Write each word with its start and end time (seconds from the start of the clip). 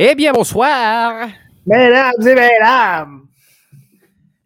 Eh 0.00 0.14
bien, 0.14 0.30
bonsoir! 0.30 1.28
Mesdames 1.66 2.12
et 2.20 2.34
mesdames! 2.36 3.26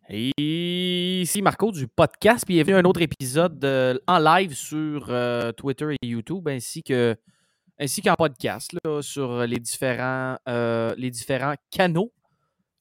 Ici 0.08 1.42
Marco 1.42 1.70
du 1.70 1.86
podcast. 1.88 2.46
Bienvenue 2.46 2.76
à 2.76 2.78
un 2.78 2.84
autre 2.84 3.02
épisode 3.02 3.62
euh, 3.62 3.98
en 4.06 4.18
live 4.18 4.54
sur 4.54 5.08
euh, 5.10 5.52
Twitter 5.52 5.94
et 6.00 6.06
YouTube, 6.06 6.48
ainsi 6.48 6.82
que 6.82 7.14
ainsi 7.78 8.00
qu'en 8.00 8.14
podcast 8.14 8.74
là, 8.82 9.02
sur 9.02 9.46
les 9.46 9.58
différents, 9.58 10.38
euh, 10.48 10.94
les 10.96 11.10
différents 11.10 11.56
canaux, 11.70 12.14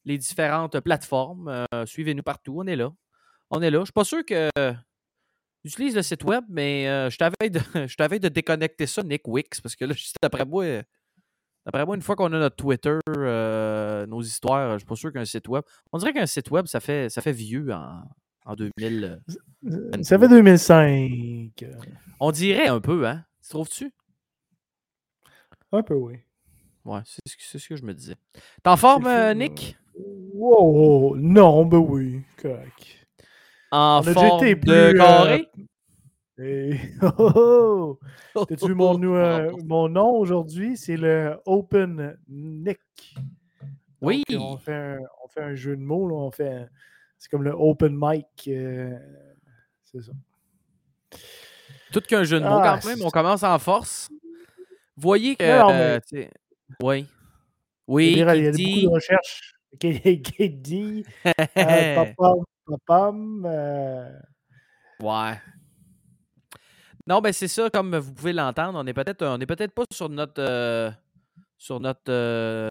les 0.05 0.17
différentes 0.17 0.79
plateformes. 0.79 1.65
Suivez-nous 1.85 2.23
partout, 2.23 2.55
on 2.57 2.67
est 2.67 2.77
là. 2.77 2.89
On 3.49 3.61
est 3.61 3.69
là. 3.69 3.79
Je 3.79 3.85
suis 3.87 3.91
pas 3.91 4.05
sûr 4.05 4.25
que 4.25 4.49
j'utilise 5.65 5.97
le 5.97 6.03
site 6.03 6.23
web, 6.23 6.45
mais 6.47 6.85
je 7.09 7.17
t'avais 7.17 7.49
de, 7.49 7.59
je 7.85 8.17
de 8.17 8.29
déconnecter 8.29 8.87
ça, 8.87 9.03
Nick 9.03 9.27
Wix, 9.27 9.59
parce 9.59 9.75
que 9.75 9.83
là, 9.83 9.93
d'après 10.21 10.45
moi, 10.45 10.63
euh, 10.63 10.83
d'après 11.65 11.85
moi, 11.85 11.95
une 11.95 12.01
fois 12.01 12.15
qu'on 12.15 12.25
a 12.33 12.39
notre 12.39 12.55
Twitter, 12.55 12.97
euh, 13.09 14.05
nos 14.07 14.21
histoires, 14.21 14.73
je 14.73 14.77
suis 14.79 14.85
pas 14.87 14.95
sûr 14.95 15.11
qu'un 15.13 15.25
site 15.25 15.47
web. 15.47 15.63
On 15.91 15.97
dirait 15.97 16.13
qu'un 16.13 16.25
site 16.25 16.49
web, 16.51 16.65
ça 16.67 16.79
fait, 16.79 17.09
ça 17.09 17.21
fait 17.21 17.31
vieux 17.31 17.71
en, 17.73 18.03
en 18.45 18.55
2000. 18.55 19.19
euh, 19.65 19.91
Ça 20.03 20.17
fait 20.19 20.27
2005. 20.27 21.65
On 22.19 22.31
dirait 22.31 22.67
un 22.67 22.79
peu, 22.79 23.07
hein? 23.07 23.23
Tu 23.43 23.49
trouves-tu? 23.49 23.91
Un 25.71 25.83
peu, 25.83 25.93
oui. 25.95 26.17
Ouais, 26.83 26.99
c'est 27.05 27.19
ce, 27.27 27.35
que- 27.37 27.43
c'est 27.43 27.59
ce 27.59 27.69
que 27.69 27.75
je 27.75 27.83
me 27.83 27.93
disais. 27.93 28.15
T'es 28.63 28.69
en 28.69 28.77
forme, 28.77 29.05
euh, 29.07 29.33
Nick? 29.33 29.77
Wow, 30.33 31.15
non, 31.17 31.65
ben 31.65 31.77
oui, 31.77 32.21
correct. 32.41 33.07
En 33.71 34.01
forme 34.13 34.47
de 34.49 34.53
plus, 34.55 35.01
euh, 35.01 35.37
Et- 36.39 36.77
oh, 37.01 37.97
oh. 38.35 38.45
T'as-tu 38.45 38.67
vu 38.67 38.75
mon, 38.75 39.01
euh, 39.15 39.51
mon 39.65 39.89
nom 39.89 40.11
aujourd'hui? 40.11 40.77
C'est 40.77 40.97
le 40.97 41.37
Open 41.45 42.17
Nick. 42.27 42.79
Donc, 43.15 43.23
Oui. 44.01 44.23
On 44.37 44.57
fait, 44.57 44.73
un, 44.73 44.99
on 45.23 45.27
fait 45.27 45.41
un 45.41 45.55
jeu 45.55 45.75
de 45.75 45.81
mots, 45.81 46.07
là, 46.07 46.15
on 46.15 46.31
fait... 46.31 46.67
C'est 47.17 47.29
comme 47.29 47.43
le 47.43 47.51
Open 47.51 47.95
Mic. 47.95 48.25
euh, 48.47 48.97
c'est 49.83 50.01
ça. 50.01 50.11
Tout 51.93 52.01
qu'un 52.01 52.23
jeu 52.23 52.39
de 52.39 52.45
mots 52.45 52.59
Ah, 52.61 52.79
quand 52.81 52.87
même. 52.89 53.01
On 53.05 53.09
commence 53.09 53.43
en 53.43 53.59
force. 53.59 54.09
Voyez 54.97 55.35
que. 55.35 55.59
Non, 55.59 55.67
mais- 55.67 55.99
euh, 56.13 56.27
oui. 56.81 57.05
Oui, 57.87 58.21
a, 58.23 58.35
il 58.35 58.43
y 58.43 58.47
a 58.47 58.51
beaucoup 58.51 58.63
dit- 58.63 58.83
de 58.83 58.87
recherches. 58.87 59.53
Dit 59.81 61.05
euh, 61.27 61.95
papam, 61.95 62.43
papam, 62.65 63.43
euh, 63.45 64.09
Ouais. 65.01 65.33
Non, 67.07 67.19
ben 67.21 67.33
c'est 67.33 67.47
ça, 67.47 67.69
comme 67.69 67.95
vous 67.97 68.13
pouvez 68.13 68.33
l'entendre, 68.33 68.79
on 68.81 68.85
est 68.85 68.93
peut-être 68.93 69.25
on 69.25 69.39
est 69.39 69.45
peut-être 69.45 69.73
pas 69.73 69.83
sur 69.91 70.09
notre 70.09 70.39
euh, 70.41 70.91
sur 71.57 71.79
notre 71.79 72.01
euh, 72.09 72.69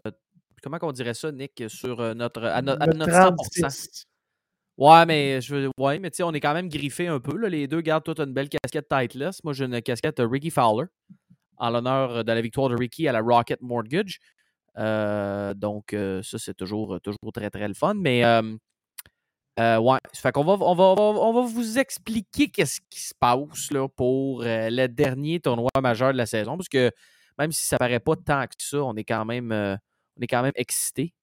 comment 0.63 0.77
qu'on 0.79 0.91
dirait 0.91 1.13
ça, 1.13 1.31
Nick, 1.31 1.63
sur 1.67 1.99
euh, 1.99 2.13
notre 2.13 2.43
à, 2.43 2.61
no- 2.61 2.75
à 2.79 2.85
le 2.87 2.93
notre 2.93 3.11
100%. 3.11 3.35
36. 3.59 4.05
Ouais, 4.77 5.05
mais 5.05 5.41
je 5.41 5.69
ouais, 5.77 5.99
mais 5.99 6.09
tu 6.11 6.17
sais, 6.17 6.23
on 6.23 6.31
est 6.33 6.39
quand 6.39 6.53
même 6.53 6.69
griffé 6.69 7.07
un 7.07 7.19
peu. 7.19 7.37
Là. 7.37 7.49
Les 7.49 7.67
deux 7.67 7.81
gardent 7.81 8.03
toute 8.05 8.19
une 8.19 8.33
belle 8.33 8.49
casquette 8.49 8.87
Titleist. 8.89 9.43
Moi, 9.43 9.53
j'ai 9.53 9.65
une 9.65 9.81
casquette 9.81 10.19
euh, 10.19 10.27
Ricky 10.27 10.49
Fowler 10.49 10.85
en 11.57 11.69
l'honneur 11.69 12.23
de 12.23 12.31
la 12.31 12.41
victoire 12.41 12.69
de 12.69 12.75
Ricky 12.75 13.07
à 13.07 13.11
la 13.11 13.21
Rocket 13.21 13.61
Mortgage. 13.61 14.19
Euh, 14.77 15.53
donc, 15.53 15.93
ça, 16.23 16.39
c'est 16.39 16.55
toujours, 16.55 16.99
toujours 17.01 17.31
très, 17.33 17.49
très 17.51 17.67
le 17.67 17.73
fun. 17.75 17.93
Mais 17.93 18.23
euh, 19.59 19.77
ouais, 19.79 19.99
fait 20.15 20.31
qu'on 20.31 20.45
va, 20.45 20.53
on 20.53 20.75
va, 20.75 20.83
on 20.83 21.33
va, 21.33 21.41
vous 21.41 21.77
expliquer 21.77 22.47
qu'est-ce 22.49 22.79
qui 22.89 23.01
se 23.01 23.13
passe 23.13 23.71
là, 23.71 23.87
pour 23.89 24.43
euh, 24.43 24.69
le 24.71 24.87
dernier 24.87 25.41
tournoi 25.41 25.69
majeur 25.81 26.13
de 26.13 26.17
la 26.17 26.25
saison. 26.25 26.55
Parce 26.55 26.69
que 26.69 26.89
même 27.37 27.51
si 27.51 27.65
ça 27.65 27.77
paraît 27.77 27.99
pas 27.99 28.15
tant 28.15 28.45
que 28.45 28.53
ça, 28.59 28.81
on 28.81 28.95
est 28.95 29.03
quand 29.03 29.25
même, 29.25 29.51
euh, 29.51 29.75
on 30.17 30.21
est 30.21 30.27
quand 30.27 30.41
même 30.41 30.53
excité. 30.55 31.13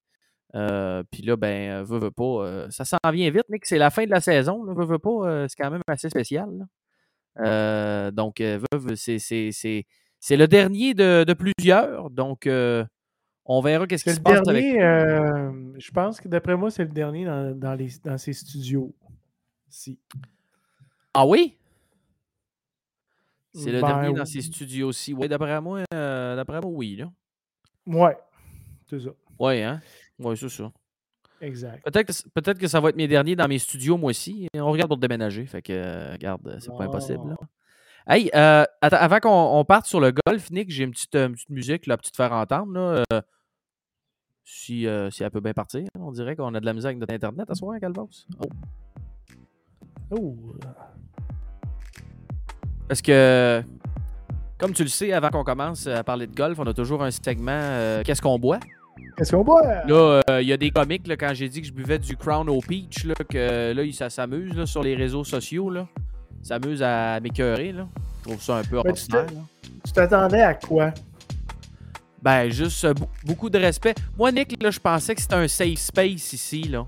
Euh, 0.55 1.03
Puis 1.11 1.23
là, 1.23 1.37
ben, 1.37 1.83
veut, 1.83 2.11
pas, 2.11 2.67
ça 2.69 2.85
s'en 2.85 2.97
vient 3.11 3.29
vite, 3.31 3.49
Nick. 3.49 3.65
C'est 3.65 3.77
la 3.77 3.89
fin 3.89 4.05
de 4.05 4.11
la 4.11 4.21
saison. 4.21 4.63
Là, 4.63 4.73
pas, 4.99 5.47
c'est 5.47 5.61
quand 5.61 5.71
même 5.71 5.81
assez 5.87 6.09
spécial. 6.09 6.49
donc, 8.13 8.43
c'est, 8.95 10.35
le 10.35 10.47
dernier 10.47 10.93
de, 10.93 11.23
de 11.23 11.33
plusieurs. 11.33 12.11
Donc, 12.11 12.47
on 13.51 13.61
verra 13.61 13.87
qu'est-ce 13.87 14.03
qui 14.03 14.11
se 14.11 14.17
le 14.17 14.23
passe 14.23 14.47
avec. 14.47 14.63
dernier, 14.63 14.81
euh, 14.81 15.51
je 15.79 15.91
pense 15.91 16.21
que 16.21 16.27
d'après 16.27 16.55
moi, 16.55 16.69
c'est 16.69 16.83
le 16.83 16.89
dernier 16.91 17.25
dans, 17.25 17.57
dans, 17.57 17.73
les, 17.73 17.89
dans 18.03 18.17
ses 18.17 18.33
studios. 18.33 18.93
Si. 19.67 19.99
Ah 21.13 21.25
oui? 21.25 21.57
C'est 23.53 23.71
le 23.71 23.81
Ben, 23.81 23.87
dernier 23.87 24.13
dans 24.13 24.21
oui. 24.21 24.27
ses 24.27 24.41
studios 24.41 24.87
aussi. 24.89 25.13
Oui, 25.13 25.27
d'après 25.27 25.59
moi, 25.59 25.81
euh, 25.93 26.35
d'après 26.35 26.61
moi, 26.61 26.69
oui. 26.71 26.95
Là. 26.97 27.11
Ouais, 27.87 28.15
c'est 28.87 28.99
ça. 28.99 29.09
Oui, 29.39 29.61
hein? 29.63 29.81
Oui, 30.19 30.37
c'est 30.37 30.49
ça. 30.49 30.71
Exact. 31.41 31.83
Peut-être 31.83 32.57
que, 32.57 32.61
que 32.61 32.67
ça 32.67 32.79
va 32.79 32.89
être 32.89 32.97
mes 32.97 33.07
derniers 33.07 33.35
dans 33.35 33.47
mes 33.47 33.57
studios, 33.59 33.97
moi 33.97 34.11
aussi. 34.11 34.47
On 34.53 34.71
regarde 34.71 34.89
pour 34.89 34.97
déménager. 34.97 35.45
Fait 35.47 35.61
que, 35.61 35.73
euh, 35.73 36.11
regarde, 36.11 36.57
c'est 36.59 36.69
pas 36.69 36.83
impossible. 36.83 37.29
là. 37.29 37.35
Hey, 38.07 38.29
euh, 38.35 38.63
avant 38.81 39.19
qu'on 39.19 39.29
on 39.59 39.65
parte 39.65 39.85
sur 39.85 39.99
le 39.99 40.11
golf, 40.25 40.49
Nick, 40.51 40.69
j'ai 40.71 40.83
une 40.83 40.91
petite, 40.91 41.15
euh, 41.15 41.27
une 41.27 41.33
petite 41.33 41.49
musique 41.49 41.87
là, 41.87 41.95
pour 41.97 42.09
te 42.09 42.15
faire 42.15 42.33
entendre. 42.33 42.73
Là, 42.73 43.03
si, 44.49 44.87
euh, 44.87 45.11
si 45.11 45.23
elle 45.23 45.29
peut 45.29 45.39
bien 45.39 45.53
partir. 45.53 45.83
On 45.99 46.11
dirait 46.11 46.35
qu'on 46.35 46.53
a 46.55 46.59
de 46.59 46.65
la 46.65 46.73
musique 46.73 46.87
avec 46.87 46.97
notre 46.97 47.13
Internet 47.13 47.49
à 47.49 47.53
ce 47.53 47.59
soir, 47.59 47.79
Calvos. 47.79 48.09
Oh. 48.39 48.45
Oh, 50.11 50.35
Parce 52.87 53.01
que, 53.03 53.63
comme 54.57 54.73
tu 54.73 54.81
le 54.81 54.89
sais, 54.89 55.13
avant 55.13 55.29
qu'on 55.29 55.43
commence 55.43 55.85
à 55.85 56.03
parler 56.03 56.25
de 56.25 56.35
golf, 56.35 56.57
on 56.57 56.65
a 56.65 56.73
toujours 56.73 57.03
un 57.03 57.11
segment 57.11 57.51
euh, 57.51 58.01
Qu'est-ce 58.03 58.21
qu'on 58.23 58.39
boit? 58.39 58.59
Qu'est-ce 59.15 59.35
qu'on 59.35 59.43
boit? 59.43 59.85
Là, 59.85 60.21
euh, 60.29 60.41
il 60.41 60.47
y 60.47 60.53
a 60.53 60.57
des 60.57 60.71
comiques, 60.71 61.07
là, 61.07 61.15
quand 61.15 61.31
j'ai 61.33 61.47
dit 61.47 61.61
que 61.61 61.67
je 61.67 61.73
buvais 61.73 61.99
du 61.99 62.17
Crown 62.17 62.49
au 62.49 62.59
Peach, 62.59 63.03
là, 63.03 63.13
que 63.13 63.71
là, 63.73 63.91
ça 63.91 64.09
s'amuse 64.09 64.65
sur 64.65 64.81
les 64.81 64.95
réseaux 64.95 65.23
sociaux. 65.23 65.69
Là. 65.69 65.87
Ça 66.41 66.55
s'amuse 66.55 66.81
à 66.81 67.19
m'écœurer. 67.19 67.71
Là. 67.71 67.87
Je 68.19 68.29
trouve 68.29 68.41
ça 68.41 68.57
un 68.57 68.63
peu 68.63 68.77
ordinaire. 68.77 69.27
Tu 69.85 69.91
t'attendais 69.93 70.41
à 70.41 70.55
quoi? 70.55 70.91
Ben, 72.21 72.49
juste 72.49 72.83
euh, 72.83 72.93
beaucoup 73.25 73.49
de 73.49 73.57
respect. 73.57 73.95
Moi, 74.17 74.31
Nick, 74.31 74.61
là, 74.61 74.71
je 74.71 74.79
pensais 74.79 75.15
que 75.15 75.21
c'était 75.21 75.35
un 75.35 75.47
safe 75.47 75.79
space 75.79 76.33
ici. 76.33 76.63
Là. 76.63 76.85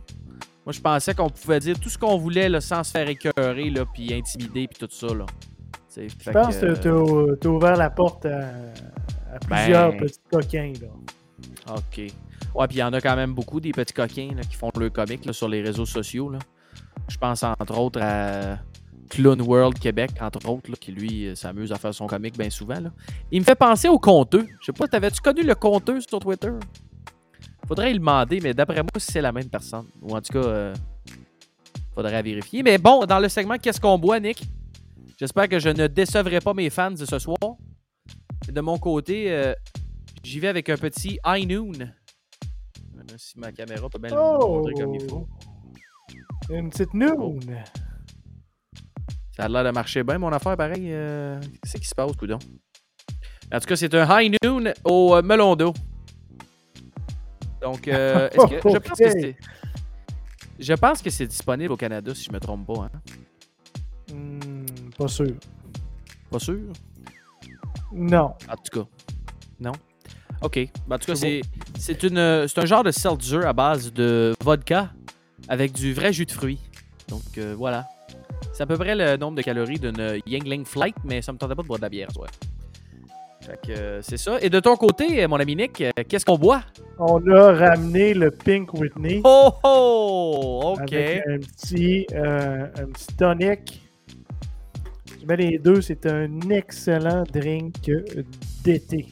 Moi, 0.65 0.73
je 0.73 0.81
pensais 0.81 1.13
qu'on 1.13 1.29
pouvait 1.29 1.59
dire 1.59 1.79
tout 1.79 1.89
ce 1.89 1.97
qu'on 1.97 2.17
voulait 2.17 2.49
là, 2.49 2.61
sans 2.61 2.83
se 2.83 2.91
faire 2.91 3.07
écœurer, 3.07 3.69
là, 3.69 3.85
puis 3.85 4.13
intimider, 4.13 4.67
puis 4.67 4.85
tout 4.85 4.93
ça. 4.93 5.13
Là. 5.13 5.25
Tu 5.93 6.07
Je 6.07 6.31
pense 6.31 6.57
que, 6.57 6.65
que 6.65 7.29
t'as 7.29 7.35
t'as 7.37 7.49
ouvert 7.49 7.75
la 7.77 7.89
porte 7.89 8.25
à, 8.25 8.49
à 9.33 9.39
plusieurs 9.39 9.91
Ben. 9.91 9.99
petits 9.99 10.19
coquins. 10.31 10.73
Là. 10.81 11.75
OK. 11.75 11.97
Ouais, 12.53 12.67
puis 12.67 12.77
il 12.77 12.79
y 12.79 12.83
en 12.83 12.93
a 12.93 13.01
quand 13.01 13.15
même 13.15 13.33
beaucoup 13.33 13.59
des 13.59 13.71
petits 13.71 13.93
coquins 13.93 14.29
là, 14.35 14.41
qui 14.43 14.55
font 14.55 14.71
le 14.77 14.89
comique 14.89 15.25
là, 15.25 15.33
sur 15.33 15.47
les 15.47 15.61
réseaux 15.61 15.85
sociaux. 15.85 16.29
Là. 16.29 16.39
Je 17.09 17.17
pense 17.17 17.43
entre 17.43 17.77
autres 17.77 18.01
à 18.01 18.57
Clown 19.11 19.41
World 19.41 19.77
Québec, 19.77 20.11
entre 20.21 20.47
autres, 20.49 20.71
là, 20.71 20.77
qui 20.79 20.93
lui 20.93 21.27
euh, 21.27 21.35
s'amuse 21.35 21.71
à 21.73 21.75
faire 21.75 21.93
son 21.93 22.07
comique 22.07 22.37
bien 22.37 22.49
souvent. 22.49 22.79
Là. 22.79 22.91
Il 23.29 23.41
me 23.41 23.45
fait 23.45 23.55
penser 23.55 23.89
au 23.89 23.99
conteux. 23.99 24.47
Je 24.61 24.67
sais 24.67 24.71
pas, 24.71 24.87
t'avais-tu 24.87 25.19
connu 25.19 25.43
le 25.43 25.53
conteux 25.53 25.99
sur 25.99 26.19
Twitter? 26.19 26.51
Faudrait 27.67 27.91
y 27.91 27.99
demander, 27.99 28.39
mais 28.39 28.53
d'après 28.53 28.81
moi, 28.81 28.89
c'est 28.97 29.21
la 29.21 29.33
même 29.33 29.49
personne. 29.49 29.85
Ou 30.01 30.15
en 30.15 30.21
tout 30.21 30.31
cas, 30.33 30.47
euh, 30.47 30.73
faudrait 31.93 32.23
vérifier. 32.23 32.63
Mais 32.63 32.77
bon, 32.77 33.05
dans 33.05 33.19
le 33.19 33.27
segment 33.27 33.57
Qu'est-ce 33.57 33.81
qu'on 33.81 33.97
boit, 33.99 34.19
Nick? 34.19 34.43
J'espère 35.19 35.49
que 35.49 35.59
je 35.59 35.69
ne 35.69 35.87
décevrai 35.87 36.39
pas 36.39 36.53
mes 36.53 36.69
fans 36.69 36.91
de 36.91 37.05
ce 37.05 37.19
soir. 37.19 37.37
De 38.49 38.61
mon 38.61 38.77
côté, 38.77 39.31
euh, 39.31 39.53
j'y 40.23 40.39
vais 40.39 40.47
avec 40.47 40.69
un 40.69 40.77
petit 40.77 41.19
High 41.25 41.49
Noon. 41.49 41.73
Si 43.17 43.37
ma 43.37 43.51
caméra 43.51 43.89
peut 43.89 43.99
bien 43.99 44.09
le 44.11 44.17
Oh! 44.17 44.57
montrer 44.61 44.73
comme 44.73 44.95
il 44.95 45.09
faut. 45.09 45.27
Une 46.49 46.69
petite 46.69 46.93
noon. 46.93 47.39
Ça 49.41 49.45
a 49.45 49.49
l'air 49.49 49.63
de 49.63 49.71
marcher 49.71 50.03
bien, 50.03 50.19
mon 50.19 50.31
affaire, 50.31 50.55
pareil. 50.55 50.89
euh, 50.91 51.41
Qu'est-ce 51.63 51.77
qui 51.77 51.87
se 51.87 51.95
passe, 51.95 52.11
coudon? 52.15 52.37
En 53.51 53.59
tout 53.59 53.65
cas, 53.65 53.75
c'est 53.75 53.91
un 53.95 54.21
High 54.21 54.35
Noon 54.43 54.71
au 54.83 55.15
euh, 55.15 55.23
melon 55.23 55.55
d'eau. 55.55 55.73
Donc, 57.59 57.87
euh, 57.87 58.29
que, 58.29 58.37
je 58.37 58.77
pense 58.77 58.99
que 58.99 59.09
c'est... 59.09 59.35
Je 60.59 60.73
pense 60.73 61.01
que 61.01 61.09
c'est 61.09 61.25
disponible 61.25 61.73
au 61.73 61.75
Canada, 61.75 62.13
si 62.13 62.25
je 62.25 62.31
me 62.31 62.39
trompe 62.39 62.67
pas. 62.67 62.83
Hein? 62.83 62.91
Hmm, 64.13 64.65
pas 64.95 65.07
sûr. 65.07 65.33
Pas 66.29 66.37
sûr? 66.37 66.59
Non. 67.91 68.35
En 68.47 68.55
tout 68.57 68.79
cas, 68.83 68.87
non? 69.59 69.71
OK. 70.43 70.69
Ben, 70.87 70.97
en 70.97 70.99
tout 70.99 71.07
cas, 71.07 71.15
C'est 71.15 71.41
c'est 71.77 71.79
c'est 71.79 72.03
une 72.03 72.19
euh, 72.19 72.47
c'est 72.47 72.59
un 72.59 72.65
genre 72.67 72.83
de 72.83 72.91
seltzer 72.91 73.43
à 73.43 73.53
base 73.53 73.91
de 73.91 74.35
vodka 74.43 74.93
avec 75.47 75.71
du 75.71 75.93
vrai 75.95 76.13
jus 76.13 76.27
de 76.27 76.31
fruits. 76.31 76.59
Donc, 77.07 77.23
euh, 77.39 77.55
voilà. 77.57 77.87
C'est 78.61 78.65
à 78.65 78.67
peu 78.67 78.77
près 78.77 78.93
le 78.93 79.17
nombre 79.17 79.37
de 79.37 79.41
calories 79.41 79.79
d'une 79.79 80.21
Yingling 80.27 80.65
Flight, 80.65 80.95
mais 81.03 81.23
ça 81.23 81.33
me 81.33 81.39
tentait 81.39 81.55
pas 81.55 81.63
de 81.63 81.67
boire 81.67 81.79
de 81.79 81.81
la 81.81 81.89
bière, 81.89 82.09
ouais. 82.15 82.27
Fait 83.41 83.59
que 83.59 83.71
euh, 83.71 84.01
c'est 84.03 84.17
ça. 84.17 84.37
Et 84.39 84.51
de 84.51 84.59
ton 84.59 84.75
côté, 84.75 85.23
euh, 85.23 85.27
mon 85.27 85.37
ami 85.37 85.55
Nick, 85.55 85.81
euh, 85.81 85.89
qu'est-ce 86.07 86.23
qu'on 86.23 86.37
boit? 86.37 86.61
On 86.99 87.27
a 87.31 87.53
ramené 87.53 88.13
le 88.13 88.29
Pink 88.29 88.71
Whitney 88.75 89.21
Oh 89.23 89.49
oh! 89.63 90.75
OK. 90.75 90.93
avec 90.93 91.23
un 91.25 91.39
petit, 91.39 92.05
euh, 92.13 92.67
un 92.77 92.85
petit 92.85 93.07
tonic. 93.17 93.81
Je 95.19 95.25
mets 95.25 95.37
les 95.37 95.57
deux, 95.57 95.81
c'est 95.81 96.05
un 96.05 96.39
excellent 96.51 97.23
drink 97.33 97.89
d'été. 98.63 99.07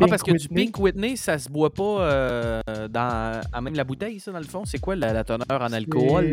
Ah, 0.00 0.06
parce 0.08 0.22
que 0.22 0.32
du 0.32 0.48
Pink 0.48 0.78
Whitney, 0.78 1.16
ça 1.16 1.38
se 1.38 1.48
boit 1.48 1.72
pas 1.72 2.00
euh, 2.00 2.60
dans, 2.88 3.40
à 3.52 3.60
même 3.60 3.74
la 3.74 3.84
bouteille, 3.84 4.20
ça, 4.20 4.32
dans 4.32 4.38
le 4.38 4.44
fond. 4.44 4.64
C'est 4.64 4.78
quoi 4.78 4.96
la, 4.96 5.24
teneur 5.24 5.46
en 5.50 5.72
alcool? 5.72 6.24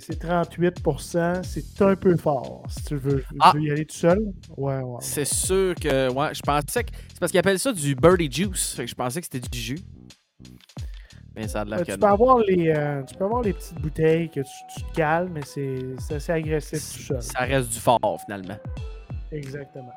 C'est 0.00 0.22
38% 0.22 1.42
C'est 1.42 1.82
un 1.82 1.96
peu 1.96 2.16
fort. 2.16 2.62
Si 2.68 2.84
tu 2.84 2.96
veux, 2.96 3.24
ah! 3.40 3.52
y 3.58 3.70
aller 3.70 3.84
tout 3.84 3.96
seul. 3.96 4.32
Ouais, 4.56 4.78
ouais. 4.78 4.98
C'est 5.00 5.24
sûr 5.24 5.74
que. 5.74 6.12
Ouais, 6.12 6.34
je 6.34 6.42
pensais 6.42 6.84
que. 6.84 6.90
C'est 7.08 7.20
parce 7.20 7.32
qu'ils 7.32 7.40
appellent 7.40 7.58
ça 7.58 7.72
du 7.72 7.94
birdie 7.94 8.30
juice. 8.30 8.74
Fait 8.74 8.84
que 8.84 8.90
je 8.90 8.94
pensais 8.94 9.20
que 9.20 9.26
c'était 9.30 9.48
du 9.48 9.58
jus. 9.58 9.78
Mais 11.36 11.48
ça 11.48 11.60
a 11.60 11.64
de 11.66 11.70
la 11.70 11.80
euh, 11.80 11.84
tu, 11.84 11.98
peux 11.98 12.06
avoir 12.06 12.38
les, 12.38 12.70
euh, 12.70 13.02
tu 13.02 13.14
peux 13.14 13.24
avoir 13.24 13.42
les 13.42 13.52
petites 13.52 13.78
bouteilles 13.78 14.30
que 14.30 14.40
tu, 14.40 14.82
te 14.84 14.94
calmes, 14.94 15.32
mais 15.34 15.42
c'est 15.44 16.14
assez 16.14 16.32
agressif 16.32 16.80
tout 16.80 17.02
seul. 17.02 17.22
Ça 17.22 17.40
reste 17.40 17.68
du 17.68 17.78
fort, 17.78 18.18
finalement. 18.24 18.56
Exactement. 19.30 19.92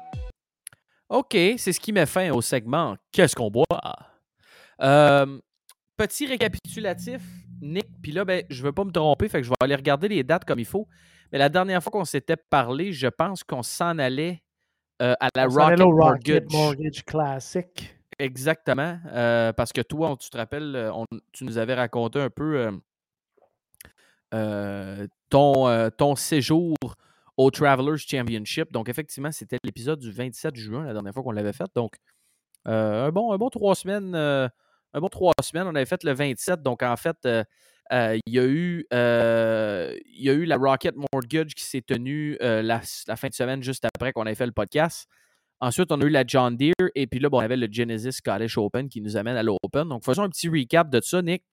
OK, 1.09 1.35
c'est 1.57 1.73
ce 1.73 1.79
qui 1.79 1.91
met 1.91 2.06
fin 2.06 2.31
au 2.31 2.41
segment 2.41 2.95
Qu'est-ce 3.11 3.35
qu'on 3.35 3.50
boit? 3.50 3.65
Euh, 4.81 5.39
petit 5.97 6.27
récapitulatif, 6.27 7.21
Nick, 7.61 7.88
puis 8.01 8.11
là, 8.11 8.23
ben, 8.23 8.44
je 8.50 8.61
ne 8.61 8.67
veux 8.67 8.71
pas 8.71 8.83
me 8.83 8.91
tromper, 8.91 9.27
fait 9.27 9.39
que 9.39 9.44
je 9.44 9.50
vais 9.50 9.56
aller 9.59 9.75
regarder 9.75 10.07
les 10.07 10.23
dates 10.23 10.45
comme 10.45 10.59
il 10.59 10.65
faut. 10.65 10.88
Mais 11.31 11.39
la 11.39 11.50
dernière 11.50 11.81
fois 11.81 11.91
qu'on 11.91 12.06
s'était 12.06 12.38
parlé, 12.38 12.94
je 12.94 13.07
pense 13.07 13.44
qu'on 13.44 13.63
s'en 13.63 13.97
allait 13.97 14.44
euh, 15.01 15.15
à 15.19 15.29
la 15.35 15.45
Rocket, 15.47 15.81
Rocket, 15.81 16.51
Mortgage. 16.51 17.03
Classic. 17.06 17.97
Exactement. 18.19 19.00
Euh, 19.07 19.51
parce 19.53 19.73
que 19.73 19.81
toi, 19.81 20.15
tu 20.19 20.29
te 20.29 20.38
rappelles, 20.38 20.91
tu 21.31 21.44
nous 21.44 21.57
avais 21.57 21.73
raconté 21.73 22.19
un 22.19 22.29
peu 22.29 22.71
ton, 25.29 25.89
ton 25.97 26.15
séjour 26.15 26.75
au 27.39 27.51
Travelers 27.51 27.97
Championship. 27.97 28.69
Donc, 28.74 28.89
effectivement, 28.89 29.31
c'était 29.31 29.59
l'épisode 29.63 29.97
du 29.97 30.12
27 30.12 30.57
juin, 30.57 30.83
la 30.83 30.91
dernière 30.91 31.13
fois 31.13 31.24
qu'on 31.24 31.31
l'avait 31.31 31.53
fait. 31.53 31.68
Donc, 31.74 31.95
euh, 32.68 33.07
un, 33.07 33.12
bon, 33.12 33.31
un 33.31 33.38
bon 33.38 33.50
trois 33.50 33.75
semaines. 33.75 34.13
Euh, 34.13 34.50
un 34.94 35.00
bon 35.00 35.07
trois 35.07 35.31
semaines. 35.41 35.65
On 35.65 35.74
avait 35.74 35.86
fait 35.86 36.03
le 36.03 36.12
27. 36.12 36.62
Donc, 36.62 36.83
en 36.83 36.97
fait, 36.97 37.15
euh, 37.25 37.44
il, 38.25 38.33
y 38.33 38.39
a 38.39 38.45
eu, 38.45 38.86
y 38.91 40.30
a 40.30 40.33
eu 40.33 40.44
la 40.44 40.57
Rocket 40.57 40.95
Mortgage 41.13 41.56
qui 41.56 41.63
s'est 41.63 41.81
tenue 41.81 42.38
la, 42.41 42.81
fin 42.81 43.30
de 43.30 43.33
semaine 43.33 43.63
juste 43.63 43.85
après 43.85 44.12
qu'on 44.12 44.24
avait 44.24 44.35
fait 44.35 44.45
le 44.45 44.51
podcast. 44.51 45.07
Ensuite, 45.62 45.94
on 45.94 46.01
a 46.01 46.03
eu 46.03 46.09
la 46.09 46.25
John 46.27 46.57
Deere 46.57 46.89
et 46.94 47.07
puis 47.07 47.21
là, 47.21 47.30
bon, 47.30 47.38
on 47.38 47.42
avait 47.42 47.57
le 47.57 47.69
Genesis 47.71 48.12
Scottish 48.12 48.57
Open 48.57 48.89
qui 48.89 49.00
nous 49.00 49.15
amène 49.15 49.38
à 49.38 49.44
l'Open. 49.44 49.88
Donc, 49.88 50.03
faisons 50.03 50.24
un 50.24 50.30
petit 50.30 50.50
recap 50.50 50.89
de 50.89 51.00
ça, 51.00 51.21
Nick. 51.21 51.44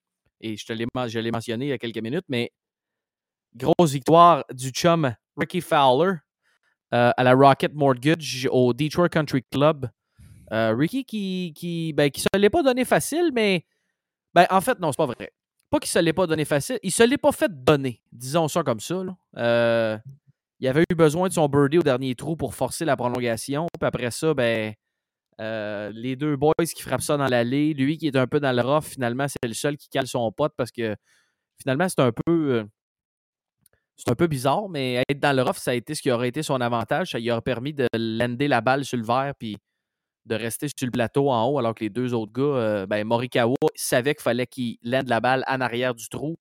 Et 0.40 0.56
je 0.56 0.66
te 0.66 0.72
l'ai 0.72 0.86
mentionné 1.30 1.66
il 1.66 1.68
y 1.68 1.72
a 1.72 1.78
quelques 1.78 2.02
minutes, 2.02 2.26
mais 2.28 2.50
grosse 3.56 3.92
victoire 3.92 4.44
du 4.52 4.70
chum 4.70 5.14
Ricky 5.36 5.60
Fowler 5.60 6.14
euh, 6.94 7.10
à 7.16 7.24
la 7.24 7.34
Rocket 7.34 7.74
Mortgage 7.74 8.48
au 8.50 8.72
Detroit 8.72 9.08
Country 9.08 9.42
Club. 9.50 9.88
Euh, 10.52 10.74
Ricky 10.76 11.04
qui, 11.04 11.52
qui, 11.56 11.92
ben, 11.92 12.10
qui 12.10 12.20
se 12.20 12.28
l'est 12.36 12.50
pas 12.50 12.62
donné 12.62 12.84
facile, 12.84 13.30
mais 13.34 13.64
ben, 14.34 14.46
en 14.50 14.60
fait, 14.60 14.78
non, 14.78 14.92
c'est 14.92 14.98
pas 14.98 15.06
vrai. 15.06 15.32
Pas 15.70 15.80
qu'il 15.80 15.90
se 15.90 15.98
l'ait 15.98 16.12
pas 16.12 16.28
donné 16.28 16.44
facile, 16.44 16.78
il 16.84 16.92
se 16.92 17.02
l'est 17.02 17.18
pas 17.18 17.32
fait 17.32 17.50
donner, 17.50 18.00
disons 18.12 18.46
ça 18.46 18.62
comme 18.62 18.78
ça. 18.78 19.02
Euh, 19.36 19.98
il 20.60 20.68
avait 20.68 20.84
eu 20.88 20.94
besoin 20.94 21.28
de 21.28 21.32
son 21.32 21.48
birdie 21.48 21.78
au 21.78 21.82
dernier 21.82 22.14
trou 22.14 22.36
pour 22.36 22.54
forcer 22.54 22.84
la 22.84 22.96
prolongation. 22.96 23.66
Puis 23.78 23.86
après 23.86 24.12
ça, 24.12 24.32
ben, 24.32 24.72
les 25.38 26.14
deux 26.14 26.36
boys 26.36 26.54
qui 26.72 26.82
frappent 26.82 27.02
ça 27.02 27.16
dans 27.16 27.26
l'allée, 27.26 27.74
lui 27.74 27.98
qui 27.98 28.06
est 28.06 28.16
un 28.16 28.28
peu 28.28 28.38
dans 28.38 28.54
le 28.54 28.62
rough, 28.62 28.84
finalement, 28.84 29.26
c'est 29.26 29.48
le 29.48 29.54
seul 29.54 29.76
qui 29.76 29.88
cale 29.88 30.06
son 30.06 30.30
pote 30.30 30.52
parce 30.56 30.70
que 30.70 30.94
finalement, 31.60 31.88
c'est 31.88 32.00
un 32.00 32.12
peu 32.12 32.64
c'est 33.96 34.10
un 34.10 34.14
peu 34.14 34.26
bizarre, 34.26 34.68
mais 34.68 35.02
être 35.08 35.20
dans 35.20 35.34
le 35.34 35.42
rough, 35.42 35.56
ça 35.56 35.70
a 35.70 35.74
été 35.74 35.94
ce 35.94 36.02
qui 36.02 36.10
aurait 36.10 36.28
été 36.28 36.42
son 36.42 36.60
avantage. 36.60 37.12
Ça 37.12 37.18
lui 37.18 37.30
aurait 37.30 37.40
permis 37.40 37.72
de 37.72 37.88
lander 37.94 38.46
la 38.46 38.60
balle 38.60 38.84
sur 38.84 38.98
le 38.98 39.04
verre 39.04 39.34
puis 39.38 39.56
de 40.26 40.34
rester 40.34 40.68
sur 40.68 40.86
le 40.86 40.90
plateau 40.90 41.30
en 41.30 41.44
haut, 41.44 41.58
alors 41.58 41.74
que 41.74 41.84
les 41.84 41.90
deux 41.90 42.12
autres 42.12 42.32
gars, 42.32 42.42
euh, 42.42 42.86
ben, 42.86 43.06
Morikawa 43.06 43.54
savait 43.74 44.14
qu'il 44.14 44.22
fallait 44.22 44.46
qu'il 44.46 44.76
lande 44.82 45.08
la 45.08 45.20
balle 45.20 45.44
en 45.46 45.60
arrière 45.60 45.94
du 45.94 46.08
trou 46.08 46.36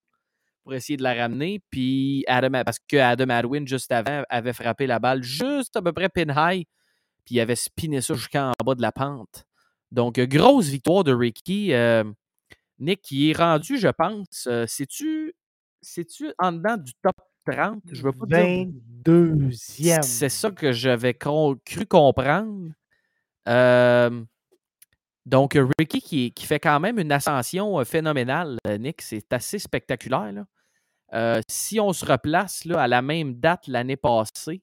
pour 0.64 0.74
essayer 0.74 0.98
de 0.98 1.04
la 1.04 1.14
ramener. 1.14 1.62
Puis 1.70 2.24
Adam, 2.28 2.64
parce 2.66 2.80
que 2.80 2.98
Adam 2.98 3.30
Adwin, 3.30 3.68
juste 3.68 3.92
avant, 3.92 4.24
avait 4.30 4.54
frappé 4.54 4.88
la 4.88 5.00
balle 5.00 5.22
juste 5.22 5.76
à 5.78 5.82
peu 5.82 5.94
près 5.94 6.10
pin 6.10 6.30
high, 6.30 6.66
puis 7.24 7.36
il 7.36 7.40
avait 7.40 7.56
spiné 7.56 8.02
ça 8.02 8.16
jusqu'en 8.16 8.52
bas 8.66 8.76
de 8.76 8.82
la 8.82 8.92
pente. 8.92 9.46
Donc, 9.92 10.20
grosse 10.20 10.68
victoire 10.68 11.04
de 11.04 11.14
Ricky. 11.14 11.72
Euh, 11.74 12.04
Nick, 12.80 13.02
qui 13.02 13.30
est 13.30 13.38
rendu, 13.38 13.78
je 13.78 13.88
pense, 13.88 14.48
euh, 14.48 14.66
c'est-tu 14.68 15.34
en 16.40 16.52
dedans 16.52 16.76
du 16.76 16.92
top 17.02 17.16
30, 17.46 17.82
je 17.92 18.02
veux 18.02 18.12
pas 18.12 18.26
22e. 18.26 20.02
C'est 20.02 20.30
ça 20.30 20.52
que 20.52 20.72
j'avais 20.72 21.14
cru 21.14 21.86
comprendre. 21.88 22.72
donc, 25.26 25.58
Ricky 25.80 26.02
qui, 26.02 26.32
qui, 26.32 26.46
fait 26.46 26.60
quand 26.60 26.80
même 26.80 27.00
une 27.00 27.12
ascension 27.12 27.80
euh, 27.80 27.84
phénoménale, 27.84 28.58
euh, 28.68 28.78
Nick, 28.78 29.02
c'est 29.02 29.32
assez 29.34 29.60
spectaculaire. 29.60 30.46
Euh, 31.14 31.42
si 31.48 31.80
on 31.80 31.94
se 31.94 32.06
replace 32.06 32.66
là, 32.66 32.82
à 32.82 32.88
la 32.88 33.02
même 33.02 33.36
date 33.36 33.68
l'année 33.68 33.98
passée, 33.98 34.62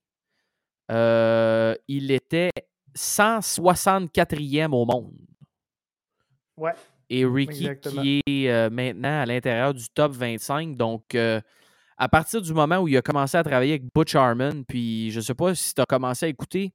il 0.90 2.11
était 2.11 2.50
164e 2.94 4.73
au 4.73 4.85
monde. 4.85 5.14
Ouais. 6.56 6.75
Et 7.08 7.25
Ricky 7.25 7.69
qui 7.81 8.20
est 8.26 8.70
maintenant 8.70 9.20
à 9.23 9.26
l'intérieur 9.26 9.75
du 9.75 9.88
top 9.88 10.12
25. 10.12 10.76
Donc, 10.76 11.17
à 12.02 12.08
partir 12.08 12.43
du 12.43 12.52
moment 12.52 12.78
où 12.78 12.88
il 12.88 12.96
a 12.96 13.00
commencé 13.00 13.37
à 13.37 13.44
travailler 13.44 13.75
avec 13.75 13.84
Butch 13.94 14.16
Harmon, 14.16 14.64
puis 14.66 15.12
je 15.12 15.19
ne 15.19 15.22
sais 15.22 15.34
pas 15.34 15.54
si 15.54 15.72
tu 15.72 15.81
as 15.81 15.87
commencé 15.87 16.26
à 16.26 16.28
écouter 16.28 16.75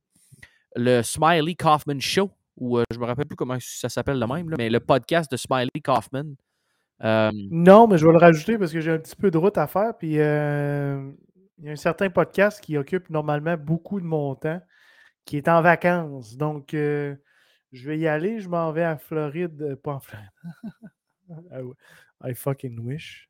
le 0.74 1.02
Smiley 1.02 1.54
Kaufman 1.54 2.00
Show, 2.00 2.32
ou 2.56 2.78
euh, 2.78 2.86
je 2.94 2.98
me 2.98 3.04
rappelle 3.04 3.26
plus 3.26 3.36
comment 3.36 3.58
ça 3.60 3.90
s'appelle 3.90 4.20
le 4.20 4.26
même, 4.26 4.56
mais 4.58 4.70
le 4.70 4.80
podcast 4.80 5.30
de 5.30 5.36
Smiley 5.36 5.82
Kaufman. 5.84 6.36
Euh, 7.04 7.30
non, 7.52 7.90
mais 7.90 7.98
je 7.98 8.06
vais 8.06 8.14
le 8.14 8.20
rajouter 8.20 8.58
parce 8.58 8.72
que 8.72 8.80
j'ai 8.80 8.92
un 8.92 9.00
petit 9.00 9.18
peu 9.18 9.30
de 9.30 9.38
route 9.38 9.58
à 9.58 9.68
faire. 9.68 9.98
Puis 9.98 10.18
euh, 10.18 11.12
il 11.58 11.66
y 11.66 11.70
a 11.70 11.74
un 11.74 11.76
certain 11.76 12.10
podcast 12.10 12.62
qui 12.62 12.78
occupe 12.78 13.10
normalement 13.10 13.58
beaucoup 13.58 14.00
de 14.00 14.06
mon 14.06 14.34
temps, 14.36 14.62
qui 15.26 15.36
est 15.36 15.50
en 15.50 15.62
vacances. 15.62 16.38
Donc, 16.38 16.70
je 16.72 17.18
vais 17.74 18.00
y 18.00 18.08
aller. 18.08 18.40
Je 18.40 18.48
m'en 18.48 18.72
vais 18.72 18.86
à 18.86 18.96
Floride. 18.96 19.78
Pas 19.84 19.96
en 19.96 20.00
Floride. 20.00 20.30
I 22.24 22.34
fucking 22.34 22.80
wish. 22.80 23.27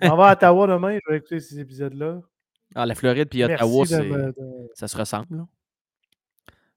On 0.00 0.16
va 0.16 0.28
à 0.28 0.32
Ottawa 0.32 0.66
demain, 0.66 0.98
je 1.04 1.10
vais 1.10 1.18
écouter 1.18 1.40
ces 1.40 1.60
épisodes-là. 1.60 2.20
Ah, 2.74 2.86
la 2.86 2.94
Floride 2.94 3.28
puis 3.28 3.44
Ottawa, 3.44 3.84
ça 4.74 4.88
se 4.88 4.96
ressemble. 4.96 5.44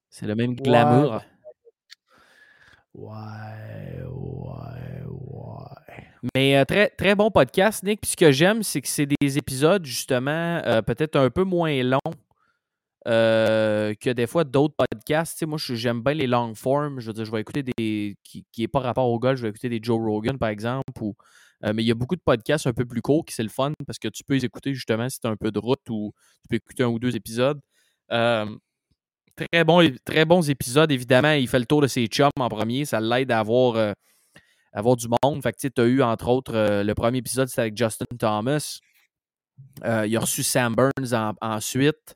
C'est 0.09 0.27
le 0.27 0.35
même 0.35 0.55
glamour. 0.55 1.21
Ouais, 2.93 4.03
ouais, 4.09 5.03
ouais. 5.05 6.03
Mais 6.35 6.57
euh, 6.57 6.65
très, 6.65 6.89
très 6.89 7.13
bon 7.13 7.29
podcast, 7.29 7.83
Nick. 7.83 8.01
Puis 8.01 8.11
ce 8.11 8.17
que 8.17 8.31
j'aime, 8.31 8.63
c'est 8.63 8.81
que 8.81 8.87
c'est 8.87 9.05
des 9.05 9.37
épisodes, 9.37 9.85
justement, 9.85 10.61
euh, 10.65 10.81
peut-être 10.81 11.15
un 11.15 11.29
peu 11.29 11.43
moins 11.43 11.83
longs 11.83 11.99
euh, 13.07 13.93
que 13.99 14.09
des 14.09 14.25
fois 14.25 14.43
d'autres 14.43 14.75
podcasts. 14.75 15.45
moi, 15.45 15.59
j'aime 15.59 16.01
bien 16.01 16.13
les 16.13 16.25
long 16.25 16.55
forms. 16.55 16.99
Je 16.99 17.07
veux 17.07 17.13
dire, 17.13 17.25
je 17.25 17.31
vais 17.31 17.41
écouter 17.41 17.63
des. 17.63 18.17
qui 18.23 18.45
n'est 18.57 18.67
pas 18.67 18.79
rapport 18.79 19.09
au 19.09 19.19
golf, 19.19 19.37
je 19.37 19.43
vais 19.43 19.49
écouter 19.49 19.69
des 19.69 19.79
Joe 19.81 19.99
Rogan, 19.99 20.37
par 20.37 20.49
exemple, 20.49 20.83
ou 21.01 21.15
euh, 21.65 21.73
mais 21.73 21.83
il 21.83 21.87
y 21.87 21.91
a 21.91 21.95
beaucoup 21.95 22.15
de 22.15 22.21
podcasts 22.21 22.67
un 22.67 22.73
peu 22.73 22.85
plus 22.85 23.01
courts 23.01 23.25
qui 23.25 23.33
c'est 23.33 23.43
le 23.43 23.49
fun 23.49 23.71
parce 23.85 23.97
que 23.97 24.07
tu 24.07 24.23
peux 24.23 24.35
les 24.35 24.45
écouter 24.45 24.73
justement 24.73 25.09
si 25.09 25.19
tu 25.19 25.27
as 25.27 25.31
un 25.31 25.35
peu 25.35 25.51
de 25.51 25.59
route 25.59 25.89
ou 25.89 26.13
tu 26.43 26.49
peux 26.49 26.55
écouter 26.57 26.83
un 26.83 26.87
ou 26.87 26.99
deux 26.99 27.15
épisodes. 27.15 27.59
Euh, 28.11 28.45
très, 29.35 29.63
bon, 29.63 29.91
très 30.05 30.25
bons 30.25 30.47
épisodes, 30.49 30.91
évidemment. 30.91 31.31
Il 31.31 31.47
fait 31.47 31.59
le 31.59 31.65
tour 31.65 31.81
de 31.81 31.87
ses 31.87 32.05
chums 32.07 32.29
en 32.39 32.49
premier. 32.49 32.85
Ça 32.85 32.99
l'aide 32.99 33.31
à 33.31 33.39
avoir, 33.39 33.75
euh, 33.75 33.93
du 34.95 35.07
monde. 35.23 35.41
Fait 35.41 35.51
que 35.51 35.67
tu 35.67 35.81
as 35.81 35.85
eu, 35.85 36.03
entre 36.03 36.27
autres, 36.27 36.83
le 36.83 36.93
premier 36.93 37.17
épisode, 37.17 37.47
c'était 37.47 37.61
avec 37.61 37.77
Justin 37.77 38.05
Thomas. 38.19 38.79
il 39.83 40.15
a 40.15 40.19
reçu 40.19 40.43
Sam 40.43 40.75
Burns 40.75 41.35
ensuite, 41.41 42.15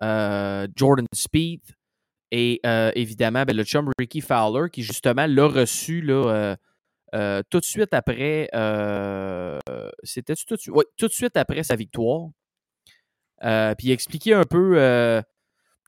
Jordan 0.00 1.06
Speed. 1.12 1.62
Et 2.30 2.60
évidemment, 2.94 3.42
ben, 3.44 3.56
le 3.56 3.64
chum 3.64 3.90
Ricky 3.98 4.20
Fowler, 4.20 4.70
qui 4.70 4.84
justement 4.84 5.26
l'a 5.26 5.46
reçu 5.48 6.00
euh, 7.14 7.42
tout 7.50 7.60
de 7.60 7.64
suite 7.64 7.94
après, 7.94 8.48
euh, 8.54 9.58
c'était 10.02 10.34
tout, 10.34 10.56
tout, 10.96 11.06
de 11.06 11.12
suite 11.12 11.36
après 11.36 11.62
sa 11.62 11.76
victoire. 11.76 12.28
Euh, 13.44 13.74
puis 13.74 13.88
il 13.88 13.90
expliquait 13.92 14.34
un 14.34 14.44
peu 14.44 15.22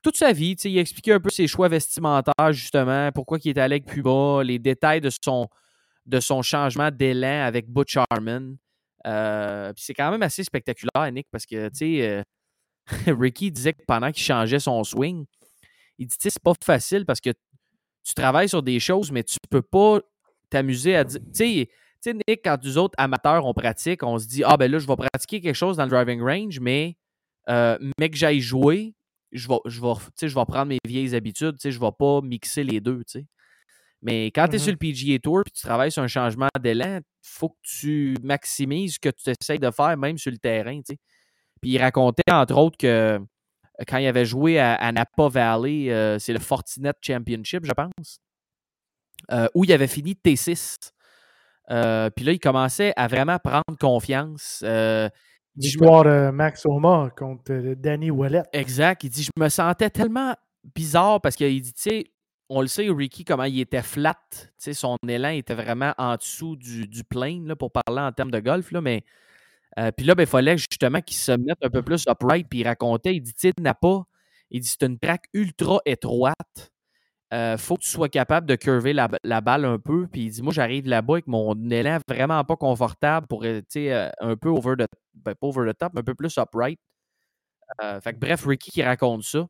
toute 0.03 0.17
sa 0.17 0.31
vie. 0.31 0.53
Il 0.63 0.77
expliquait 0.77 1.13
un 1.13 1.19
peu 1.19 1.29
ses 1.29 1.47
choix 1.47 1.67
vestimentaires, 1.67 2.51
justement, 2.51 3.11
pourquoi 3.11 3.37
il 3.43 3.49
était 3.49 3.59
allé 3.59 3.75
avec 3.75 3.85
Puma, 3.85 4.43
les 4.43 4.59
détails 4.59 5.01
de 5.01 5.09
son, 5.09 5.49
de 6.05 6.19
son 6.19 6.41
changement 6.41 6.89
d'élan 6.91 7.45
avec 7.45 7.69
Butch 7.69 7.97
Harmon. 7.97 8.55
puis 9.03 9.83
c'est 9.83 9.93
quand 9.93 10.11
même 10.11 10.23
assez 10.23 10.43
spectaculaire, 10.43 11.11
Nick, 11.11 11.27
parce 11.31 11.45
que, 11.45 11.69
Ricky 13.05 13.51
disait 13.51 13.73
que 13.73 13.83
pendant 13.85 14.11
qu'il 14.11 14.23
changeait 14.23 14.59
son 14.59 14.83
swing, 14.83 15.25
il 15.99 16.07
dit, 16.07 16.15
c'est 16.17 16.41
pas 16.41 16.53
facile 16.63 17.05
parce 17.05 17.19
que 17.19 17.29
tu 18.03 18.13
travailles 18.15 18.49
sur 18.49 18.63
des 18.63 18.79
choses, 18.79 19.11
mais 19.11 19.23
tu 19.23 19.37
peux 19.49 19.61
pas 19.61 19.99
t'amuser 20.49 20.95
à 20.95 21.03
dire. 21.03 21.19
Tu 21.31 21.67
sais, 22.01 22.13
Nick, 22.13 22.41
quand 22.45 22.57
nous 22.63 22.77
autres 22.77 22.95
amateurs, 22.97 23.45
on 23.45 23.53
pratique, 23.53 24.03
on 24.03 24.17
se 24.17 24.27
dit 24.27 24.43
Ah, 24.45 24.55
ben 24.57 24.71
là, 24.71 24.79
je 24.79 24.87
vais 24.87 24.95
pratiquer 24.95 25.41
quelque 25.41 25.55
chose 25.55 25.77
dans 25.77 25.83
le 25.83 25.89
driving 25.89 26.21
range, 26.21 26.59
mais, 26.61 26.95
euh, 27.49 27.77
mais 27.99 28.09
que 28.09 28.15
j'aille 28.17 28.39
jouer, 28.39 28.93
je 29.31 29.47
vais, 29.49 29.59
je, 29.65 29.81
vais, 29.81 29.93
je 30.21 30.27
vais 30.33 30.45
prendre 30.45 30.65
mes 30.67 30.77
vieilles 30.87 31.13
habitudes, 31.15 31.57
je 31.61 31.67
ne 31.69 31.73
vais 31.73 31.91
pas 31.97 32.21
mixer 32.21 32.63
les 32.63 32.79
deux. 32.79 33.01
sais 33.05 33.25
Mais 34.01 34.27
quand 34.27 34.47
tu 34.47 34.55
es 34.55 34.59
sur 34.59 34.67
Mhm. 34.71 34.77
le 34.81 34.87
PGA 34.93 35.19
Tour 35.19 35.41
et 35.45 35.49
tu 35.51 35.61
travailles 35.61 35.91
sur 35.91 36.01
un 36.01 36.07
changement 36.07 36.47
d'élan, 36.61 36.99
il 37.01 37.03
faut 37.21 37.49
que 37.49 37.57
tu 37.63 38.15
maximises 38.23 38.93
ce 38.95 38.99
que 38.99 39.09
tu 39.09 39.29
essayes 39.29 39.59
de 39.59 39.69
faire, 39.71 39.97
même 39.97 40.17
sur 40.17 40.31
le 40.31 40.37
terrain. 40.37 40.77
tu 40.77 40.93
sais. 40.93 40.99
Puis 41.61 41.71
il 41.71 41.77
racontait, 41.79 42.23
entre 42.31 42.55
autres, 42.55 42.77
que 42.77 42.87
euh, 42.87 43.19
quand 43.87 43.97
il 43.97 44.07
avait 44.07 44.25
joué 44.25 44.57
à, 44.57 44.75
à 44.75 44.91
Napa 44.93 45.27
Valley, 45.27 45.91
euh, 45.91 46.17
c'est 46.17 46.31
le 46.33 46.39
Fortinet 46.39 46.93
Championship, 47.01 47.65
je 47.65 47.73
pense, 47.73 48.19
euh, 49.31 49.47
où 49.55 49.63
il 49.63 49.71
avait 49.73 49.87
fini 49.87 50.13
T6. 50.13 50.91
Euh, 51.71 52.09
puis 52.09 52.25
là, 52.25 52.31
il 52.31 52.39
commençait 52.39 52.93
à 52.95 53.07
vraiment 53.07 53.37
prendre 53.39 53.77
confiance. 53.79 54.61
Euh, 54.63 55.07
me- 55.55 55.61
Victoire 55.61 56.03
de 56.03 56.29
Max 56.31 56.65
Oma 56.65 57.11
contre 57.15 57.75
Danny 57.75 58.09
Wallet. 58.11 58.43
Exact. 58.53 59.03
Il 59.03 59.09
dit 59.09 59.23
Je 59.23 59.31
me 59.41 59.49
sentais 59.49 59.89
tellement 59.89 60.35
bizarre 60.75 61.21
parce 61.21 61.35
qu'il 61.35 61.61
dit, 61.61 61.73
tu 61.73 61.81
sais, 61.81 62.03
on 62.49 62.61
le 62.61 62.67
sait, 62.67 62.87
Ricky, 62.89 63.23
comment 63.23 63.43
il 63.43 63.59
était 63.59 63.83
flat. 63.83 64.15
Tu 64.31 64.47
sais, 64.57 64.73
son 64.73 64.97
élan 65.07 65.29
était 65.29 65.53
vraiment 65.53 65.93
en 65.99 66.15
dessous 66.15 66.55
du, 66.55 66.87
du 66.87 67.03
plane, 67.03 67.47
là, 67.47 67.55
pour 67.55 67.71
parler 67.71 68.01
en 68.01 68.11
termes 68.11 68.31
de 68.31 68.39
golf. 68.39 68.71
Là, 68.71 68.81
mais 68.81 69.03
euh, 69.77 69.91
puis 69.91 70.05
là, 70.05 70.15
ben, 70.15 70.23
il 70.23 70.27
fallait 70.29 70.57
justement 70.57 71.01
qu'il 71.01 71.17
se 71.17 71.31
mette 71.33 71.59
un 71.61 71.69
peu 71.69 71.83
plus 71.83 72.03
upright. 72.07 72.47
Puis 72.49 72.59
il 72.61 72.67
racontait 72.67 73.15
Il 73.15 73.21
dit 73.21 73.33
Tu 73.33 73.49
sais, 73.49 73.53
Napa, 73.59 74.03
il 74.49 74.61
dit 74.61 74.67
C'est 74.67 74.83
une 74.87 74.97
traque 74.97 75.25
ultra 75.33 75.79
étroite. 75.85 76.71
Euh, 77.33 77.57
faut 77.57 77.75
que 77.77 77.83
tu 77.83 77.89
sois 77.89 78.09
capable 78.09 78.47
de 78.47 78.55
curver 78.55 78.93
la, 78.93 79.41
balle 79.41 79.65
un 79.65 79.77
peu. 79.77 80.07
Puis 80.07 80.23
il 80.23 80.29
dit 80.31 80.41
Moi, 80.41 80.53
j'arrive 80.53 80.87
là-bas 80.87 81.15
avec 81.15 81.27
mon 81.27 81.55
élan 81.69 81.99
vraiment 82.07 82.43
pas 82.43 82.55
confortable 82.55 83.27
pour, 83.27 83.43
euh, 83.43 83.59
tu 83.61 83.65
sais, 83.69 83.93
euh, 83.93 84.09
un 84.19 84.35
peu 84.35 84.49
over 84.49 84.75
the, 84.77 84.87
ben, 85.13 85.35
pas 85.35 85.47
over 85.47 85.71
the 85.71 85.77
top, 85.77 85.93
mais 85.93 86.01
un 86.01 86.03
peu 86.03 86.15
plus 86.15 86.35
upright. 86.37 86.79
Euh, 87.81 88.01
fait 88.01 88.13
que 88.13 88.19
bref, 88.19 88.45
Ricky 88.45 88.71
qui 88.71 88.83
raconte 88.83 89.23
ça. 89.23 89.45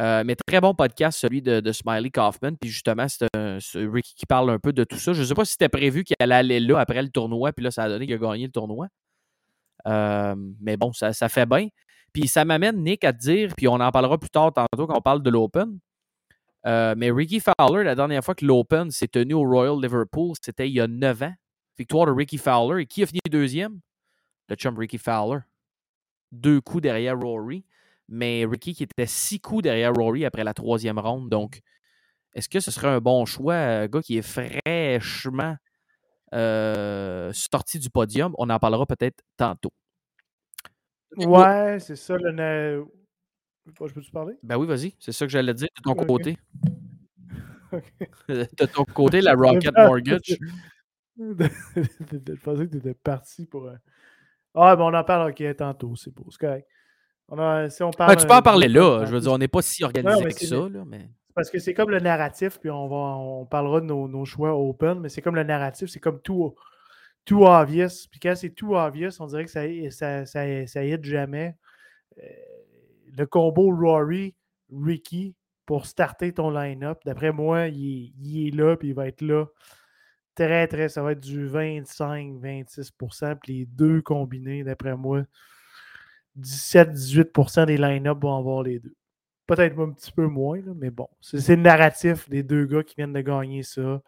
Euh, 0.00 0.22
mais 0.24 0.36
très 0.36 0.60
bon 0.60 0.74
podcast, 0.74 1.18
celui 1.18 1.42
de, 1.42 1.72
Smiley 1.72 2.10
Kaufman. 2.10 2.56
Puis 2.60 2.70
justement, 2.70 3.06
c'est 3.08 3.28
Ricky 3.74 4.14
qui 4.14 4.26
parle 4.26 4.50
un 4.50 4.58
peu 4.58 4.72
de 4.72 4.84
tout 4.84 4.98
ça. 4.98 5.12
Je 5.12 5.20
ne 5.20 5.26
sais 5.26 5.34
pas 5.34 5.44
si 5.44 5.52
c'était 5.52 5.68
prévu 5.68 6.04
qu'il 6.04 6.16
allait 6.20 6.34
aller 6.34 6.60
là 6.60 6.78
après 6.78 7.02
le 7.02 7.10
tournoi, 7.10 7.52
puis 7.52 7.64
là, 7.64 7.70
ça 7.70 7.84
a 7.84 7.88
donné 7.88 8.06
qu'il 8.06 8.14
a 8.14 8.18
gagné 8.18 8.46
le 8.46 8.52
tournoi. 8.52 8.88
Euh, 9.86 10.34
mais 10.60 10.76
bon, 10.76 10.92
ça, 10.92 11.12
ça 11.12 11.28
fait 11.28 11.46
bien. 11.46 11.68
Puis 12.12 12.28
ça 12.28 12.44
m'amène, 12.44 12.82
Nick, 12.82 13.04
à 13.04 13.12
te 13.12 13.18
dire, 13.18 13.52
puis 13.56 13.68
on 13.68 13.74
en 13.74 13.90
parlera 13.90 14.18
plus 14.18 14.30
tard 14.30 14.52
tantôt 14.52 14.86
quand 14.86 14.98
on 14.98 15.02
parle 15.02 15.22
de 15.22 15.30
l'Open. 15.30 15.78
Euh, 16.66 16.94
mais 16.96 17.10
Ricky 17.10 17.40
Fowler, 17.40 17.84
la 17.84 17.94
dernière 17.94 18.24
fois 18.24 18.34
que 18.34 18.44
l'Open 18.44 18.90
s'est 18.90 19.08
tenu 19.08 19.34
au 19.34 19.42
Royal 19.42 19.80
Liverpool, 19.80 20.34
c'était 20.40 20.68
il 20.68 20.74
y 20.74 20.80
a 20.80 20.86
9 20.86 21.22
ans. 21.22 21.34
Victoire 21.76 22.06
de 22.06 22.12
Ricky 22.12 22.38
Fowler. 22.38 22.82
Et 22.82 22.86
qui 22.86 23.02
a 23.02 23.06
fini 23.06 23.20
deuxième? 23.30 23.80
Le 24.48 24.56
chum 24.56 24.78
Ricky 24.78 24.98
Fowler. 24.98 25.40
Deux 26.32 26.60
coups 26.60 26.82
derrière 26.82 27.18
Rory. 27.18 27.64
Mais 28.08 28.44
Ricky 28.44 28.74
qui 28.74 28.82
était 28.82 29.06
six 29.06 29.40
coups 29.40 29.62
derrière 29.62 29.92
Rory 29.92 30.24
après 30.24 30.44
la 30.44 30.54
troisième 30.54 30.98
ronde. 30.98 31.28
Donc, 31.28 31.60
est-ce 32.34 32.48
que 32.48 32.60
ce 32.60 32.70
serait 32.70 32.88
un 32.88 33.00
bon 33.00 33.24
choix, 33.24 33.54
un 33.54 33.86
gars 33.86 34.02
qui 34.02 34.18
est 34.18 34.22
fraîchement 34.22 35.56
euh, 36.34 37.32
sorti 37.32 37.78
du 37.78 37.90
podium? 37.90 38.34
On 38.38 38.50
en 38.50 38.58
parlera 38.58 38.86
peut-être 38.86 39.22
tantôt. 39.36 39.72
Ouais, 41.16 41.78
c'est 41.80 41.96
ça. 41.96 42.16
Le 42.16 42.84
Je 43.66 43.92
peux-tu 43.92 44.10
parler? 44.10 44.34
Ben 44.42 44.56
oui, 44.56 44.66
vas-y. 44.66 44.94
C'est 44.98 45.12
ça 45.12 45.26
que 45.26 45.32
j'allais 45.32 45.54
dire 45.54 45.68
de 45.76 45.82
ton 45.82 45.94
côté. 45.94 46.36
De 48.28 48.66
ton 48.66 48.84
côté, 48.84 49.20
la 49.20 49.34
Rocket 49.38 49.74
Mortgage. 49.76 50.38
Je 51.18 52.32
pensais 52.42 52.66
que 52.66 52.70
tu 52.70 52.78
étais 52.78 52.94
parti 52.94 53.46
pour 53.46 53.68
un. 53.68 53.78
Ah, 54.54 54.76
ben 54.76 54.84
on 54.84 54.94
en 54.94 55.04
parle 55.04 55.30
ok, 55.30 55.56
tantôt, 55.56 55.96
c'est 55.96 56.14
beau, 56.14 56.26
c'est 56.30 56.38
correct. 56.38 56.68
On 57.28 57.38
a, 57.38 57.68
si 57.70 57.82
on 57.82 57.90
parle, 57.90 58.14
Ben, 58.14 58.20
tu 58.20 58.26
peux 58.26 58.34
en 58.34 58.42
parler 58.42 58.68
là. 58.68 59.04
Je 59.04 59.10
veux 59.10 59.20
dire, 59.20 59.32
on 59.32 59.38
n'est 59.38 59.48
pas 59.48 59.62
si 59.62 59.82
organisé 59.82 60.24
que 60.24 60.46
ça. 60.46 60.56
Là, 60.68 60.84
mais... 60.86 61.08
Parce 61.34 61.50
que 61.50 61.58
c'est 61.58 61.74
comme 61.74 61.90
le 61.90 61.98
narratif, 61.98 62.60
puis 62.60 62.70
on, 62.70 62.86
va, 62.86 62.96
on 62.96 63.46
parlera 63.46 63.80
de 63.80 63.86
nos, 63.86 64.06
nos 64.06 64.24
choix 64.24 64.56
open, 64.56 65.00
mais 65.00 65.08
c'est 65.08 65.22
comme 65.22 65.34
le 65.34 65.42
narratif, 65.42 65.88
c'est 65.88 65.98
comme 65.98 66.20
tout, 66.20 66.54
tout 67.24 67.44
obvious. 67.44 68.06
Puis 68.08 68.20
quand 68.20 68.34
c'est 68.36 68.50
tout 68.50 68.76
obvious, 68.76 69.10
on 69.18 69.26
dirait 69.26 69.44
que 69.44 69.50
ça, 69.50 69.62
ça, 69.90 70.26
ça, 70.26 70.66
ça 70.66 70.84
hit 70.84 71.04
jamais. 71.04 71.56
Euh, 72.18 72.22
le 73.16 73.26
combo 73.26 73.74
Rory, 73.74 74.34
Ricky, 74.72 75.34
pour 75.66 75.86
starter 75.86 76.32
ton 76.32 76.50
line-up, 76.50 77.00
d'après 77.04 77.32
moi, 77.32 77.68
il 77.68 77.86
est, 77.86 78.12
il 78.20 78.48
est 78.48 78.50
là, 78.50 78.76
puis 78.76 78.88
il 78.88 78.94
va 78.94 79.08
être 79.08 79.22
là. 79.22 79.46
Très, 80.34 80.66
très, 80.66 80.88
ça 80.88 81.02
va 81.02 81.12
être 81.12 81.20
du 81.20 81.48
25-26%, 81.48 83.36
puis 83.40 83.58
les 83.58 83.66
deux 83.66 84.02
combinés, 84.02 84.64
d'après 84.64 84.96
moi, 84.96 85.22
17-18% 86.40 87.66
des 87.66 87.76
line-up 87.76 88.18
vont 88.20 88.36
avoir 88.36 88.62
les 88.62 88.80
deux. 88.80 88.94
Peut-être 89.46 89.78
un 89.78 89.92
petit 89.92 90.10
peu 90.10 90.26
moins, 90.26 90.58
là, 90.58 90.72
mais 90.74 90.90
bon. 90.90 91.08
C'est 91.20 91.56
le 91.56 91.62
narratif 91.62 92.28
des 92.28 92.42
deux 92.42 92.64
gars 92.66 92.82
qui 92.82 92.94
viennent 92.96 93.12
de 93.12 93.20
gagner 93.20 93.62
ça. 93.62 94.02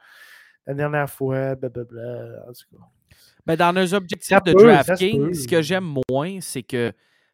La 0.67 0.75
dernière 0.75 1.09
fois, 1.11 1.55
blablabla. 1.55 2.45
En 2.49 2.53
tout 2.53 2.77
cas. 2.77 2.85
Ben, 3.45 3.55
dans 3.55 3.73
nos 3.73 3.95
objectifs 3.95 4.29
Ça 4.29 4.41
de 4.41 4.53
DraftKings, 4.53 5.35
ce 5.35 5.47
que 5.47 5.63
j'aime 5.63 5.95
moins, 6.11 6.41
c'est 6.41 6.63
que, 6.63 6.93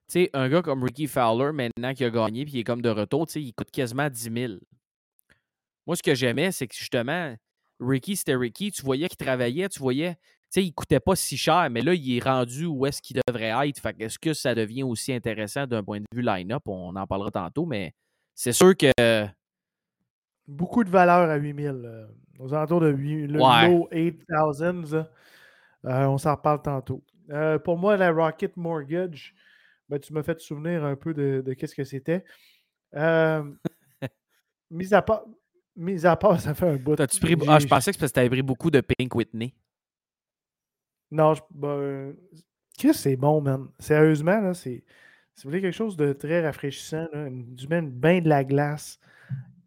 sais, 0.09 0.31
un 0.33 0.49
gars 0.49 0.63
comme 0.63 0.83
Ricky 0.85 1.07
Fowler, 1.07 1.53
maintenant 1.53 1.95
qu'il 1.95 2.07
a 2.07 2.11
gagné 2.11 2.45
puis 2.45 2.55
il 2.55 2.59
est 2.61 2.65
comme 2.65 2.83
de 2.83 2.91
retour, 2.91 3.27
tu 3.27 3.35
sais, 3.35 3.43
il 3.43 3.53
coûte 3.53 3.71
quasiment 3.71 4.09
10 4.09 4.31
000. 4.33 4.53
Moi, 5.87 5.97
ce 5.97 6.03
que 6.03 6.15
j'aimais, 6.15 6.53
c'est 6.53 6.67
que 6.69 6.75
justement, 6.75 7.35
Ricky, 7.81 8.17
c'était 8.17 8.37
Ricky. 8.37 8.71
Tu 8.71 8.83
voyais 8.83 9.09
qu'il 9.09 9.17
travaillait, 9.17 9.69
tu 9.69 9.81
voyais, 9.81 10.15
tu 10.15 10.21
sais, 10.51 10.65
il 10.65 10.73
coûtait 10.73 11.01
pas 11.01 11.17
si 11.17 11.37
cher, 11.37 11.69
mais 11.71 11.81
là, 11.81 11.95
il 11.95 12.17
est 12.17 12.23
rendu 12.23 12.67
où 12.67 12.87
est-ce 12.87 13.03
qu'il 13.03 13.19
devrait 13.27 13.69
être. 13.69 13.81
Fait 13.81 13.97
est-ce 14.01 14.19
que 14.19 14.33
ça 14.35 14.55
devient 14.55 14.85
aussi 14.85 15.13
intéressant 15.13 15.67
d'un 15.67 15.83
point 15.83 15.99
de 16.01 16.07
vue 16.15 16.23
line-up? 16.23 16.63
On 16.67 16.95
en 16.95 17.07
parlera 17.07 17.31
tantôt, 17.31 17.67
mais 17.67 17.95
c'est 18.35 18.53
sûr 18.53 18.77
que. 18.77 19.27
Beaucoup 20.47 20.85
de 20.85 20.91
valeur 20.91 21.31
à 21.31 21.37
8000. 21.37 21.67
euh, 21.85 22.07
aux 22.39 22.53
alentours 22.55 22.81
de 22.81 22.91
8, 22.91 23.27
le 23.29 23.41
Ouais. 23.41 23.69
low 23.69 23.89
8000. 23.93 24.93
là. 24.93 25.11
Euh, 25.85 26.07
on 26.07 26.19
s'en 26.19 26.35
reparle 26.35 26.63
tantôt. 26.63 27.03
Euh, 27.31 27.59
pour 27.59 27.77
moi, 27.79 27.97
la 27.97 28.11
Rocket 28.13 28.57
Mortgage, 28.57 29.35
ben, 29.93 29.99
tu 29.99 30.15
m'as 30.15 30.23
fait 30.23 30.37
te 30.37 30.41
souvenir 30.41 30.87
un 30.87 30.97
peu 30.97 31.13
de, 31.13 31.43
de 31.45 31.53
qu'est-ce 31.53 31.75
que 31.75 31.85
c'était. 31.85 32.25
Euh, 32.95 33.45
mis, 34.71 34.95
à 34.95 35.03
part, 35.03 35.23
mis 35.77 36.07
à 36.07 36.17
part, 36.17 36.41
ça 36.41 36.55
fait 36.55 36.67
un 36.67 36.77
bout. 36.77 36.97
T'as-tu 36.97 37.21
pris. 37.21 37.37
Ah, 37.47 37.59
je 37.59 37.67
pensais 37.67 37.93
que 37.93 37.99
parce 37.99 38.11
que 38.11 38.15
t'avais 38.15 38.31
pris 38.31 38.41
beaucoup 38.41 38.71
de 38.71 38.81
Pink 38.81 39.15
Whitney. 39.15 39.55
Non, 41.11 41.35
je, 41.35 41.43
ben, 41.51 42.17
Chris, 42.79 42.95
c'est 42.95 43.17
bon, 43.17 43.43
man. 43.43 43.69
Sérieusement, 43.79 44.41
là, 44.41 44.55
c'est. 44.55 44.83
Si 45.35 45.45
vous 45.45 45.51
voulez 45.51 45.61
quelque 45.61 45.77
chose 45.77 45.99
de 45.99 46.15
très 46.15 46.43
rafraîchissant, 46.43 47.07
là, 47.13 47.29
du 47.31 47.69
même 47.69 47.91
bain 47.91 48.23
de 48.23 48.31
la 48.31 48.45
glace, 48.45 48.99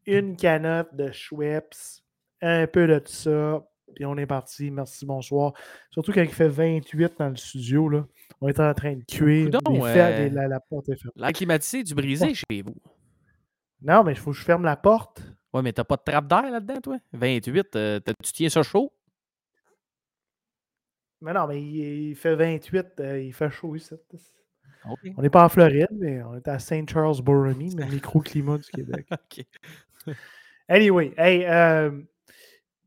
une 0.08 0.36
canotte 0.36 0.96
de 0.96 1.12
Schweppes, 1.12 1.76
un 2.42 2.66
peu 2.66 2.88
de 2.88 2.98
tout 2.98 3.12
ça, 3.12 3.64
puis 3.96 4.06
on 4.06 4.18
est 4.18 4.26
parti. 4.26 4.70
Merci, 4.70 5.06
bonsoir. 5.06 5.54
Surtout 5.90 6.12
quand 6.12 6.22
il 6.22 6.30
fait 6.30 6.48
28 6.48 7.14
dans 7.18 7.30
le 7.30 7.36
studio, 7.36 7.90
là, 7.90 8.06
on 8.42 8.48
est 8.48 8.60
en 8.60 8.74
train 8.74 8.96
de 8.96 9.04
cuire. 9.04 9.46
Coudon, 9.46 9.86
euh, 9.86 10.30
la, 10.30 10.48
la 10.48 10.60
porte 10.60 10.90
est 10.90 10.96
fermée. 10.98 11.14
L'air 11.16 11.32
climatisé, 11.32 11.84
du 11.84 11.96
brisé 11.96 12.34
chez 12.34 12.62
vous. 12.62 12.76
Non, 13.82 14.04
mais 14.04 14.12
il 14.14 14.18
faut 14.18 14.32
que 14.32 14.38
je 14.38 14.44
ferme 14.44 14.64
la 14.64 14.76
porte. 14.76 15.24
Ouais, 15.54 15.62
mais 15.62 15.72
t'as 15.74 15.84
pas 15.84 15.96
de 15.96 16.04
trappe 16.04 16.28
d'air 16.28 16.52
là-dedans, 16.52 16.82
toi? 16.82 16.98
28, 17.14 17.76
euh, 17.76 18.00
tu 18.24 18.34
tiens 18.34 18.50
ça 18.50 18.62
chaud? 18.62 18.92
Mais 21.22 21.34
non, 21.34 21.48
mais 21.48 21.62
il, 21.62 22.10
il 22.10 22.16
fait 22.16 22.36
28, 22.36 22.86
euh, 23.00 23.22
il 23.22 23.34
fait 23.34 23.50
chaud 23.50 23.76
ici. 23.76 23.96
On 25.18 25.22
n'est 25.22 25.30
pas 25.30 25.46
en 25.46 25.50
Floride, 25.50 25.88
mais 25.92 26.22
on 26.24 26.36
est 26.36 26.48
à 26.48 26.60
Saint 26.60 26.86
Charles 26.88 27.22
Borromeo, 27.22 27.76
le 27.78 27.86
microclimat 27.92 28.58
du 28.60 28.70
Québec. 28.70 29.08
OK. 29.12 29.46
Anyway, 30.68 31.14
hey, 31.18 31.46
euh, 31.46 31.92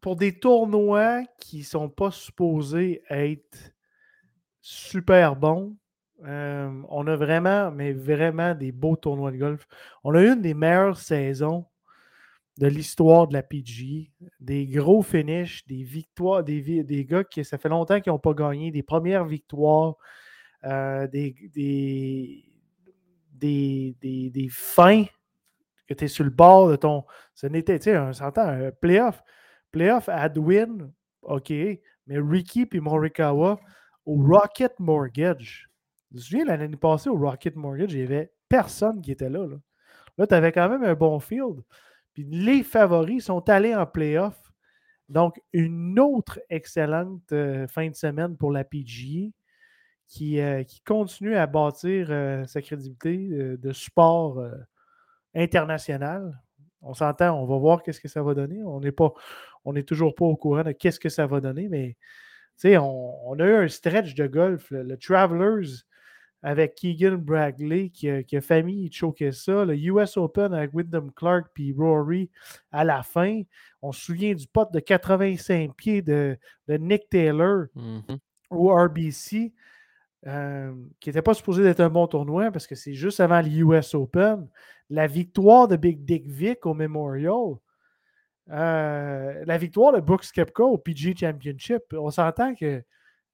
pour 0.00 0.16
des 0.16 0.38
tournois 0.38 1.22
qui 1.40 1.64
sont 1.64 1.88
pas 1.88 2.10
supposés 2.10 3.02
être 3.10 3.72
super 4.60 5.36
bons, 5.36 5.76
euh, 6.24 6.82
on 6.88 7.06
a 7.06 7.16
vraiment, 7.16 7.70
mais 7.70 7.92
vraiment 7.92 8.54
des 8.54 8.72
beaux 8.72 8.96
tournois 8.96 9.30
de 9.30 9.36
golf. 9.36 9.66
On 10.04 10.14
a 10.14 10.22
une 10.22 10.42
des 10.42 10.54
meilleures 10.54 10.98
saisons 10.98 11.66
de 12.58 12.66
l'histoire 12.66 13.28
de 13.28 13.34
la 13.34 13.42
PGA. 13.42 14.10
Des 14.40 14.66
gros 14.66 15.02
finishes, 15.02 15.64
des 15.66 15.84
victoires, 15.84 16.42
des, 16.42 17.06
gars 17.08 17.24
qui, 17.24 17.44
ça 17.44 17.56
fait 17.56 17.68
longtemps 17.68 18.00
qu'ils 18.00 18.12
n'ont 18.12 18.18
pas 18.18 18.34
gagné, 18.34 18.72
des 18.72 18.82
premières 18.82 19.24
victoires, 19.24 19.94
euh, 20.64 21.06
des, 21.06 21.34
des, 23.32 24.48
fins 24.50 25.04
que 25.86 25.94
tu 25.94 26.04
es 26.04 26.08
sur 26.08 26.24
le 26.24 26.30
bord 26.30 26.68
de 26.68 26.76
ton. 26.76 27.04
Ce 27.34 27.46
n'était, 27.46 27.78
tu 27.78 27.84
sais, 27.84 27.98
on 27.98 28.10
un 28.36 28.70
playoff. 28.72 29.22
Playoff 29.70 30.08
à 30.08 30.28
win, 30.36 30.92
OK. 31.22 31.50
Mais 31.50 32.18
Ricky 32.18 32.66
puis 32.66 32.80
Morikawa 32.80 33.60
au 34.06 34.16
Rocket 34.16 34.78
Mortgage. 34.80 35.68
Je 36.10 36.16
me 36.16 36.20
souviens 36.20 36.44
l'année 36.46 36.76
passée 36.76 37.10
au 37.10 37.18
Rocket 37.18 37.54
Mortgage, 37.56 37.92
il 37.92 37.98
n'y 37.98 38.04
avait 38.04 38.32
personne 38.48 39.02
qui 39.02 39.12
était 39.12 39.28
là. 39.28 39.46
Là, 40.16 40.26
tu 40.26 40.34
avais 40.34 40.52
quand 40.52 40.68
même 40.68 40.84
un 40.84 40.94
bon 40.94 41.20
field. 41.20 41.62
Puis 42.14 42.24
les 42.24 42.62
favoris 42.62 43.26
sont 43.26 43.48
allés 43.48 43.74
en 43.74 43.86
playoff. 43.86 44.36
Donc, 45.08 45.40
une 45.52 45.98
autre 45.98 46.40
excellente 46.50 47.32
euh, 47.32 47.66
fin 47.66 47.88
de 47.88 47.94
semaine 47.94 48.36
pour 48.36 48.52
la 48.52 48.64
PGA 48.64 49.30
qui, 50.06 50.40
euh, 50.40 50.64
qui 50.64 50.82
continue 50.82 51.36
à 51.36 51.46
bâtir 51.46 52.08
euh, 52.10 52.44
sa 52.46 52.60
crédibilité 52.60 53.56
de 53.56 53.72
sport 53.72 54.42
international. 55.34 56.42
On 56.82 56.94
s'entend, 56.94 57.40
on 57.40 57.46
va 57.46 57.58
voir 57.58 57.82
qu'est-ce 57.82 58.00
que 58.00 58.08
ça 58.08 58.22
va 58.22 58.34
donner. 58.34 58.62
On 58.62 58.80
n'est 58.80 58.92
pas, 58.92 59.12
on 59.64 59.72
n'est 59.72 59.82
toujours 59.82 60.14
pas 60.14 60.24
au 60.24 60.36
courant 60.36 60.62
de 60.62 60.72
qu'est-ce 60.72 61.00
que 61.00 61.08
ça 61.08 61.26
va 61.26 61.40
donner, 61.40 61.68
mais 61.68 61.96
on, 62.64 63.14
on, 63.26 63.38
a 63.38 63.44
eu 63.44 63.54
un 63.54 63.68
stretch 63.68 64.14
de 64.14 64.26
golf, 64.26 64.70
le, 64.70 64.96
Travelers 64.96 65.84
avec 66.42 66.76
Keegan 66.76 67.16
Bradley 67.16 67.90
qui 67.90 68.08
a, 68.08 68.22
qui 68.22 68.36
a 68.36 68.40
famille 68.40 68.92
choqué 68.92 69.32
ça, 69.32 69.64
le 69.64 69.76
US 69.76 70.16
Open 70.16 70.54
avec 70.54 70.72
Wyndham 70.72 71.10
Clark 71.12 71.48
puis 71.52 71.74
Rory 71.76 72.30
à 72.70 72.84
la 72.84 73.02
fin. 73.02 73.42
On 73.82 73.92
se 73.92 74.00
souvient 74.00 74.34
du 74.34 74.46
pote 74.46 74.72
de 74.72 74.80
85 74.80 75.74
pieds 75.74 76.02
de, 76.02 76.38
Nick 76.68 77.08
Taylor 77.10 77.66
mm-hmm. 77.74 78.18
au 78.50 78.68
RBC. 78.74 79.52
Euh, 80.26 80.74
qui 80.98 81.10
n'était 81.10 81.22
pas 81.22 81.32
supposé 81.32 81.62
d'être 81.62 81.78
un 81.78 81.90
bon 81.90 82.08
tournoi 82.08 82.50
parce 82.50 82.66
que 82.66 82.74
c'est 82.74 82.94
juste 82.94 83.20
avant 83.20 83.40
le 83.40 83.48
US 83.48 83.94
Open. 83.94 84.48
La 84.90 85.06
victoire 85.06 85.68
de 85.68 85.76
Big 85.76 86.04
Dick 86.04 86.26
Vic 86.26 86.66
au 86.66 86.74
Memorial, 86.74 87.54
euh, 88.50 89.44
la 89.46 89.58
victoire 89.58 89.92
de 89.92 90.00
Brooks 90.00 90.32
Kepka 90.32 90.64
au 90.64 90.76
PG 90.76 91.14
Championship, 91.20 91.82
on 91.92 92.10
s'entend 92.10 92.54
que 92.54 92.82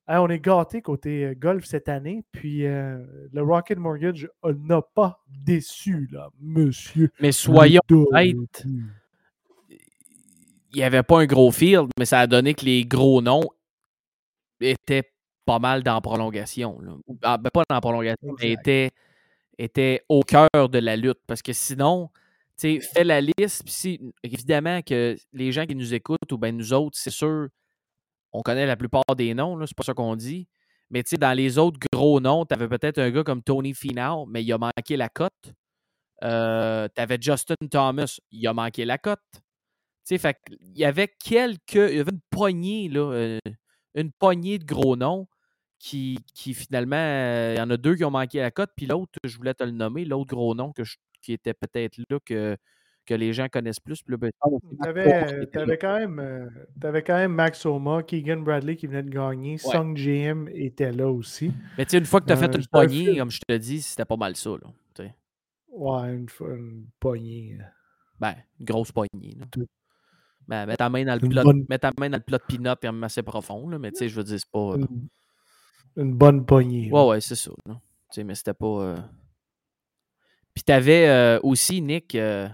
on 0.07 0.29
est 0.29 0.41
gâté 0.41 0.83
côté 0.83 1.25
euh, 1.25 1.35
golf 1.35 1.65
cette 1.65 1.89
année, 1.89 2.23
puis 2.33 2.65
le 2.65 3.41
Rocket 3.41 3.79
Mortgage 3.79 4.29
n'a 4.45 4.83
pas 4.83 5.25
déçu, 5.27 6.07
là, 6.13 6.29
monsieur. 6.39 7.11
Mais 7.19 7.33
soyons 7.33 7.81
honnêtes, 7.89 8.67
il 9.71 10.77
n'y 10.79 10.83
avait 10.83 11.03
pas 11.03 11.21
un 11.21 11.27
gros 11.27 11.51
field, 11.51 11.89
mais 11.99 12.05
ça 12.05 12.19
a 12.19 12.27
donné 12.27 12.53
que 12.53 12.67
les 12.67 12.85
gros 12.85 13.23
noms 13.23 13.49
étaient 14.61 15.14
pas 15.45 15.59
mal 15.59 15.83
dans 15.83 15.95
la 15.95 16.01
prolongation. 16.01 16.79
Ah, 17.23 17.37
ben, 17.37 17.51
pas 17.51 17.63
dans 17.69 17.77
la 17.77 17.81
prolongation, 17.81 18.35
mais 18.41 18.53
était, 18.53 18.91
était 19.59 20.03
au 20.09 20.23
cœur 20.23 20.49
de 20.69 20.79
la 20.79 20.97
lutte. 20.97 21.21
Parce 21.27 21.43
que 21.43 21.53
sinon, 21.53 22.11
tu 22.59 22.81
sais, 22.81 22.81
fais 22.81 23.05
la 23.05 23.21
liste. 23.21 23.65
Puis 23.65 23.73
si, 23.73 24.01
évidemment 24.23 24.83
que 24.83 25.17
les 25.33 25.53
gens 25.53 25.67
qui 25.67 25.75
nous 25.75 25.95
écoutent, 25.95 26.33
ou 26.33 26.39
bien 26.39 26.53
nous 26.53 26.73
autres, 26.73 26.97
c'est 26.99 27.11
sûr, 27.11 27.49
on 28.33 28.43
connaît 28.43 28.67
la 28.67 28.77
plupart 28.77 29.17
des 29.17 29.35
noms, 29.35 29.59
c'est 29.67 29.77
pas 29.77 29.85
ça 29.85 29.95
qu'on 29.95 30.17
dit. 30.17 30.49
Mais 30.91 31.03
tu 31.03 31.11
sais, 31.11 31.17
dans 31.17 31.33
les 31.33 31.59
autres 31.59 31.79
gros 31.93 32.21
noms, 32.21 32.45
tu 32.47 32.55
avais 32.55 32.69
peut-être 32.69 32.99
un 32.99 33.11
gars 33.11 33.25
comme 33.25 33.43
Tony 33.43 33.75
Finau, 33.75 34.27
mais 34.27 34.45
il 34.45 34.53
a 34.53 34.59
manqué 34.59 34.97
la 34.97 35.09
cote. 35.09 35.53
Euh, 36.23 36.89
tu 36.95 37.03
avais 37.03 37.19
Justin 37.21 37.55
Thomas, 37.71 38.19
il 38.31 38.47
a 38.47 38.53
manqué 38.53 38.85
la 38.85 38.99
cote. 38.99 39.21
Tu 40.07 40.19
sais, 40.19 40.35
il 40.61 40.79
y 40.79 40.85
avait 40.85 41.09
quelques. 41.09 41.75
Il 41.75 41.97
y 41.97 42.01
avait 42.01 42.13
une 42.13 42.21
poignée, 42.31 42.89
là, 42.89 43.13
euh, 43.13 43.39
une 43.95 44.13
poignée 44.13 44.59
de 44.59 44.65
gros 44.65 44.97
noms 44.97 45.27
qui, 45.79 46.19
finalement, 46.55 46.97
il 47.53 47.59
y 47.59 47.61
en 47.61 47.71
a 47.71 47.77
deux 47.77 47.95
qui 47.95 48.05
ont 48.05 48.11
manqué 48.11 48.41
la 48.41 48.51
cote, 48.51 48.71
puis 48.77 48.87
l'autre, 48.87 49.13
je 49.23 49.37
voulais 49.37 49.55
te 49.55 49.65
le 49.65 49.71
nommer, 49.71 50.05
l'autre 50.05 50.35
gros 50.35 50.55
nom 50.55 50.73
que 50.73 50.83
qui 51.21 51.33
était 51.33 51.55
peut-être 51.55 51.99
là 52.11 52.19
que, 52.25 52.57
que 53.07 53.15
les 53.15 53.33
gens 53.33 53.49
connaissent 53.49 53.81
plus. 53.81 54.03
tu 54.03 54.17
ben, 54.17 54.31
avais, 54.85 55.79
quand 55.79 55.99
même, 55.99 56.19
euh, 56.19 56.49
avais 56.83 57.03
quand 57.03 57.17
même 57.17 57.33
Max 57.33 57.65
Oma, 57.67 58.03
Keegan 58.03 58.41
Bradley 58.41 58.77
qui 58.77 58.87
venait 58.87 59.03
de 59.03 59.11
gagner, 59.11 59.59
Song 59.59 59.97
JM 59.97 60.49
était 60.53 60.93
là 60.93 61.11
aussi. 61.11 61.53
Mais 61.79 61.85
tu 61.85 61.93
sais, 61.93 61.99
une 61.99 62.05
fois 62.05 62.21
que 62.21 62.27
tu 62.27 62.33
as 62.33 62.37
fait 62.37 62.55
euh, 62.55 62.59
une 62.59 62.67
poignée, 62.67 63.17
comme 63.17 63.31
je 63.31 63.41
te 63.47 63.57
dis, 63.57 63.83
c'était 63.83 64.05
pas 64.05 64.17
mal 64.17 64.37
ça. 64.37 64.51
Là, 64.51 65.07
ouais, 65.73 66.15
une, 66.15 66.29
une, 66.41 66.87
poignée. 67.01 67.59
Euh. 67.61 67.65
Ben, 68.21 68.35
une 68.61 68.67
grosse 68.67 68.93
poignée. 68.93 69.37
Là. 69.39 69.47
Ben, 70.47 70.67
mets 70.67 70.77
ta 70.77 70.91
main 70.91 71.05
dans 71.05 71.19
le 71.21 71.29
plat, 71.29 71.43
mets 71.69 71.79
ta 71.79 71.91
main 71.99 72.11
dans 72.11 72.19
le 72.19 72.23
plat 72.23 72.39
de 72.39 72.87
et 72.87 73.05
assez 73.05 73.23
profond, 73.23 73.69
là, 73.69 73.79
mais 73.79 73.91
tu 73.91 73.99
sais, 73.99 74.09
je 74.09 74.17
veux 74.17 74.25
dire, 74.25 74.39
c'est 74.39 74.51
pas 74.51 74.77
une 75.97 76.15
bonne 76.15 76.45
poignée. 76.45 76.91
Ouais, 76.91 77.07
ouais, 77.07 77.21
c'est 77.21 77.37
ça. 77.37 77.51
sais, 78.11 78.25
Mais 78.25 78.35
c'était 78.35 78.55
pas. 78.55 78.67
Euh... 78.67 78.97
Puis 80.55 80.63
t'avais 80.65 81.09
euh, 81.09 81.41
aussi, 81.43 81.81
Nick, 81.81 82.15
euh, 82.15 82.49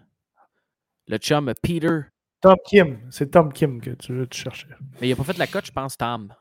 le 1.07 1.19
chum 1.19 1.53
Peter. 1.63 2.01
Tom 2.41 2.57
Kim. 2.65 2.99
C'est 3.11 3.31
Tom 3.31 3.53
Kim 3.53 3.81
que 3.81 3.91
tu, 3.91 4.27
tu 4.29 4.41
cherchais. 4.41 4.69
Mais 5.01 5.09
il 5.09 5.13
a 5.13 5.17
pas 5.17 5.25
fait 5.25 5.37
la 5.37 5.47
cote, 5.47 5.67
je 5.67 5.73
pense, 5.73 5.97
Tom. 5.97 6.33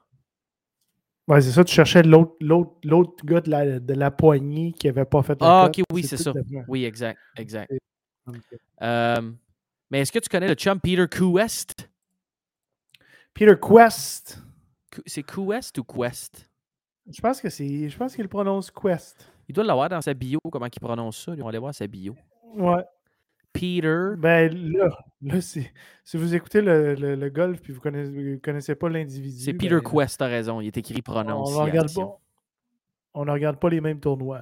Ouais, 1.28 1.42
c'est 1.42 1.52
ça, 1.52 1.64
tu 1.64 1.74
cherchais 1.74 2.02
l'autre, 2.02 2.36
l'autre, 2.42 3.24
gars 3.24 3.42
de 3.42 3.52
la, 3.52 3.80
de 3.80 3.94
la 3.94 4.10
poignée 4.10 4.72
qui 4.72 4.88
avait 4.88 5.06
pas 5.06 5.22
fait 5.22 5.40
la 5.40 5.48
ah, 5.48 5.68
cote. 5.68 5.76
Ah, 5.78 5.82
ok, 5.82 5.86
oui, 5.94 6.04
c'est 6.04 6.18
ça. 6.18 6.34
Oui, 6.68 6.86
exact, 6.86 7.20
exact. 7.38 7.72
Euh, 8.82 9.32
mais 9.92 10.02
est-ce 10.02 10.12
que 10.12 10.20
tu 10.20 10.30
connais 10.30 10.48
le 10.48 10.56
chum 10.56 10.80
Peter 10.80 11.06
Quest? 11.08 11.90
Peter 13.34 13.56
Quest. 13.62 14.42
C'est 15.06 15.24
Quest 15.24 15.78
ou 15.78 15.84
Quest? 15.84 16.49
Je 17.10 17.22
pense 17.22 17.41
que 17.41 17.50
c'est. 17.50 17.89
Je 17.89 17.98
pense 17.98 18.15
qu'il 18.15 18.28
prononce 18.28 18.72
Quest. 18.72 19.32
Il 19.48 19.56
doit 19.56 19.63
l'avoir 19.63 19.89
dans 19.89 20.02
sa 20.02 20.13
bio, 20.13 20.39
comment 20.52 20.67
il 20.67 20.80
prononce 20.80 21.26
ça. 21.26 21.32
On 21.32 21.43
va 21.43 21.50
aller 21.50 21.58
voir 21.58 21.74
sa 21.74 21.88
bio. 21.88 22.15
Ouais. 22.56 22.84
Peter. 23.52 24.12
Ben 24.17 24.54
là, 24.72 24.89
là 25.22 25.41
si, 25.41 25.67
si 26.04 26.17
vous 26.17 26.36
écoutez 26.36 26.62
le, 26.62 26.93
le, 26.93 27.30
golf 27.30 27.62
puis 27.62 27.74
vous 27.74 27.82
connaissez, 27.82 28.39
connaissez 28.43 28.76
pas 28.76 28.89
l'individu. 28.89 29.39
C'est 29.39 29.54
Peter 29.54 29.69
ben, 29.69 29.82
Quest, 29.82 30.19
t'as 30.19 30.28
raison. 30.28 30.62
Il 30.62 30.67
est 30.67 30.78
écrit 30.78 31.02
prononciation. 31.02 31.62
On 31.62 31.65
ne 31.65 31.72
regarde 31.72 31.93
pas. 31.93 32.19
On 33.15 33.26
ne 33.26 33.32
regarde 33.32 33.60
pas 33.60 33.69
les 33.69 33.82
mêmes 33.82 34.00
tournois. 34.00 34.41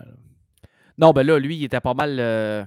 Non, 0.97 1.11
ben 1.11 1.25
là, 1.25 1.39
lui, 1.39 1.55
il 1.55 1.63
était 1.63 1.79
pas 1.79 1.93
mal. 1.93 2.17
Euh, 2.19 2.65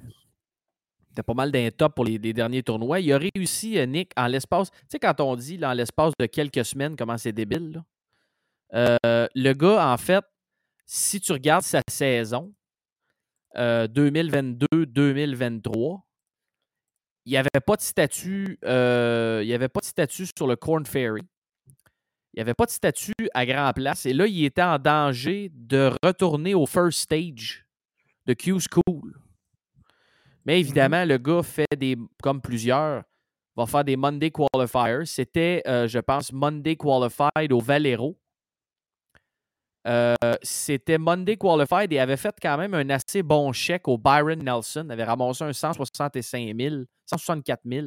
il 1.11 1.13
était 1.13 1.23
pas 1.23 1.35
mal 1.35 1.51
d'un 1.51 1.69
top 1.71 1.95
pour 1.95 2.05
les, 2.05 2.19
derniers 2.19 2.63
tournois. 2.63 3.01
Il 3.01 3.13
a 3.13 3.19
réussi, 3.19 3.79
euh, 3.79 3.85
Nick, 3.85 4.13
en 4.17 4.29
l'espace. 4.29 4.71
Tu 4.71 4.79
sais, 4.89 4.99
quand 4.99 5.21
on 5.21 5.35
dit, 5.37 5.59
là, 5.59 5.71
en 5.71 5.73
l'espace 5.73 6.13
de 6.19 6.27
quelques 6.27 6.65
semaines, 6.65 6.95
comment 6.97 7.19
c'est 7.19 7.33
débile, 7.33 7.73
là. 7.73 7.85
Euh, 8.75 9.27
le 9.35 9.53
gars, 9.53 9.93
en 9.93 9.97
fait, 9.97 10.25
si 10.87 11.21
tu 11.21 11.33
regardes 11.33 11.65
sa 11.65 11.83
saison 11.89 12.53
2022-2023, 13.55 15.95
euh, 15.95 15.99
il 17.27 17.33
n'y 17.33 17.37
avait 17.37 17.49
pas 17.65 17.77
de 17.77 17.83
statut. 17.83 18.59
Euh, 18.65 19.41
il 19.43 19.47
n'y 19.47 19.55
avait 19.55 19.69
pas 19.69 19.81
de 19.81 19.87
statut 19.87 20.27
sur 20.37 20.47
le 20.47 20.57
Corn 20.57 20.87
Ferry. 20.87 21.23
Il 22.33 22.37
n'y 22.37 22.43
avait 22.43 22.55
pas 22.55 22.67
de 22.67 22.71
statut 22.71 23.13
à 23.35 23.45
Grand 23.45 23.73
Place. 23.73 24.07
Et 24.07 24.13
là, 24.13 24.27
il 24.27 24.45
était 24.45 24.63
en 24.63 24.79
danger 24.79 25.51
de 25.53 25.91
retourner 26.03 26.55
au 26.55 26.65
first 26.65 27.01
stage 27.01 27.67
de 28.27 28.35
Q 28.35 28.61
School. 28.61 29.21
Mais 30.45 30.55
mm-hmm. 30.55 30.61
évidemment, 30.61 31.05
le 31.05 31.19
gars 31.19 31.43
fait 31.43 31.67
des, 31.77 31.97
comme 32.23 32.41
plusieurs, 32.41 33.03
va 33.57 33.67
faire 33.67 33.85
des 33.85 33.97
Monday 33.97 34.31
Qualifiers. 34.31 35.07
C'était, 35.07 35.63
je 35.67 35.99
pense, 35.99 36.33
Monday 36.33 36.77
Qualified 36.77 37.53
au 37.53 37.59
Valero. 37.59 38.17
Euh, 39.89 40.15
c'était 40.43 40.99
Monday 40.99 41.37
Qualified 41.37 41.93
et 41.93 41.99
avait 41.99 42.17
fait 42.17 42.35
quand 42.41 42.59
même 42.59 42.75
un 42.75 42.91
assez 42.91 43.23
bon 43.23 43.53
chèque 43.53 43.89
au 43.89 43.97
Byron 43.97 44.43
Nelson. 44.43 44.85
Il 44.87 44.93
avait 44.93 45.05
ramassé 45.05 45.45
un 45.45 45.53
165 45.53 46.55
000, 46.59 46.75
164 47.07 47.61
000. 47.65 47.87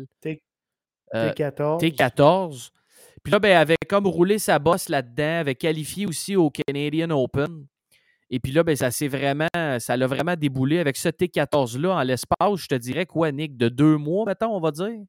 T14. 1.14 1.80
T14. 1.80 2.70
Puis 3.24 3.32
là, 3.32 3.40
ben, 3.40 3.50
il 3.50 3.54
avait 3.54 3.78
comme 3.88 4.08
roulé 4.08 4.40
sa 4.40 4.60
bosse 4.60 4.90
là-dedans, 4.90 5.40
avait 5.42 5.56
qualifié 5.56 6.06
aussi 6.06 6.36
au 6.36 6.50
Canadian 6.50 7.12
Open. 7.12 7.68
Et 8.30 8.40
puis 8.40 8.52
là, 8.52 8.64
ben, 8.64 8.76
ça 8.76 8.90
s'est 8.90 9.08
vraiment, 9.08 9.48
ça 9.80 9.96
l'a 9.96 10.08
vraiment 10.08 10.36
déboulé 10.36 10.80
avec 10.80 10.98
ce 10.98 11.10
T14-là 11.10 11.96
en 11.96 12.02
l'espace, 12.02 12.56
je 12.58 12.68
te 12.68 12.76
dirais 12.76 13.06
quoi, 13.06 13.32
Nick, 13.32 13.56
de 13.56 13.70
deux 13.70 13.98
mois, 13.98 14.26
mettons, 14.26 14.56
on 14.56 14.60
va 14.60 14.72
dire? 14.72 15.00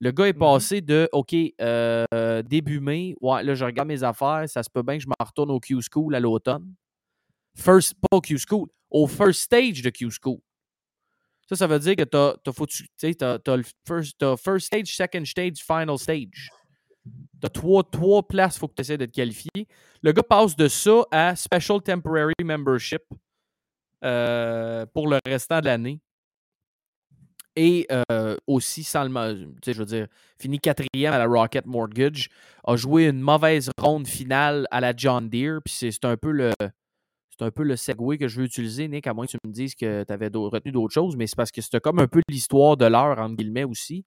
Le 0.00 0.12
gars 0.12 0.28
est 0.28 0.32
mm-hmm. 0.32 0.38
passé 0.38 0.80
de 0.80 1.08
OK, 1.12 1.34
euh, 1.60 2.42
début 2.42 2.80
mai, 2.80 3.14
ouais, 3.20 3.42
là, 3.42 3.54
je 3.54 3.64
regarde 3.64 3.88
mes 3.88 4.02
affaires, 4.02 4.44
ça 4.46 4.62
se 4.62 4.70
peut 4.70 4.82
bien 4.82 4.96
que 4.96 5.02
je 5.02 5.08
m'en 5.08 5.24
retourne 5.24 5.50
au 5.50 5.60
Q 5.60 5.80
School 5.92 6.14
à 6.14 6.20
l'automne. 6.20 6.74
First, 7.56 7.94
pas 7.94 8.16
au 8.16 8.20
Q 8.20 8.38
School, 8.38 8.68
au 8.90 9.06
first 9.06 9.40
stage 9.40 9.82
de 9.82 9.90
Q 9.90 10.10
School. 10.10 10.38
Ça, 11.48 11.56
ça 11.56 11.66
veut 11.66 11.78
dire 11.78 11.96
que 11.96 12.04
tu 12.04 12.16
as, 12.16 12.36
as, 13.24 13.56
le 13.56 13.64
first, 13.86 14.36
first 14.36 14.66
stage, 14.66 14.94
second 14.94 15.24
stage, 15.24 15.58
final 15.58 15.98
stage. 15.98 16.50
Tu 17.40 17.46
as 17.46 17.48
trois, 17.48 17.82
trois 17.82 18.22
places, 18.22 18.56
il 18.56 18.58
faut 18.60 18.68
que 18.68 18.74
tu 18.74 18.82
essaies 18.82 18.98
d'être 18.98 19.14
qualifié. 19.14 19.66
Le 20.02 20.12
gars 20.12 20.22
passe 20.22 20.54
de 20.54 20.68
ça 20.68 21.04
à 21.10 21.34
Special 21.34 21.80
Temporary 21.82 22.34
Membership 22.44 23.02
euh, 24.04 24.84
pour 24.86 25.08
le 25.08 25.18
restant 25.26 25.60
de 25.60 25.66
l'année. 25.66 26.00
Et 27.60 27.88
euh, 27.90 28.36
aussi, 28.46 28.84
sans 28.84 29.02
le, 29.02 29.48
je 29.66 29.72
veux 29.72 29.84
dire, 29.84 30.06
fini 30.38 30.60
quatrième 30.60 31.12
à 31.12 31.18
la 31.18 31.26
Rocket 31.26 31.66
Mortgage, 31.66 32.28
a 32.64 32.76
joué 32.76 33.06
une 33.06 33.20
mauvaise 33.20 33.68
ronde 33.80 34.06
finale 34.06 34.68
à 34.70 34.80
la 34.80 34.94
John 34.96 35.28
Deere. 35.28 35.58
Puis 35.64 35.74
c'est 35.74 36.04
un 36.04 36.16
peu 36.16 36.30
le. 36.30 36.52
C'est 36.60 37.44
un 37.44 37.50
peu 37.50 37.64
le 37.64 37.74
que 38.16 38.28
je 38.28 38.40
veux 38.40 38.46
utiliser, 38.46 38.86
Nick, 38.86 39.08
à 39.08 39.14
moins 39.14 39.26
que 39.26 39.32
tu 39.32 39.38
me 39.44 39.52
dises 39.52 39.74
que 39.74 40.04
tu 40.04 40.12
avais 40.12 40.28
retenu 40.32 40.72
d'autres 40.72 40.94
choses, 40.94 41.16
mais 41.16 41.26
c'est 41.26 41.36
parce 41.36 41.50
que 41.50 41.60
c'était 41.60 41.80
comme 41.80 41.98
un 41.98 42.06
peu 42.08 42.20
l'histoire 42.28 42.76
de 42.76 42.86
l'heure, 42.86 43.18
entre 43.18 43.36
guillemets, 43.36 43.64
aussi. 43.64 44.04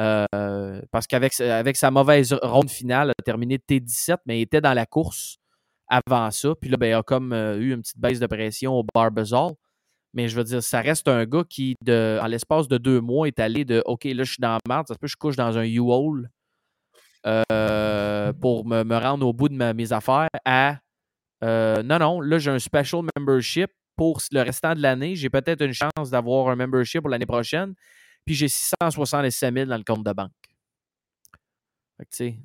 Euh, 0.00 0.80
parce 0.90 1.06
qu'avec 1.06 1.40
avec 1.40 1.76
sa 1.76 1.92
mauvaise 1.92 2.36
ronde 2.42 2.70
finale, 2.70 3.08
il 3.08 3.20
a 3.20 3.24
terminé 3.24 3.58
T17, 3.58 4.18
mais 4.26 4.38
il 4.38 4.42
était 4.42 4.60
dans 4.60 4.74
la 4.74 4.86
course 4.86 5.38
avant 5.88 6.30
ça. 6.32 6.54
Puis 6.60 6.70
là, 6.70 6.76
ben, 6.76 6.88
il 6.88 6.94
a 6.94 7.02
comme 7.04 7.32
euh, 7.32 7.56
eu 7.58 7.72
une 7.72 7.82
petite 7.82 7.98
baisse 7.98 8.18
de 8.18 8.26
pression 8.26 8.74
au 8.74 8.84
Barbazol. 8.94 9.52
Mais 10.14 10.28
je 10.28 10.36
veux 10.36 10.44
dire, 10.44 10.62
ça 10.62 10.80
reste 10.80 11.08
un 11.08 11.24
gars 11.26 11.44
qui, 11.48 11.74
de, 11.84 12.18
en 12.22 12.26
l'espace 12.26 12.68
de 12.68 12.78
deux 12.78 13.00
mois, 13.00 13.26
est 13.26 13.40
allé 13.40 13.64
de 13.64 13.82
OK, 13.84 14.04
là, 14.04 14.24
je 14.24 14.32
suis 14.32 14.40
dans 14.40 14.52
la 14.52 14.60
merde, 14.68 14.86
ça 14.88 14.94
se 14.94 14.98
peut 14.98 15.06
que 15.06 15.12
je 15.12 15.16
couche 15.16 15.36
dans 15.36 15.58
un 15.58 15.64
U-Haul 15.64 16.30
euh, 17.26 18.32
pour 18.34 18.66
me, 18.66 18.98
rendre 18.98 19.26
au 19.26 19.32
bout 19.32 19.48
de 19.48 19.72
mes 19.72 19.92
affaires 19.92 20.28
à 20.44 20.78
euh, 21.42 21.82
non, 21.82 21.98
non, 21.98 22.20
là, 22.20 22.38
j'ai 22.38 22.50
un 22.50 22.58
special 22.58 23.02
membership 23.16 23.70
pour 23.96 24.20
le 24.32 24.40
restant 24.40 24.74
de 24.74 24.80
l'année. 24.80 25.14
J'ai 25.14 25.30
peut-être 25.30 25.62
une 25.62 25.74
chance 25.74 26.10
d'avoir 26.10 26.48
un 26.48 26.56
membership 26.56 27.02
pour 27.02 27.10
l'année 27.10 27.26
prochaine. 27.26 27.74
puis 28.24 28.34
j'ai 28.34 28.48
667 28.48 29.54
000 29.54 29.66
dans 29.66 29.76
le 29.76 29.84
compte 29.84 30.04
de 30.04 30.12
banque. 30.12 30.30
Fait 31.98 32.04
que, 32.06 32.10
tu 32.10 32.40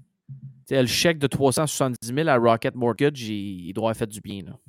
sais, 0.68 0.82
le 0.82 0.88
chèque 0.88 1.18
de 1.18 1.28
370 1.28 2.14
000 2.14 2.28
à 2.28 2.38
Rocket 2.38 2.76
Mortgage, 2.76 3.22
il, 3.22 3.74
doit 3.74 3.86
avoir 3.86 3.96
fait 3.96 4.08
du 4.08 4.22
bien. 4.22 4.44
Là. 4.44 4.60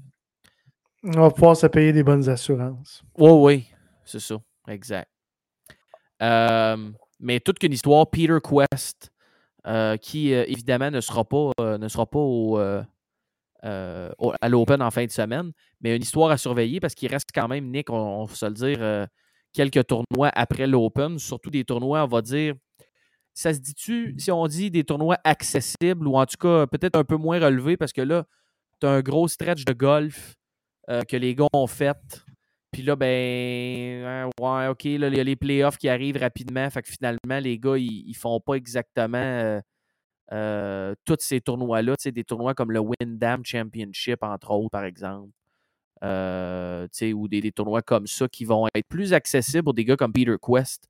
On 1.02 1.20
va 1.20 1.30
pouvoir 1.30 1.56
se 1.56 1.66
payer 1.66 1.92
des 1.92 2.02
bonnes 2.02 2.28
assurances. 2.28 3.02
Oui, 3.16 3.30
oui, 3.30 3.66
c'est 4.04 4.20
ça. 4.20 4.36
Exact. 4.68 5.10
Euh, 6.22 6.90
mais 7.18 7.40
toute 7.40 7.58
qu'une 7.58 7.72
histoire, 7.72 8.08
Peter 8.10 8.36
Quest, 8.42 9.10
euh, 9.66 9.96
qui 9.96 10.34
euh, 10.34 10.44
évidemment 10.46 10.90
ne 10.90 11.00
sera 11.00 11.24
pas, 11.24 11.52
au, 12.12 12.58
à 12.58 14.48
l'Open 14.48 14.82
en 14.82 14.90
fin 14.90 15.06
de 15.06 15.10
semaine, 15.10 15.52
mais 15.80 15.96
une 15.96 16.02
histoire 16.02 16.30
à 16.30 16.36
surveiller 16.36 16.80
parce 16.80 16.94
qu'il 16.94 17.08
reste 17.08 17.30
quand 17.34 17.48
même, 17.48 17.70
Nick, 17.70 17.88
on, 17.88 18.26
va 18.26 18.34
se 18.34 18.46
le 18.46 18.52
dire, 18.52 19.08
quelques 19.54 19.86
tournois 19.86 20.30
après 20.34 20.66
l'Open, 20.66 21.18
surtout 21.18 21.50
des 21.50 21.64
tournois, 21.64 22.04
on 22.04 22.08
va 22.08 22.20
dire, 22.20 22.54
ça 23.32 23.54
se 23.54 23.58
dit-tu, 23.60 24.14
si 24.18 24.30
on 24.30 24.46
dit 24.46 24.70
des 24.70 24.84
tournois 24.84 25.18
accessibles 25.24 26.06
ou 26.06 26.16
en 26.16 26.26
tout 26.26 26.36
cas 26.38 26.66
peut-être 26.66 26.96
un 26.96 27.04
peu 27.04 27.16
moins 27.16 27.38
relevés 27.38 27.78
parce 27.78 27.92
que 27.92 28.02
là, 28.02 28.24
tu 28.80 28.86
as 28.86 28.90
un 28.90 29.00
gros 29.00 29.28
stretch 29.28 29.64
de 29.64 29.72
golf 29.72 30.34
que 30.88 31.16
les 31.16 31.34
gars 31.34 31.46
ont 31.52 31.66
fait 31.66 32.24
puis 32.72 32.82
là, 32.82 32.94
ben, 32.94 34.04
hein, 34.06 34.30
ouais, 34.40 34.68
OK, 34.68 34.84
là, 34.84 35.08
il 35.08 35.16
y 35.16 35.20
a 35.20 35.24
les 35.24 35.36
playoffs 35.36 35.76
qui 35.76 35.88
arrivent 35.88 36.18
rapidement. 36.18 36.68
Fait 36.70 36.82
que 36.82 36.88
finalement, 36.88 37.40
les 37.40 37.58
gars, 37.58 37.76
ils, 37.76 38.08
ne 38.08 38.14
font 38.14 38.40
pas 38.40 38.54
exactement 38.54 39.18
euh, 39.18 39.60
euh, 40.32 40.94
tous 41.04 41.16
ces 41.20 41.40
tournois-là. 41.40 41.96
Tu 41.96 42.04
sais, 42.04 42.12
des 42.12 42.24
tournois 42.24 42.54
comme 42.54 42.70
le 42.70 42.80
Windham 42.80 43.44
Championship, 43.44 44.22
entre 44.22 44.52
autres, 44.52 44.70
par 44.70 44.84
exemple. 44.84 45.30
Euh, 46.04 46.84
tu 46.84 46.90
sais, 46.92 47.12
ou 47.12 47.26
des, 47.28 47.50
tournois 47.52 47.82
comme 47.82 48.06
ça 48.06 48.28
qui 48.28 48.44
vont 48.44 48.68
être 48.74 48.88
plus 48.88 49.12
accessibles 49.14 49.64
pour 49.64 49.74
des 49.74 49.84
gars 49.84 49.96
comme 49.96 50.12
Peter 50.12 50.36
Quest 50.40 50.86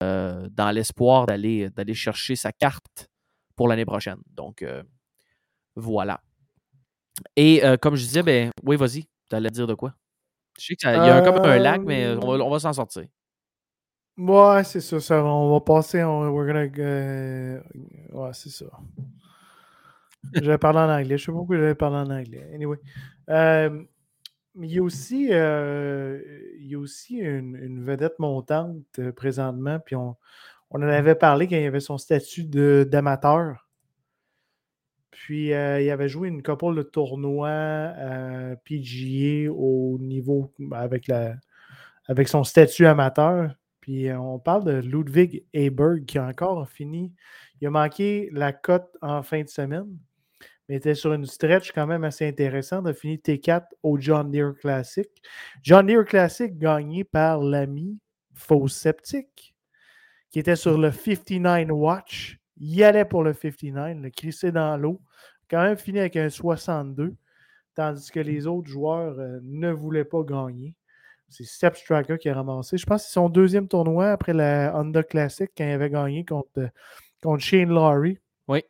dans 0.00 0.70
l'espoir 0.74 1.26
d'aller 1.26 1.94
chercher 1.94 2.36
sa 2.36 2.52
carte 2.52 3.08
pour 3.56 3.66
l'année 3.66 3.86
prochaine. 3.86 4.20
Donc, 4.28 4.64
voilà. 5.74 6.20
Et 7.36 7.62
comme 7.80 7.96
je 7.96 8.04
disais, 8.04 8.22
ben, 8.22 8.50
oui, 8.64 8.76
vas-y, 8.76 9.04
tu 9.28 9.36
allais 9.36 9.50
dire 9.50 9.66
de 9.66 9.74
quoi? 9.74 9.94
Je 10.60 10.66
sais 10.66 10.76
qu'il 10.76 10.90
y 10.90 10.92
a 10.92 11.22
comme 11.22 11.42
un 11.42 11.58
lac, 11.58 11.82
mais 11.84 12.04
euh, 12.04 12.18
on 12.20 12.50
va, 12.50 12.58
s'en 12.58 12.74
sortir. 12.74 13.04
Ouais, 14.18 14.62
c'est 14.64 14.82
ça, 14.82 15.00
ça, 15.00 15.24
On 15.24 15.52
va 15.52 15.60
passer. 15.60 16.04
we're 16.04 16.46
gonna, 16.46 16.66
euh, 16.78 17.60
ouais, 18.12 18.30
c'est 18.34 18.50
ça. 18.50 18.66
J'avais 20.34 20.58
parlé 20.58 20.80
en 20.80 20.90
anglais. 20.90 21.16
Je 21.16 21.24
sais 21.24 21.32
pas 21.32 21.38
pourquoi 21.38 21.56
j'avais 21.56 21.74
parlé 21.74 21.96
en 21.96 22.10
anglais. 22.10 22.50
Anyway. 22.54 22.76
Euh, 23.30 23.84
il 24.56 24.70
y 24.70 24.78
a 24.78 24.82
aussi, 24.82 25.28
il 25.28 26.66
y 26.66 26.74
a 26.74 26.78
aussi 26.78 27.16
une, 27.16 27.82
vedette 27.82 28.18
montante 28.18 29.00
présentement. 29.16 29.78
Puis 29.78 29.96
on, 29.96 30.16
on 30.70 30.82
en 30.82 30.88
avait 30.88 31.14
parlé 31.14 31.48
quand 31.48 31.56
il 31.56 31.62
y 31.62 31.66
avait 31.66 31.80
son 31.80 31.96
statut 31.96 32.44
d'amateur. 32.44 33.69
Puis, 35.20 35.52
euh, 35.52 35.82
il 35.82 35.90
avait 35.90 36.08
joué 36.08 36.28
une 36.28 36.42
couple 36.42 36.74
de 36.74 36.82
tournois 36.82 37.48
euh, 37.50 38.56
PGA 38.64 39.52
au 39.52 39.98
niveau 40.00 40.50
avec, 40.72 41.08
la, 41.08 41.34
avec 42.06 42.26
son 42.26 42.42
statut 42.42 42.86
amateur. 42.86 43.54
Puis, 43.80 44.08
euh, 44.08 44.18
on 44.18 44.38
parle 44.38 44.64
de 44.64 44.80
Ludwig 44.80 45.44
Eberg 45.52 46.06
qui 46.06 46.16
a 46.16 46.26
encore 46.26 46.66
fini. 46.66 47.12
Il 47.60 47.66
a 47.66 47.70
manqué 47.70 48.30
la 48.32 48.54
cote 48.54 48.96
en 49.02 49.22
fin 49.22 49.42
de 49.42 49.48
semaine, 49.48 49.94
mais 50.66 50.76
était 50.76 50.94
sur 50.94 51.12
une 51.12 51.26
stretch 51.26 51.70
quand 51.72 51.86
même 51.86 52.04
assez 52.04 52.26
intéressante. 52.26 52.84
Il 52.86 52.90
a 52.90 52.94
fini 52.94 53.16
T4 53.18 53.64
au 53.82 53.98
John 53.98 54.30
Deere 54.30 54.54
Classic. 54.54 55.10
John 55.62 55.86
Deere 55.86 56.06
Classic 56.06 56.56
gagné 56.56 57.04
par 57.04 57.42
l'ami 57.42 57.98
Faux 58.32 58.68
Sceptique 58.68 59.54
qui 60.30 60.38
était 60.38 60.56
sur 60.56 60.78
le 60.78 60.90
59 60.90 61.68
Watch. 61.72 62.39
Il 62.60 62.84
allait 62.84 63.04
pour 63.04 63.24
le 63.24 63.32
59, 63.32 63.96
le 64.02 64.10
crissé 64.10 64.52
dans 64.52 64.76
l'eau 64.76 65.00
quand 65.50 65.62
même 65.62 65.76
fini 65.76 65.98
avec 65.98 66.16
un 66.16 66.28
62, 66.28 67.14
tandis 67.74 68.10
que 68.10 68.20
les 68.20 68.46
autres 68.46 68.68
joueurs 68.68 69.18
euh, 69.18 69.40
ne 69.42 69.70
voulaient 69.70 70.04
pas 70.04 70.22
gagner. 70.22 70.74
C'est 71.28 71.44
Striker 71.44 72.18
qui 72.18 72.28
a 72.28 72.34
ramassé. 72.34 72.76
Je 72.76 72.86
pense 72.86 73.02
que 73.02 73.08
c'est 73.08 73.14
son 73.14 73.28
deuxième 73.28 73.68
tournoi 73.68 74.10
après 74.10 74.32
la 74.32 74.72
Honda 74.74 75.02
Classic 75.02 75.48
quand 75.56 75.64
il 75.64 75.70
avait 75.70 75.90
gagné 75.90 76.24
contre, 76.24 76.70
contre 77.22 77.42
Shane 77.42 77.68
Laurie. 77.68 78.18
Oui. 78.48 78.64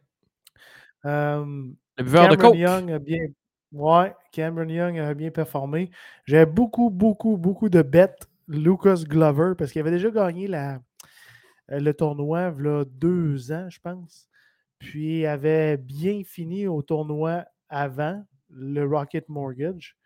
Euh, 1.06 1.64
le 1.96 2.04
Cameron 2.04 2.50
de 2.50 2.56
Young 2.56 2.92
a 2.92 2.98
bien. 2.98 3.26
Ouais, 3.72 4.12
Cameron 4.32 4.68
Young 4.68 4.98
a 4.98 5.14
bien 5.14 5.30
performé. 5.30 5.90
J'avais 6.26 6.44
beaucoup, 6.44 6.90
beaucoup, 6.90 7.38
beaucoup 7.38 7.70
de 7.70 7.80
bêtes 7.80 8.28
Lucas 8.46 9.04
Glover 9.08 9.54
parce 9.56 9.72
qu'il 9.72 9.80
avait 9.80 9.92
déjà 9.92 10.10
gagné 10.10 10.46
la, 10.46 10.80
le 11.70 11.92
tournoi 11.92 12.46
a 12.46 12.84
deux 12.84 13.52
ans, 13.52 13.68
je 13.70 13.80
pense. 13.80 14.28
Puis 14.78 15.26
avait 15.26 15.76
bien 15.76 16.22
fini 16.24 16.66
au 16.66 16.82
tournoi 16.82 17.44
avant 17.68 18.24
le 18.48 18.84
Rocket 18.84 19.28
Mortgage. 19.28 19.96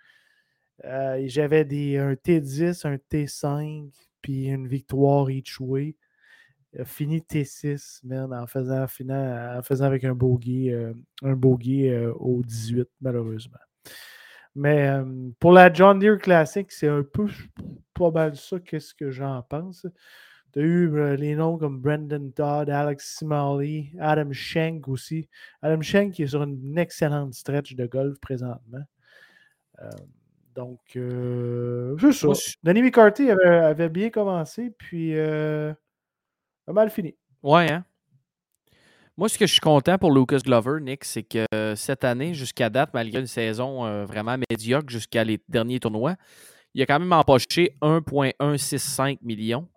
Euh, 0.85 1.23
j'avais 1.27 1.61
un 1.99 2.15
T10, 2.15 2.87
un 2.87 2.97
T5, 2.97 3.91
puis 4.21 4.47
une 4.47 4.67
victoire 4.67 5.31
each 5.31 5.61
way. 5.61 5.97
fini 6.85 7.21
T6, 7.21 8.01
man, 8.05 8.35
en 8.35 8.47
faisant, 8.47 8.83
en 8.83 9.63
faisant 9.63 9.85
avec 9.85 10.05
un 10.05 10.15
bogey, 10.15 10.73
euh, 10.73 10.93
un 11.23 11.35
bogey 11.35 11.91
euh, 11.91 12.13
au 12.15 12.43
18, 12.43 12.89
malheureusement. 13.01 13.59
Mais 14.57 14.89
pour 15.41 15.51
la 15.51 15.73
John 15.73 15.99
Deere 15.99 16.19
Classic, 16.19 16.71
c'est 16.71 16.87
un 16.87 17.03
peu 17.03 17.27
pas 17.93 18.13
mal 18.13 18.37
ça, 18.37 18.61
qu'est-ce 18.61 18.95
que 18.95 19.11
j'en 19.11 19.43
pense. 19.43 19.85
Tu 20.55 20.61
as 20.61 20.63
eu 20.63 20.97
euh, 20.97 21.17
les 21.17 21.35
noms 21.35 21.59
comme 21.59 21.81
Brendan 21.81 22.33
Todd, 22.33 22.71
Alex 22.71 23.17
Smalley, 23.19 23.91
Adam 23.99 24.33
Schenk 24.33 24.87
aussi. 24.87 25.29
Adam 25.63 25.83
Schenk 25.83 26.13
qui 26.13 26.23
est 26.23 26.29
sur 26.29 26.45
une 26.45 26.79
excellente 26.79 27.35
stretch 27.35 27.75
de 27.75 27.87
golf 27.87 28.21
présentement. 28.21 28.85
Euh, 29.83 29.91
donc, 30.55 30.79
euh, 30.95 31.97
c'est 31.99 32.13
ça. 32.13 32.53
Danny 32.63 32.83
McCarthy 32.83 33.31
avait, 33.31 33.89
bien 33.89 34.11
commencé, 34.11 34.71
puis 34.71 35.19
a 35.19 35.75
mal 36.69 36.89
fini. 36.89 37.17
Ouais, 37.43 37.73
hein? 37.73 37.85
Moi, 39.17 39.29
ce 39.29 39.37
que 39.37 39.47
je 39.47 39.53
suis 39.53 39.61
content 39.61 39.99
pour 39.99 40.13
Lucas 40.13 40.39
Glover, 40.45 40.81
Nick, 40.81 41.05
c'est 41.05 41.25
que 41.25 41.47
cette 41.75 42.05
année, 42.05 42.33
jusqu'à 42.35 42.71
date, 42.71 42.91
malgré 42.95 43.19
une 43.21 43.27
saison 43.27 44.05
vraiment 44.05 44.37
médiocre 44.49 44.89
jusqu'à 44.89 45.25
les 45.25 45.41
derniers 45.49 45.81
tournois, 45.81 46.15
il 46.75 46.83
a 46.83 46.87
quand 46.87 46.99
même 47.01 47.13
empoché 47.13 47.77
1,165 47.83 49.21
millions. 49.23 49.69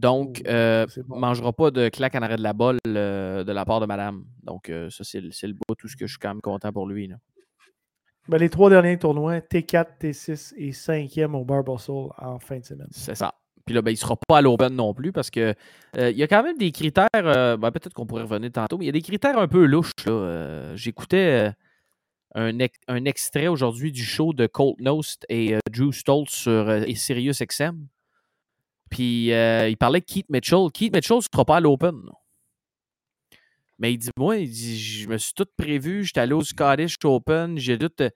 Donc, 0.00 0.42
euh, 0.46 0.86
ne 0.96 1.18
mangera 1.18 1.52
pas 1.52 1.70
de 1.70 1.88
claque 1.88 2.14
en 2.14 2.22
arrêt 2.22 2.36
de 2.36 2.42
la 2.42 2.52
balle 2.52 2.78
euh, 2.86 3.44
de 3.44 3.52
la 3.52 3.64
part 3.64 3.80
de 3.80 3.86
madame. 3.86 4.24
Donc, 4.42 4.68
euh, 4.68 4.90
ça, 4.90 5.04
c'est 5.04 5.20
le 5.20 5.52
bout, 5.52 5.74
tout 5.76 5.88
ce 5.88 5.96
que 5.96 6.06
je 6.06 6.12
suis 6.12 6.18
quand 6.18 6.30
même 6.30 6.40
content 6.40 6.72
pour 6.72 6.86
lui. 6.86 7.10
Ben, 8.28 8.38
les 8.38 8.48
trois 8.48 8.70
derniers 8.70 8.98
tournois, 8.98 9.38
T4, 9.40 9.98
T6 10.00 10.54
et 10.56 10.70
5e 10.70 11.34
au 11.34 11.44
Barbasol 11.44 12.10
en 12.18 12.38
fin 12.38 12.58
de 12.58 12.64
semaine. 12.64 12.88
C'est 12.90 13.14
ça. 13.14 13.34
Puis 13.64 13.74
là, 13.74 13.82
ben, 13.82 13.90
il 13.90 13.94
ne 13.94 13.98
sera 13.98 14.16
pas 14.16 14.38
à 14.38 14.42
l'Open 14.42 14.74
non 14.74 14.94
plus 14.94 15.12
parce 15.12 15.30
que 15.30 15.54
euh, 15.96 16.10
il 16.10 16.16
y 16.16 16.22
a 16.22 16.28
quand 16.28 16.42
même 16.42 16.58
des 16.58 16.72
critères. 16.72 17.08
Ben, 17.12 17.70
peut-être 17.70 17.92
qu'on 17.92 18.06
pourrait 18.06 18.22
revenir 18.22 18.50
tantôt, 18.52 18.78
mais 18.78 18.84
il 18.84 18.86
y 18.86 18.90
a 18.90 18.92
des 18.92 19.02
critères 19.02 19.38
un 19.38 19.48
peu 19.48 19.64
louches. 19.64 19.92
J'écoutais 20.74 21.52
un, 22.34 22.58
un, 22.88 23.04
extrait 23.04 23.48
aujourd'hui 23.48 23.92
du 23.92 24.04
show 24.04 24.32
de 24.32 24.46
Colt 24.46 24.80
Nost 24.80 25.26
et 25.28 25.56
Drew 25.70 25.92
Stoltz 25.92 26.32
sur 26.32 26.84
Sirius 26.94 27.42
XM. 27.42 27.86
Puis 28.92 29.32
euh, 29.32 29.70
il 29.70 29.76
parlait 29.78 30.00
de 30.00 30.04
Keith 30.04 30.28
Mitchell. 30.28 30.70
Keith 30.72 30.94
Mitchell 30.94 31.16
ne 31.16 31.22
sera 31.22 31.44
pas 31.46 31.56
à 31.56 31.60
l'Open. 31.60 32.02
Mais 33.78 33.94
il 33.94 33.98
dit, 33.98 34.10
moi, 34.18 34.36
il 34.36 34.50
dit, 34.50 34.78
je 34.78 35.08
me 35.08 35.16
suis 35.16 35.32
tout 35.32 35.46
prévu, 35.56 36.04
j'étais 36.04 36.20
allé 36.20 36.34
au 36.34 36.44
Scottish 36.44 36.96
Open, 37.02 37.58
j'ai 37.58 37.78
tout. 37.78 37.90
Euh, 38.02 38.10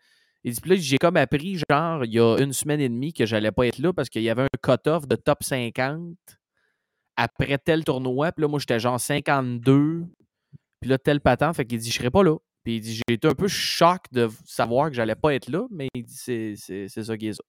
il 0.44 0.52
dit, 0.52 0.60
là, 0.68 0.76
j'ai 0.76 0.98
comme 0.98 1.16
appris, 1.16 1.58
genre, 1.68 2.04
il 2.04 2.12
y 2.12 2.20
a 2.20 2.36
une 2.38 2.52
semaine 2.52 2.80
et 2.80 2.90
demie 2.90 3.14
que 3.14 3.24
j'allais 3.24 3.50
pas 3.50 3.66
être 3.66 3.78
là 3.78 3.92
parce 3.94 4.10
qu'il 4.10 4.22
y 4.22 4.28
avait 4.28 4.42
un 4.42 4.48
cut-off 4.62 5.08
de 5.08 5.16
top 5.16 5.42
50 5.42 6.14
après 7.16 7.56
tel 7.56 7.82
tournoi. 7.82 8.30
Puis 8.32 8.42
là, 8.42 8.48
moi, 8.48 8.60
j'étais 8.60 8.78
genre 8.78 9.00
52. 9.00 10.04
Puis 10.80 10.90
là, 10.90 10.98
tel 10.98 11.20
patent. 11.20 11.56
Fait 11.56 11.64
qu'il 11.64 11.78
dit, 11.78 11.90
je 11.90 11.96
serai 11.96 12.10
pas 12.10 12.22
là. 12.22 12.36
Puis 12.62 12.76
il 12.76 12.80
dit, 12.80 12.94
j'ai 12.96 13.14
été 13.14 13.26
un 13.26 13.34
peu 13.34 13.48
choqué 13.48 14.08
de 14.12 14.28
savoir 14.44 14.90
que 14.90 14.94
j'allais 14.94 15.14
pas 15.14 15.34
être 15.34 15.48
là, 15.48 15.66
mais 15.70 15.88
il 15.94 16.04
dit, 16.04 16.14
c'est 16.16 16.88
ça 16.88 17.16
qui 17.16 17.28
est. 17.28 17.40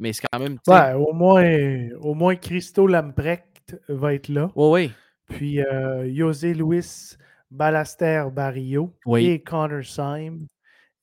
Mais 0.00 0.14
c'est 0.14 0.26
quand 0.32 0.40
même. 0.40 0.58
Ouais, 0.66 0.94
au 0.94 1.12
moins, 1.12 1.88
au 2.00 2.14
moins 2.14 2.34
Christo 2.34 2.86
Lamprecht 2.86 3.78
va 3.88 4.14
être 4.14 4.28
là. 4.28 4.50
Oui, 4.56 4.70
oui. 4.70 4.90
Puis 5.28 5.60
euh, 5.60 6.12
José 6.12 6.54
Luis 6.54 7.16
Balaster 7.50 8.24
Barrio 8.32 8.92
et 9.16 9.42
Connor 9.42 9.84
Syme 9.84 10.46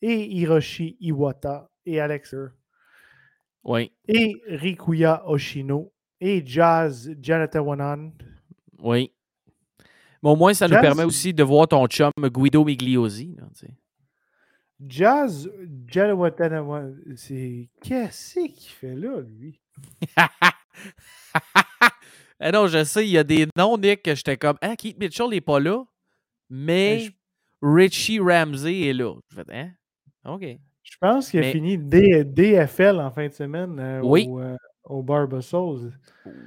et 0.02 0.26
Hiroshi 0.36 0.98
Iwata 1.00 1.70
et 1.86 2.02
Alexer. 2.02 2.48
Oui. 3.64 3.92
Et 4.08 4.34
Rikuya 4.48 5.30
Oshino 5.30 5.94
et 6.20 6.44
Jazz 6.46 7.16
Jonathan 7.22 7.62
Wanan. 7.62 8.12
Oui. 8.80 9.12
Mais 10.24 10.30
au 10.30 10.36
moins, 10.36 10.54
ça 10.54 10.68
nous 10.68 10.80
permet 10.80 11.04
aussi 11.04 11.34
de 11.34 11.44
voir 11.44 11.68
ton 11.68 11.86
chum 11.86 12.12
Guido 12.20 12.66
Migliosi. 12.66 13.36
Là, 13.38 13.44
Jazz 14.86 15.50
c'est. 17.16 17.70
Qu'est-ce 17.82 18.40
qu'il 18.40 18.72
fait 18.72 18.96
là, 18.96 19.22
lui? 19.22 19.62
Eh 22.40 22.52
non, 22.52 22.68
je 22.68 22.84
sais, 22.84 23.06
il 23.06 23.12
y 23.12 23.18
a 23.18 23.24
des 23.24 23.48
noms, 23.58 23.78
Nick, 23.78 24.04
que 24.04 24.14
j'étais 24.14 24.38
comme, 24.38 24.58
ah, 24.62 24.76
Keith 24.76 25.00
Mitchell 25.00 25.30
n'est 25.30 25.42
pas 25.42 25.60
là, 25.60 25.84
mais 26.50 27.10
Richie 27.62 28.20
Ramsey 28.20 28.82
est 28.82 28.94
là. 28.94 29.16
Je 29.30 29.36
fais, 29.36 29.56
hein? 29.56 29.72
OK. 30.26 30.46
Je 30.84 30.98
pense 31.02 31.32
qu'il 31.32 31.40
a 31.40 31.52
fini 31.52 31.78
DFL 31.78 33.00
en 33.00 33.12
fin 33.12 33.28
de 33.28 33.34
semaine 33.34 33.78
euh, 33.80 34.02
oui. 34.04 34.28
au, 34.30 34.40
euh, 34.40 34.56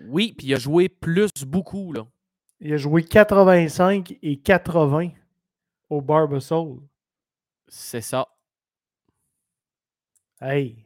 Oui, 0.09 0.35
puis 0.37 0.47
il 0.47 0.55
a 0.55 0.59
joué 0.59 0.89
plus 0.89 1.31
beaucoup, 1.45 1.93
là. 1.93 2.07
Il 2.61 2.73
a 2.73 2.77
joué 2.77 3.03
85 3.03 4.17
et 4.23 4.39
80 4.39 5.11
au 5.89 6.01
Barbasol. 6.01 6.79
C'est 7.73 8.01
ça. 8.01 8.27
Hey, 10.41 10.85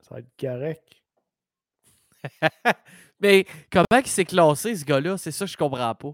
ça 0.00 0.14
va 0.14 0.20
être 0.20 0.30
correct. 0.38 0.84
Mais 3.20 3.44
comment 3.70 4.00
il 4.00 4.06
s'est 4.06 4.24
classé, 4.24 4.76
ce 4.76 4.84
gars-là? 4.84 5.18
C'est 5.18 5.32
ça 5.32 5.44
que 5.44 5.50
je 5.50 5.56
comprends 5.56 5.94
pas. 5.96 6.12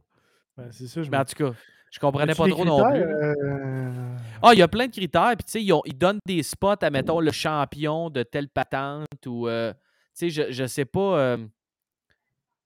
Ben, 0.57 0.73
c'est 0.73 0.87
ça, 0.87 1.03
je 1.03 1.11
Mais 1.11 1.19
en 1.19 1.25
tout 1.27 1.35
cas, 1.35 1.53
je 1.91 1.99
comprenais 1.99 2.35
pas 2.35 2.49
trop 2.49 2.65
non 2.65 2.83
plus. 2.91 3.03
Euh, 3.03 4.17
ah, 4.41 4.55
il 4.55 4.59
y 4.59 4.63
a 4.63 4.69
plein 4.69 4.87
de 4.87 4.93
critères. 4.93 5.35
Puis, 5.37 5.45
tu 5.45 5.53
sais, 5.53 5.63
ils, 5.63 5.99
donnent 5.99 6.21
des 6.25 6.43
spots 6.43 6.83
à, 6.83 6.89
mettons, 6.89 7.21
le 7.21 7.31
champion 7.31 8.09
de 8.09 8.23
telle 8.23 8.49
patente 8.49 9.27
ou. 9.27 9.49
Euh, 9.49 9.75
tu 10.17 10.31
sais, 10.31 10.31
je, 10.31 10.51
je 10.51 10.67
sais 10.67 10.87
pas. 10.87 11.19
Euh, 11.19 11.47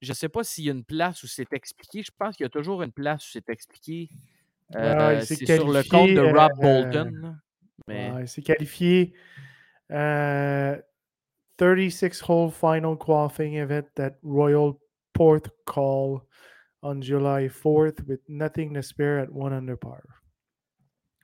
je 0.01 0.13
sais 0.13 0.29
pas 0.29 0.45
s'il 0.45 0.63
y 0.63 0.69
a 0.69 0.71
une 0.71 0.85
place 0.85 1.21
où 1.23 1.27
c'est 1.27 1.51
expliqué. 1.51 2.01
Je 2.01 2.11
pense 2.17 2.37
qu'il 2.37 2.45
y 2.45 2.47
a 2.47 2.49
toujours 2.49 2.81
une 2.81 2.93
place 2.93 3.27
où 3.27 3.31
c'est 3.31 3.49
expliqué. 3.49 4.07
C'est 4.71 5.45
sur 5.45 5.69
le 5.69 5.89
compte 5.89 6.13
de 6.13 6.21
Rob 6.21 6.51
Bolton. 6.59 7.37
Mais... 7.87 8.11
Ouais, 8.11 8.27
c'est 8.27 8.41
qualifié. 8.41 9.13
36-hole 11.59 12.51
final 12.51 12.97
qualifying 12.97 13.55
event 13.55 13.89
at 13.97 14.17
Royal 14.23 14.73
Port 15.13 15.49
Call 15.65 16.21
on 16.81 17.01
July 17.01 17.49
4th 17.49 18.07
with 18.07 18.21
nothing 18.29 18.73
to 18.73 18.81
spare 18.81 19.19
at 19.19 19.33
one 19.33 19.51
under 19.51 19.75
par. 19.75 20.01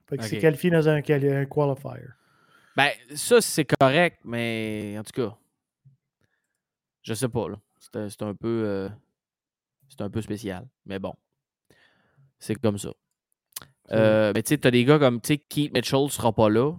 Fait 0.08 0.18
que 0.18 0.24
c'est 0.24 0.40
qualifié 0.40 0.70
dans 0.70 0.88
un, 0.88 0.96
un, 0.96 1.02
qualifier. 1.02 1.48
Ben, 2.76 2.92
ça, 3.16 3.42
c'est 3.42 3.66
correct, 3.66 4.20
mais 4.24 4.96
en 5.00 5.04
tout 5.04 5.14
cas, 5.14 5.38
je 7.02 7.14
sais 7.14 7.30
pas. 7.30 7.48
C'est 7.80 8.22
un 8.22 8.36
peu. 8.36 8.64
Euh, 8.66 8.90
c'est 9.88 10.02
un 10.02 10.10
peu 10.10 10.22
spécial. 10.22 10.68
Mais 10.86 11.00
bon. 11.00 11.14
C'est 12.40 12.56
comme 12.56 12.78
ça. 12.78 12.90
Euh, 13.92 14.32
mais 14.34 14.44
tu 14.44 14.50
sais, 14.50 14.58
t'as 14.58 14.72
des 14.72 14.86
gars 14.86 15.00
comme 15.00 15.22
Keith 15.22 15.74
Mitchell 15.74 16.10
sera 16.10 16.34
pas 16.34 16.50
là. 16.50 16.74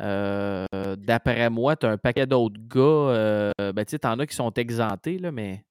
Euh, 0.00 0.66
d'après 0.96 1.50
moi, 1.50 1.76
tu 1.76 1.86
as 1.86 1.90
un 1.90 1.98
paquet 1.98 2.26
d'autres 2.26 2.60
gars. 2.68 2.80
Euh, 2.80 3.52
ben, 3.58 3.84
tu 3.84 3.90
sais, 3.90 3.98
t'en 3.98 4.18
as 4.18 4.26
qui 4.26 4.34
sont 4.34 4.52
exemptés, 4.52 5.18
là, 5.18 5.30
mais 5.32 5.64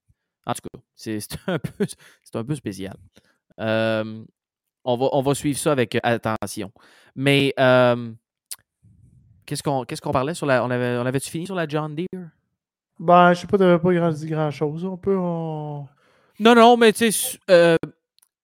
en 0.45 0.53
tout 0.53 0.61
cas, 0.73 0.79
c'est 0.95 1.19
un, 1.47 1.59
peu, 1.59 1.85
un 2.33 2.43
peu 2.43 2.55
spécial. 2.55 2.95
On, 3.57 4.95
va, 4.97 5.09
on 5.11 5.21
va 5.21 5.35
suivre 5.35 5.59
ça 5.59 5.71
avec 5.71 5.97
attention. 6.03 6.71
Mais 7.15 7.53
qu'est-ce 9.45 9.61
qu'on 9.63 10.11
parlait 10.11 10.33
sur 10.33 10.45
la. 10.45 10.63
On 10.63 10.71
avait, 10.71 10.97
on 10.97 11.05
avait-tu 11.05 11.29
fini 11.29 11.45
sur 11.45 11.55
la 11.55 11.67
John 11.67 11.95
Deere? 11.95 12.29
Ben, 12.97 13.33
je 13.33 13.41
sais 13.41 13.47
pas, 13.47 13.57
t'avais 13.57 13.79
pas 13.79 13.93
grand, 13.93 14.11
dit 14.11 14.27
grand-chose. 14.27 14.83
On 14.83 14.97
peut. 14.97 15.15
Non, 15.15 15.85
non, 16.55 16.77
mais 16.77 16.91
tu 16.93 17.11
sais, 17.11 17.39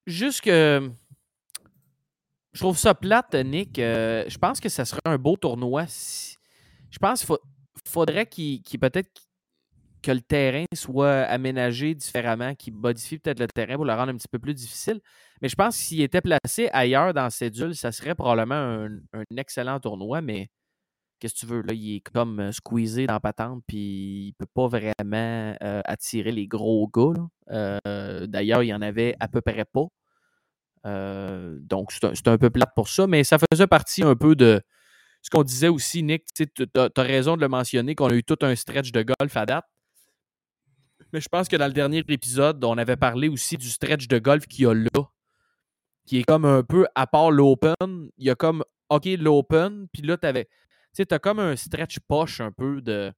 juste 0.06 0.42
que 0.42 0.92
je 2.56 2.62
trouve 2.62 2.78
ça 2.78 2.96
plate, 2.96 3.36
Nick. 3.36 3.80
Euh, 3.80 4.24
je 4.30 4.38
pense 4.38 4.62
que 4.62 4.70
ça 4.70 4.86
serait 4.86 5.02
un 5.04 5.18
beau 5.18 5.36
tournoi. 5.36 5.88
Je 6.90 6.98
pense 7.00 7.26
qu'il 7.26 7.36
faudrait 7.86 8.28
qu'il 8.28 8.62
peut-être 8.80 9.10
que 10.02 10.12
le 10.12 10.22
terrain 10.22 10.64
soit 10.74 11.24
aménagé 11.24 11.94
différemment, 11.96 12.56
qu'il 12.56 12.74
modifie 12.74 13.20
peut-être 13.20 13.42
le 13.42 13.48
terrain 13.48 13.76
pour 13.76 13.84
le 13.84 13.94
rendre 13.94 14.14
un 14.14 14.16
petit 14.16 14.30
peu 14.30 14.40
plus 14.40 14.54
difficile. 14.54 15.02
Mais 15.42 15.50
je 15.50 15.56
pense 15.56 15.76
que 15.76 15.84
s'il 15.84 16.00
était 16.00 16.22
placé 16.22 16.70
ailleurs 16.72 17.14
dans 17.14 17.30
Cédule, 17.30 17.76
ça 17.76 17.92
serait 17.92 18.16
probablement 18.16 18.88
un, 19.14 19.24
excellent 19.36 19.82
tournoi, 19.82 20.22
mais 20.22 20.48
qu'est-ce 21.20 21.34
que 21.34 21.40
tu 21.40 21.46
veux? 21.48 21.62
Là, 21.62 21.74
il 21.74 21.98
est 21.98 22.02
comme 22.02 22.40
euh, 22.40 22.52
squeezé 22.54 23.06
dans 23.06 23.20
patente, 23.20 23.64
puis 23.68 24.28
il 24.28 24.34
peut 24.38 24.46
pas 24.46 24.68
vraiment 24.68 25.58
euh, 25.62 25.82
attirer 25.84 26.32
les 26.32 26.48
gros 26.48 26.88
gars. 26.88 27.82
D'ailleurs, 28.28 28.64
il 28.64 28.68
y 28.68 28.74
en 28.74 28.82
avait 28.82 29.18
à 29.20 29.28
peu 29.28 29.42
près 29.42 29.66
pas. 29.66 29.88
Euh, 30.86 31.58
donc, 31.62 31.92
c'est 31.92 32.28
un, 32.28 32.38
peu 32.38 32.50
plate 32.50 32.72
pour 32.76 32.88
ça, 32.90 33.08
mais 33.08 33.24
ça 33.24 33.38
faisait 33.52 33.68
partie 33.68 34.04
un 34.04 34.16
peu 34.16 34.36
de 34.36 34.62
ce 35.22 35.30
qu'on 35.30 35.44
disait 35.44 35.68
aussi, 35.68 36.04
Nick. 36.04 36.26
Tu 36.34 36.48
as, 36.76 37.02
raison 37.02 37.36
de 37.36 37.42
le 37.42 37.48
mentionner, 37.48 37.96
qu'on 37.96 38.10
a 38.10 38.14
eu 38.14 38.24
tout 38.24 38.38
un 38.42 38.56
stretch 38.56 38.92
de 38.92 39.04
golf 39.04 39.36
à 39.36 39.46
date. 39.46 39.66
Mais 41.12 41.22
je 41.22 41.30
pense 41.30 41.48
que 41.48 41.56
dans 41.56 41.68
le 41.68 41.74
dernier 41.74 42.04
épisode, 42.08 42.64
on 42.64 42.78
avait 42.78 42.98
parlé 42.98 43.30
aussi 43.30 43.58
du 43.58 43.70
stretch 43.70 44.08
de 44.08 44.20
golf 44.20 44.46
qu'il 44.48 44.66
y 44.66 44.68
a 44.68 44.74
là, 44.74 45.10
qui 46.06 46.20
est 46.20 46.24
comme 46.24 46.46
un 46.46 46.62
peu, 46.62 46.86
à 46.94 47.08
part 47.08 47.32
l'Open, 47.32 48.10
il 48.18 48.26
y 48.26 48.30
a 48.30 48.36
comme, 48.36 48.64
OK, 48.90 49.06
l'Open, 49.06 49.88
puis 49.92 50.04
là, 50.04 50.18
tu 50.18 50.28
avais, 50.28 50.46
tu 50.94 51.04
sais, 51.10 51.20
comme 51.20 51.40
un 51.40 51.56
stretch 51.56 52.00
poche 52.08 52.42
un 52.42 52.52
peu 52.52 52.82
de. 52.82 53.12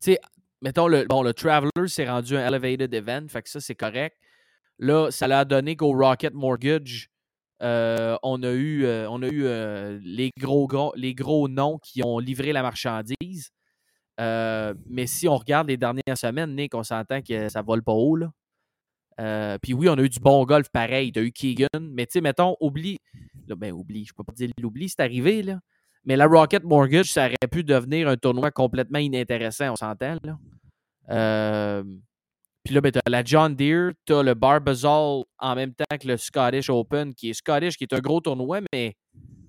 Tu 0.00 0.12
sais, 0.12 0.20
mettons, 0.60 0.88
le, 0.88 1.04
bon, 1.04 1.22
le 1.22 1.32
Traveler 1.32 1.88
s'est 1.88 2.08
rendu 2.08 2.36
un 2.36 2.46
elevated 2.46 2.92
event, 2.92 3.26
fait 3.28 3.42
que 3.42 3.48
ça, 3.48 3.60
c'est 3.60 3.74
correct. 3.74 4.16
Là, 4.78 5.10
ça 5.10 5.26
l'a 5.28 5.44
donné 5.44 5.76
qu'au 5.76 5.92
Rocket 5.92 6.34
Mortgage, 6.34 7.12
euh, 7.62 8.16
on 8.24 8.42
a 8.42 8.50
eu, 8.50 8.84
euh, 8.84 9.08
on 9.08 9.22
a 9.22 9.28
eu 9.28 9.44
euh, 9.44 9.98
les, 10.02 10.30
gros, 10.38 10.92
les 10.96 11.14
gros 11.14 11.48
noms 11.48 11.78
qui 11.78 12.02
ont 12.02 12.18
livré 12.18 12.52
la 12.52 12.62
marchandise. 12.62 13.50
mais 14.18 15.06
si 15.06 15.28
on 15.28 15.36
regarde 15.36 15.68
les 15.68 15.76
dernières 15.76 16.18
semaines, 16.18 16.54
Nick, 16.54 16.74
on 16.74 16.82
s'entend 16.82 17.22
que 17.22 17.48
ça 17.48 17.62
vole 17.62 17.82
pas 17.82 17.92
haut. 17.92 18.18
puis 19.62 19.74
oui, 19.74 19.88
on 19.88 19.94
a 19.94 20.02
eu 20.02 20.08
du 20.08 20.20
bon 20.20 20.44
golf 20.44 20.68
pareil. 20.70 21.12
Tu 21.12 21.20
as 21.20 21.22
eu 21.22 21.32
Keegan. 21.32 21.68
Mais 21.80 22.06
tu 22.06 22.12
sais, 22.12 22.20
mettons, 22.20 22.56
oublie. 22.60 22.98
ben, 23.46 23.72
oublie. 23.72 24.08
Peux 24.16 24.24
pas 24.24 24.32
dire 24.32 24.50
l'oublie, 24.60 24.88
c'est 24.88 25.00
arrivé. 25.00 25.42
Là. 25.42 25.60
Mais 26.04 26.16
la 26.16 26.26
Rocket 26.26 26.64
Mortgage, 26.64 27.12
ça 27.12 27.26
aurait 27.26 27.48
pu 27.50 27.62
devenir 27.62 28.08
un 28.08 28.16
tournoi 28.16 28.50
complètement 28.50 28.98
inintéressant, 28.98 29.72
on 29.72 29.76
s'entend. 29.76 30.16
Là. 30.24 31.82
Puis 32.64 32.74
là, 32.74 32.80
ben, 32.80 32.92
tu 32.92 33.00
as 33.04 33.10
la 33.10 33.24
John 33.24 33.56
Deere, 33.56 33.92
tu 34.06 34.14
as 34.14 34.22
le 34.22 34.34
Barbazol 34.34 35.24
en 35.38 35.54
même 35.54 35.74
temps 35.74 35.96
que 36.00 36.06
le 36.06 36.16
Scottish 36.16 36.70
Open, 36.70 37.14
qui 37.14 37.30
est 37.30 37.34
Scottish, 37.34 37.76
qui 37.76 37.84
est 37.84 37.92
un 37.92 37.98
gros 37.98 38.20
tournoi, 38.20 38.60
mais 38.72 38.96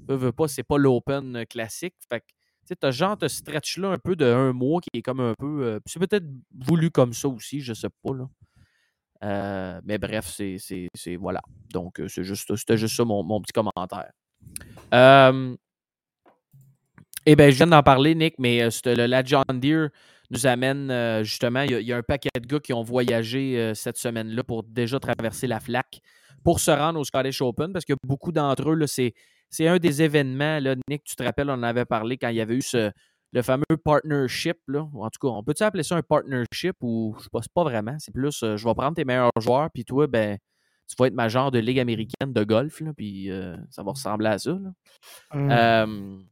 ne 0.08 0.15
veut 0.15 0.32
pas, 0.32 0.47
c'est 0.47 0.63
pas 0.63 0.78
l'Open 0.78 1.36
euh, 1.36 1.45
classique. 1.45 1.95
Fait 2.10 2.21
que 2.21 2.26
tu 2.67 2.73
as 2.82 2.91
genre 2.91 3.17
ce 3.19 3.28
stretch-là 3.28 3.89
un 3.89 3.97
peu 3.97 4.15
de 4.15 4.26
un 4.26 4.54
mois 4.54 4.82
qui 4.82 4.89
est 4.93 5.02
comme 5.02 5.19
un 5.19 5.34
peu. 5.38 5.63
Euh, 5.63 5.80
c'est 5.86 5.99
peut-être 5.99 6.26
voulu 6.58 6.89
comme 6.89 7.13
ça 7.13 7.28
aussi, 7.28 7.62
je 7.62 7.73
sais 7.73 7.89
pas. 8.04 8.13
Là. 8.13 8.28
Euh, 9.23 9.82
mais 9.86 9.97
bref, 9.99 10.26
c'est 10.28 10.58
voilà. 11.17 11.41
Donc, 11.71 12.02
c'est 12.08 12.23
juste, 12.23 12.56
c'était 12.56 12.78
juste 12.78 12.95
ça 12.95 13.06
mon, 13.06 13.41
petit 13.41 13.54
commentaire. 13.54 14.12
eh 17.26 17.36
bien, 17.36 17.49
je 17.49 17.56
viens 17.56 17.67
d'en 17.67 17.84
parler, 17.84 18.15
Nick, 18.15 18.36
mais 18.39 18.67
le, 18.86 19.06
la 19.06 19.23
John 19.23 19.43
Deere, 19.49 19.89
nous 20.34 20.48
amène 20.48 20.91
euh, 20.91 21.24
justement, 21.24 21.62
il 21.62 21.72
y, 21.82 21.93
a, 21.93 21.98
un 21.98 22.04
paquet 22.04 22.30
de 22.39 22.48
gars 22.48 22.60
qui 22.60 22.74
ont 22.74 22.84
voyagé 22.84 23.58
euh, 23.58 23.74
cette 23.74 23.98
semaine-là 23.98 24.43
pour 24.43 24.63
déjà 24.63 25.00
traverser 25.00 25.48
la 25.48 25.60
flaque 25.60 26.02
pour 26.43 26.60
se 26.60 26.72
rendre 26.72 27.00
au 27.00 27.04
Scottish 27.04 27.41
Open 27.41 27.72
parce 27.72 27.86
que 27.86 27.93
beaucoup 28.04 28.32
d'entre 28.32 28.69
eux, 28.69 28.88
c'est, 28.88 29.13
un 29.62 29.78
des 29.78 30.02
événements. 30.02 30.60
Là, 30.60 30.76
Nick, 30.89 31.04
tu 31.04 31.15
te 31.15 31.24
rappelles, 31.24 31.50
on 31.50 31.54
en 31.54 31.63
avait 31.63 31.86
parlé 31.86 32.17
quand 32.17 32.30
il 32.30 32.36
y 32.36 32.41
avait 32.41 32.56
eu 32.56 32.62
ce, 32.62 32.91
le 33.32 33.41
fameux 33.41 33.78
partnership. 33.84 34.58
Là. 34.67 34.82
En 34.93 35.10
tout 35.10 35.19
cas, 35.22 35.28
on 35.34 35.43
peut-tu 35.43 35.63
appeler 35.63 35.84
ça 35.84 35.96
un 35.96 36.02
partnership 36.02 36.76
ou 36.82 37.15
je 37.19 37.30
ne 37.32 37.41
sais 37.41 37.50
pas 37.54 37.63
vraiment. 37.63 37.96
C'est 38.00 38.13
plus 38.13 38.43
euh, 38.43 38.58
je 38.58 38.67
vais 38.67 38.74
prendre 38.74 38.96
tes 38.96 39.06
meilleurs 39.06 39.32
joueurs, 39.39 39.69
puis 39.74 39.86
toi, 39.86 40.08
ben, 40.08 40.38
tu 40.89 40.96
vas 41.00 41.08
être 41.08 41.13
ma 41.13 41.30
genre 41.30 41.52
de 41.52 41.60
ligue 41.60 41.80
américaine 41.80 42.34
de 42.34 42.43
golf, 42.43 42.82
là, 42.82 42.91
puis 42.98 43.30
ça 43.69 43.84
va 43.84 43.91
ressembler 43.91 44.28
à 44.28 44.38
ça. 44.38 44.52
Là. 44.52 45.86
Mmh. 45.86 46.26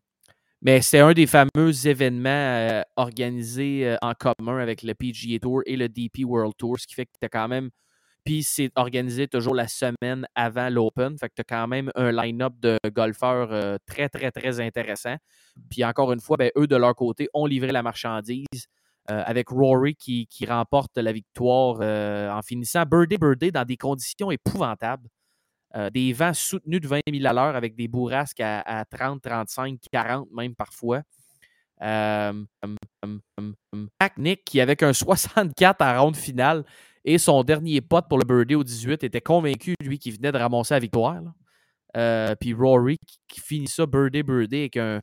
Mais 0.64 0.82
c'est 0.82 1.00
un 1.00 1.14
des 1.14 1.26
fameux 1.26 1.88
événements 1.88 2.30
euh, 2.30 2.84
organisés 2.96 3.88
euh, 3.88 3.98
en 4.04 4.14
commun 4.14 4.60
avec 4.60 4.84
le 4.84 4.94
PGA 4.94 5.40
Tour 5.40 5.64
et 5.66 5.76
le 5.76 5.90
DP 5.90 6.24
World 6.24 6.54
Tour, 6.56 6.80
ce 6.80 6.86
qui 6.86 6.94
fait 6.94 7.08
que 7.08 7.14
tu 7.20 7.28
quand 7.30 7.48
même. 7.48 7.72
Puis 8.24 8.44
c'est 8.44 8.70
organisé 8.76 9.28
toujours 9.28 9.56
la 9.56 9.68
semaine 9.68 10.28
avant 10.36 10.70
l'Open. 10.70 11.18
Fait 11.18 11.30
que 11.30 11.34
tu 11.36 11.42
as 11.42 11.44
quand 11.46 11.68
même 11.68 11.92
un 11.96 12.12
line-up 12.12 12.54
de 12.60 12.78
golfeurs 12.94 13.52
euh, 13.52 13.78
très, 13.88 14.08
très, 14.08 14.30
très 14.30 14.60
intéressant. 14.60 15.16
Puis 15.72 15.84
encore 15.84 16.14
une 16.14 16.20
fois, 16.20 16.38
ben, 16.38 16.52
eux, 16.56 16.68
de 16.68 16.76
leur 16.76 16.94
côté, 16.94 17.28
ont 17.34 17.48
livré 17.48 17.72
la 17.72 17.82
marchandise 17.82 18.68
avec 19.08 19.50
Rory 19.50 19.96
qui, 19.96 20.26
qui, 20.28 20.46
remporte 20.46 20.98
la 20.98 21.12
victoire 21.12 21.82
en 22.34 22.42
finissant 22.44 22.84
birdie 22.86 23.18
birdie 23.18 23.52
dans 23.52 23.66
des 23.66 23.76
conditions 23.76 24.32
épouvantables. 24.32 25.10
Euh, 25.76 25.90
des 25.90 26.12
vents 26.12 26.34
soutenus 26.34 26.82
de 26.82 26.88
20 26.88 27.00
000 27.10 27.26
à 27.26 27.32
l'heure 27.32 27.56
avec 27.56 27.76
des 27.76 27.88
bourrasques 27.88 28.42
à, 28.42 28.84
30, 28.90 29.22
35, 29.22 29.80
40 29.92 30.30
même 30.32 30.54
parfois. 30.54 31.02
Euh, 31.82 32.44
Nick, 34.18 34.44
qui 34.44 34.60
avec 34.60 34.84
un 34.84 34.92
64 34.94 35.82
à 35.82 36.00
ronde 36.00 36.18
finale 36.18 36.66
et 37.06 37.18
son 37.18 37.44
dernier 37.44 37.80
pote 37.80 38.08
pour 38.10 38.20
le 38.20 38.26
birdie 38.26 38.56
au 38.56 38.64
18, 38.64 39.04
était 39.06 39.22
convaincu, 39.22 39.76
lui, 39.82 39.98
qui 39.98 40.12
venait 40.12 40.32
de 40.32 40.38
ramasser 40.38 40.74
la 40.74 40.80
victoire. 40.80 41.22
Euh, 41.98 42.36
puis 42.40 42.54
Rory 42.54 42.98
qui, 43.28 43.42
finit 43.42 43.68
ça 43.68 43.86
birdie 43.86 44.24
birdie 44.24 44.60
avec 44.60 44.78
un, 44.78 45.02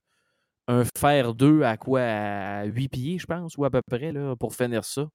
fer 0.97 1.35
2 1.35 1.63
à 1.63 1.77
quoi 1.79 2.03
À 2.03 2.65
8 2.65 2.89
pieds, 2.89 3.19
je 3.19 3.27
pense, 3.27 3.57
ou 3.57 3.65
à 3.65 3.71
peu 3.71 3.81
près, 3.89 4.13
là, 4.13 4.37
pour 4.37 4.55
finir 4.55 4.85
ça. 4.85 5.09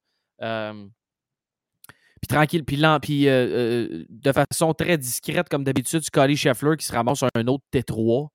Puis 2.24 2.38
tranquille, 2.38 2.64
puis, 2.64 2.78
puis 3.02 3.26
de 3.26 4.32
façon 4.32 4.74
très 4.74 4.98
discrète, 4.98 5.50
comme 5.50 5.66
d'habitude, 5.66 6.04
Scotty 6.04 6.38
Scheffler 6.38 6.78
qui 6.78 6.86
se 6.86 6.94
ramasse 6.94 7.18
sur 7.18 7.28
un 7.36 7.48
autre 7.48 7.66
T3. 7.74 8.30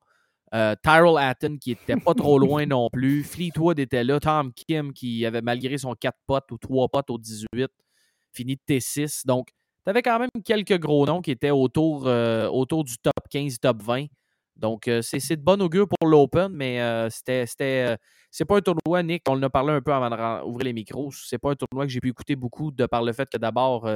Tyrell 0.83 1.17
Hatton 1.17 1.57
qui 1.59 1.71
était 1.71 1.97
pas 1.97 2.13
trop 2.13 2.39
loin 2.39 2.67
non 2.67 2.91
plus. 2.93 3.25
Fleetwood 3.25 3.79
était 3.79 4.05
là. 4.05 4.21
Tom 4.21 4.53
Kim 4.53 4.93
qui 4.93 5.25
avait, 5.25 5.41
malgré 5.41 5.79
son 5.79 5.95
4 5.95 6.19
potes 6.27 6.53
ou 6.53 6.59
3 6.59 6.89
potes 6.89 7.09
au 7.09 7.17
18, 7.17 7.71
fini 8.31 8.57
de 8.57 8.75
T6. 8.75 9.27
Donc, 9.27 9.49
tu 9.87 9.91
avais 9.91 10.03
quand 10.03 10.19
même 10.19 10.29
quelques 10.45 10.79
gros 10.79 11.07
noms 11.07 11.23
qui 11.23 11.31
étaient 11.31 11.51
autour, 11.51 12.05
autour 12.05 12.85
du 12.85 12.99
top 12.99 13.15
15, 13.31 13.59
top 13.59 13.83
20. 13.83 14.05
Donc, 14.59 14.89
euh, 14.89 15.03
c'est 15.03 15.37
de 15.37 15.43
bon 15.43 15.63
augure 15.63 15.87
pour 15.87 16.09
l'Open, 16.09 16.49
mais 16.49 16.81
euh, 16.81 17.09
c'était. 17.11 17.47
Euh, 17.61 17.97
c'est 18.31 18.45
pas 18.45 18.59
un 18.59 18.61
tournoi, 18.61 19.03
Nick, 19.03 19.23
on 19.29 19.35
en 19.35 19.43
a 19.43 19.51
parlé 19.51 19.73
un 19.73 19.81
peu 19.81 19.93
avant 19.93 20.11
d'ouvrir 20.11 20.65
les 20.65 20.73
micros. 20.73 21.11
C'est 21.13 21.39
pas 21.39 21.53
un 21.53 21.55
tournoi 21.55 21.87
que 21.87 21.93
j'ai 21.93 22.01
pu 22.01 22.11
écouter 22.11 22.37
beaucoup 22.37 22.71
de 22.71 22.85
par 22.87 23.03
le 23.03 23.13
fait 23.13 23.29
que 23.31 23.39
d'abord, 23.39 23.89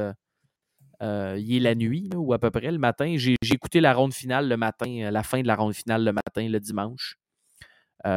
il 1.03 1.57
est 1.57 1.61
la 1.61 1.75
nuit, 1.75 2.09
ou 2.16 2.33
à 2.33 2.38
peu 2.38 2.51
près 2.51 2.70
le 2.70 2.79
matin. 2.79 3.14
J'ai 3.18 3.37
écouté 3.42 3.81
la 3.81 3.92
ronde 3.92 4.14
finale 4.14 4.48
le 4.48 4.57
matin, 4.57 5.11
la 5.11 5.22
fin 5.22 5.42
de 5.42 5.46
la 5.46 5.55
ronde 5.55 5.75
finale 5.75 6.05
le 6.05 6.12
matin, 6.12 6.48
le 6.48 6.61
dimanche. 6.61 7.16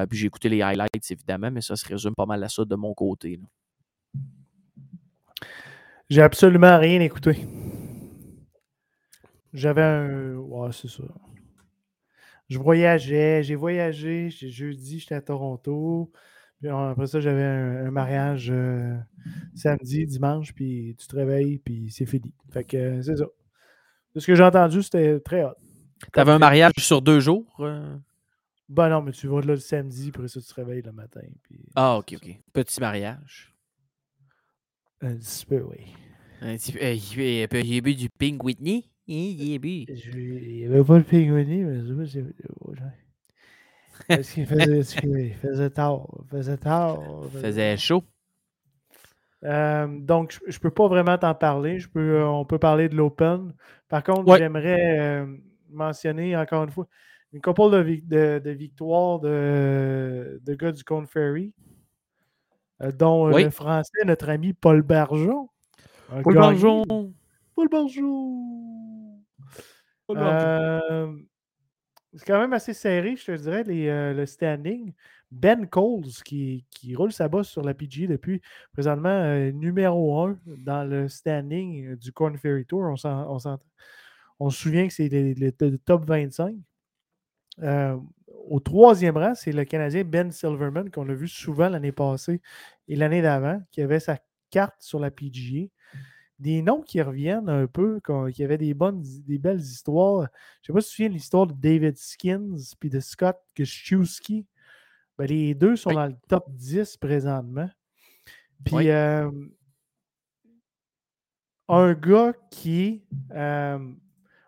puis 0.10 0.18
j'ai 0.18 0.28
écouté 0.28 0.48
les 0.48 0.62
highlights, 0.62 1.12
évidemment, 1.12 1.52
mais 1.52 1.62
ça 1.62 1.76
se 1.76 1.86
résume 1.86 2.16
pas 2.16 2.26
mal 2.26 2.42
à 2.42 2.48
ça 2.48 2.64
de 2.64 2.76
mon 2.76 2.94
côté. 2.94 3.38
J'ai 6.10 6.22
absolument 6.22 6.80
rien 6.80 7.02
écouté. 7.02 7.46
J'avais 9.52 9.84
un. 9.84 10.36
Ouais, 10.36 10.70
c'est 10.72 10.88
ça 10.88 11.04
je 12.50 12.60
voyageais, 12.60 13.44
j'ai 13.44 13.56
voyagé, 13.56 14.30
jeudi, 14.30 15.00
j'étais 15.00 15.16
à 15.16 15.22
Toronto. 15.22 16.12
Puis 16.60 16.70
après 16.70 17.08
ça, 17.08 17.20
j'avais 17.20 17.44
un, 17.44 17.92
mariage 17.92 18.50
euh, 18.52 18.96
samedi, 19.56 20.06
dimanche, 20.06 20.54
puis 20.54 20.96
tu 20.98 21.08
te 21.08 21.16
réveilles, 21.16 21.60
puis 21.60 21.92
c'est 21.92 22.06
fini. 22.06 22.34
Fait 22.52 22.64
que 22.64 22.78
euh, 22.78 23.02
c'est 23.02 23.18
ça. 23.18 23.26
De 24.14 24.20
ce 24.20 24.28
que 24.28 24.36
j'ai 24.36 24.44
entendu, 24.44 24.82
c'était 24.82 25.20
très 25.20 25.44
hot. 25.44 25.56
T'avais 26.14 26.32
un 26.32 26.40
mariage 26.40 26.74
sur 26.78 27.02
deux 27.02 27.20
jours? 27.20 27.56
Euh? 27.60 27.98
Ben 28.70 28.90
non, 28.90 29.02
mais 29.02 29.12
tu 29.12 29.28
vas 29.28 29.42
là 29.42 29.54
le 29.54 29.58
samedi, 29.58 30.12
puis 30.12 30.22
après 30.22 30.28
ça, 30.28 30.40
tu 30.40 30.48
te 30.48 30.54
réveilles 30.54 30.82
le 30.82 30.92
matin. 30.92 31.22
ah, 31.76 31.98
ok, 31.98 32.16
ok. 32.16 32.40
Petit 32.54 32.80
mariage. 32.80 33.54
Un 35.02 35.16
petit 35.16 35.46
peu, 35.46 35.62
oui. 35.62 35.94
Un 36.42 36.56
petit 36.56 36.72
peu. 36.72 36.80
J'ai 37.64 37.82
bu 37.82 37.96
du 37.96 38.10
Pink 38.10 38.44
Whitney? 38.44 38.90
Il 39.08 39.36
n'y 39.38 40.66
avait 40.66 40.84
pas 40.84 40.98
le 40.98 41.04
pingouini, 41.04 41.64
mais 41.64 42.06
c'est. 42.08 42.24
Parce 44.08 44.32
qu'il 44.32 44.46
faisait, 44.46 44.80
il 45.04 45.34
faisait 45.34 45.70
tard. 45.70 46.08
Il 46.24 46.30
faisait 46.30 46.58
tard. 46.58 47.00
Il 47.34 47.40
faisait 47.40 47.78
chaud. 47.78 48.04
Euh, 49.44 49.88
donc, 49.88 50.40
je 50.48 50.58
ne 50.58 50.62
peux 50.62 50.72
pas 50.72 50.88
vraiment 50.88 51.18
t'en 51.18 51.36
parler. 51.36 51.80
Je 51.80 51.88
peux, 51.90 52.18
euh, 52.18 52.28
on 52.28 52.46
peut 52.46 52.58
parler 52.58 52.90
de 52.90 52.96
l'Open. 52.96 53.54
Par 53.88 54.04
contre, 54.04 54.38
j'aimerais 54.38 55.00
euh, 55.00 55.26
mentionner 55.70 56.36
encore 56.36 56.64
une 56.64 56.72
fois 56.72 56.88
une 57.32 57.42
couple 57.42 57.70
de, 57.72 58.40
de, 58.40 58.50
victoires 58.52 59.20
de, 59.20 60.42
de, 60.44 60.56
gars 60.56 60.72
du 60.72 60.84
Cone 60.84 61.06
Ferry, 61.06 61.54
dont 62.98 63.28
le 63.28 63.50
français, 63.50 64.06
notre 64.06 64.30
ami 64.30 64.54
Paul 64.54 64.82
Barjon. 64.82 65.50
Paul 66.24 66.36
Barjon. 66.36 67.14
Paul. 67.56 67.70
Euh, 70.18 71.18
c'est 72.14 72.26
quand 72.26 72.40
même 72.40 72.54
assez 72.54 72.74
serré, 72.74 73.16
je 73.16 73.26
te 73.26 73.32
dirais, 73.32 73.64
euh, 73.68 74.14
le 74.14 74.26
standing. 74.26 74.94
Ben 75.32 75.68
Coles, 75.68 76.06
qui, 76.24 76.66
roule 76.96 77.12
sa 77.12 77.28
bosse 77.28 77.50
sur 77.50 77.62
la 77.62 77.74
PG 77.74 78.08
depuis 78.08 78.42
présentement 78.72 79.10
euh, 79.10 79.52
numéro 79.52 80.22
1 80.22 80.40
dans 80.46 80.88
le 80.88 81.08
standing 81.08 81.96
du 81.96 82.12
Corn 82.12 82.38
Ferry 82.38 82.66
Tour. 82.66 82.82
On, 82.82 82.96
on, 84.40 84.50
se 84.50 84.62
souvient 84.62 84.88
que 84.88 84.94
c'est 84.94 85.10
le, 85.10 85.78
top 85.78 86.06
25. 86.06 86.56
au 88.48 88.60
troisième 88.60 89.18
rang, 89.18 89.34
c'est 89.34 89.52
le 89.52 89.66
Canadien 89.66 90.04
Ben 90.04 90.32
Silverman, 90.32 90.92
qu'on 90.92 91.10
a 91.10 91.14
vu 91.14 91.28
souvent 91.28 91.70
l'année 91.70 91.92
passée 91.92 92.42
et 92.88 92.96
l'année 92.96 93.22
d'avant, 93.22 93.62
qui 93.72 93.82
avait 93.82 94.00
sa 94.00 94.20
carte 94.52 94.76
sur 94.80 95.00
la 95.00 95.12
PGA 95.12 95.68
des 96.40 96.62
noms 96.62 96.82
qui 96.82 97.02
reviennent 97.02 97.50
un 97.50 97.68
peu, 97.68 98.00
qui 98.34 98.44
avaient 98.44 98.58
des 98.58 98.74
bonnes, 98.74 99.04
des 99.26 99.38
belles 99.38 99.60
histoires. 99.60 100.28
Je 100.62 100.72
ne 100.72 100.74
sais 100.74 100.74
pas 100.74 100.82
si 100.82 100.88
tu 100.88 100.92
te 100.92 100.96
souviens 100.96 101.10
de 101.10 101.14
l'histoire 101.14 101.48
de 101.48 101.54
David 101.54 101.98
Skins 101.98 102.76
puis 102.80 102.90
de 102.90 103.00
Scott 103.00 103.38
Gostowski. 103.58 104.46
Ben, 105.18 105.28
les 105.28 105.54
deux 105.54 105.76
sont 105.76 105.92
dans 105.92 106.08
le 106.08 106.16
top 106.28 106.46
10 106.50 106.98
présentement. 106.98 107.70
Puis 108.66 108.90
euh, 108.90 109.32
un 111.70 111.94
gars 111.94 112.34
qui. 112.52 113.04
Euh, 113.32 113.80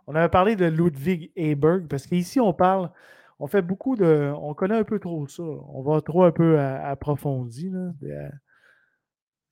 on 0.10 0.15
avait 0.15 0.30
parlé 0.30 0.56
de 0.56 0.65
Ludwig 0.65 1.32
Eberg, 1.36 1.88
parce 1.88 2.08
qu'ici, 2.08 2.39
on 2.39 2.54
parle. 2.54 2.91
On 3.39 3.47
fait 3.47 3.62
beaucoup 3.62 3.95
de. 3.95 4.34
On 4.38 4.54
connaît 4.54 4.78
un 4.78 4.84
peu 4.84 5.00
trop 5.00 5.28
ça. 5.28 5.43
On 5.43 5.82
va 5.84 6.02
trop 6.02 6.23
un 6.23 6.32
peu 6.32 6.60
approfondir. 6.60 7.93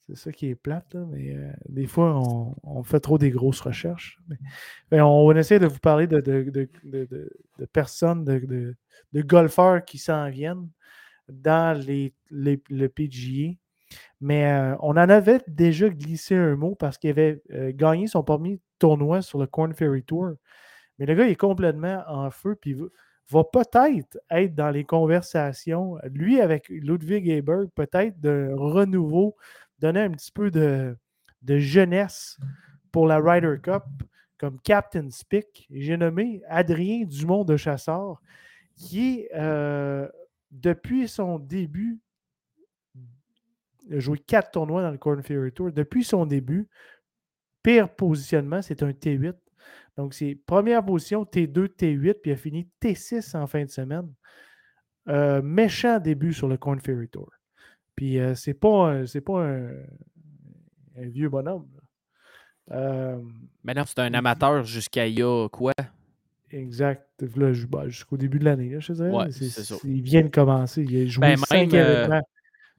C'est 0.08 0.15
ça 0.18 0.32
qui 0.32 0.50
est 0.50 0.56
plate, 0.56 0.96
mais 1.10 1.36
euh, 1.36 1.52
des 1.68 1.88
fois, 1.88 2.22
on, 2.63 2.84
fait 2.84 3.00
trop 3.00 3.18
des 3.18 3.32
grosses 3.32 3.62
recherches. 3.62 4.20
Mais, 4.91 5.02
on, 5.02 5.32
essaie 5.32 5.58
de 5.58 5.65
vous 5.65 5.80
parler 5.80 6.06
de, 6.06 6.20
de, 6.22 7.65
personnes, 7.74 8.24
de, 8.24 8.76
golfeurs 9.15 9.84
qui 9.84 9.98
s'en 9.98 10.30
viennent 10.30 10.70
dans 11.28 11.76
les, 11.76 12.13
le 12.30 12.88
PGA. 12.88 13.54
Mais 14.22 14.52
euh, 14.52 14.76
on 14.80 14.91
en 14.91 15.10
avait 15.10 15.41
déjà 15.48 15.89
glissé 15.89 16.36
un 16.36 16.56
mot 16.56 16.76
parce 16.76 17.00
qu'il 17.00 17.10
avait 17.10 17.41
euh, 17.52 17.72
gagné 17.74 18.06
son 18.06 18.24
premier 18.24 18.60
tournoi 18.78 19.24
sur 19.24 19.39
le 19.39 19.48
Corn 19.48 19.74
Ferry 19.74 20.04
Tour. 20.04 20.34
Mais 21.00 21.08
le 21.08 21.15
gars 21.15 21.28
est 21.28 21.36
complètement 21.36 22.04
en 22.08 22.30
feu, 22.30 22.56
puis 22.60 22.74
va, 22.74 22.86
va 23.32 23.44
peut-être 23.44 24.20
être 24.30 24.54
dans 24.54 24.70
les 24.70 24.84
conversations, 24.84 25.98
lui 26.12 26.41
avec 26.41 26.70
Ludwig 26.70 27.28
Eberg, 27.28 27.70
peut-être 27.76 28.20
de 28.20 28.52
renouveau 28.56 29.36
donner 29.86 30.02
un 30.02 30.12
petit 30.12 30.32
peu 30.32 30.50
de, 30.50 30.98
jeunesse 31.48 32.38
pour 32.91 33.08
la 33.08 33.19
Ryder 33.19 33.58
Cup 33.62 33.84
comme 34.38 34.60
Captain 34.62 35.10
Spick. 35.12 35.67
J'ai 35.69 35.95
nommé 35.95 36.41
Adrien 36.48 37.06
Dumont 37.06 37.43
de 37.45 37.56
Chasseur, 37.56 38.19
qui, 38.76 39.28
euh, 39.36 40.08
depuis 40.52 41.08
son 41.08 41.38
début, 41.38 42.00
a 43.91 44.00
joué 44.00 44.17
quatre 44.17 44.52
tournois 44.52 44.82
dans 44.82 44.89
le 44.89 44.98
Corn 44.98 45.21
Ferry 45.21 45.52
Tour. 45.52 45.71
Depuis 45.71 46.04
son 46.04 46.26
début, 46.26 46.67
pire 47.62 47.88
positionnement, 47.93 48.63
c'est 48.63 48.82
un 48.82 48.89
T8. 48.89 49.36
Donc, 49.98 50.13
c'est 50.13 50.36
première 50.45 50.84
position, 50.84 51.24
T2, 51.24 51.67
T8, 51.67 52.15
puis 52.21 52.32
a 52.32 52.36
fini 52.36 52.67
T6 52.82 53.38
en 53.38 53.45
fin 53.45 53.63
de 53.63 53.69
semaine. 53.69 54.12
Euh, 55.08 55.43
méchant 55.43 56.00
début 56.00 56.34
sur 56.34 56.48
le 56.48 56.58
Corn 56.58 56.82
Ferry 56.82 57.08
Tour. 57.08 57.30
Puis 57.96 58.20
euh, 58.20 58.36
c'est 58.36 58.54
pas, 58.54 59.06
c'est 59.06 59.22
pas 59.22 59.42
un, 59.42 59.72
vieux 60.98 61.30
bonhomme. 61.30 61.68
Euh, 62.72 63.20
Mais 63.64 63.74
non, 63.74 63.84
c'est 63.86 64.00
un 64.00 64.14
amateur 64.14 64.64
jusqu'à 64.64 65.08
il 65.08 65.20
y 65.20 65.24
a 65.24 65.48
quoi? 65.50 65.74
Exact. 66.52 67.06
Bah, 67.70 67.88
jusqu'au 67.88 68.18
début 68.18 68.39
de 68.39 68.46
l'année, 68.46 68.76
je 68.80 68.93
dirais. 68.93 69.10
Ouais, 69.10 69.32
c'est, 69.32 69.50
ça. 69.50 69.76
Il 69.84 70.02
vient 70.02 70.24
de 70.24 70.30
commencer. 70.30 70.84
Il 70.84 71.04
a 71.04 71.06
joué 71.06 71.22
ben, 71.22 71.38
cinq 71.38 71.74
euh, 71.74 71.98
événements. 71.98 72.28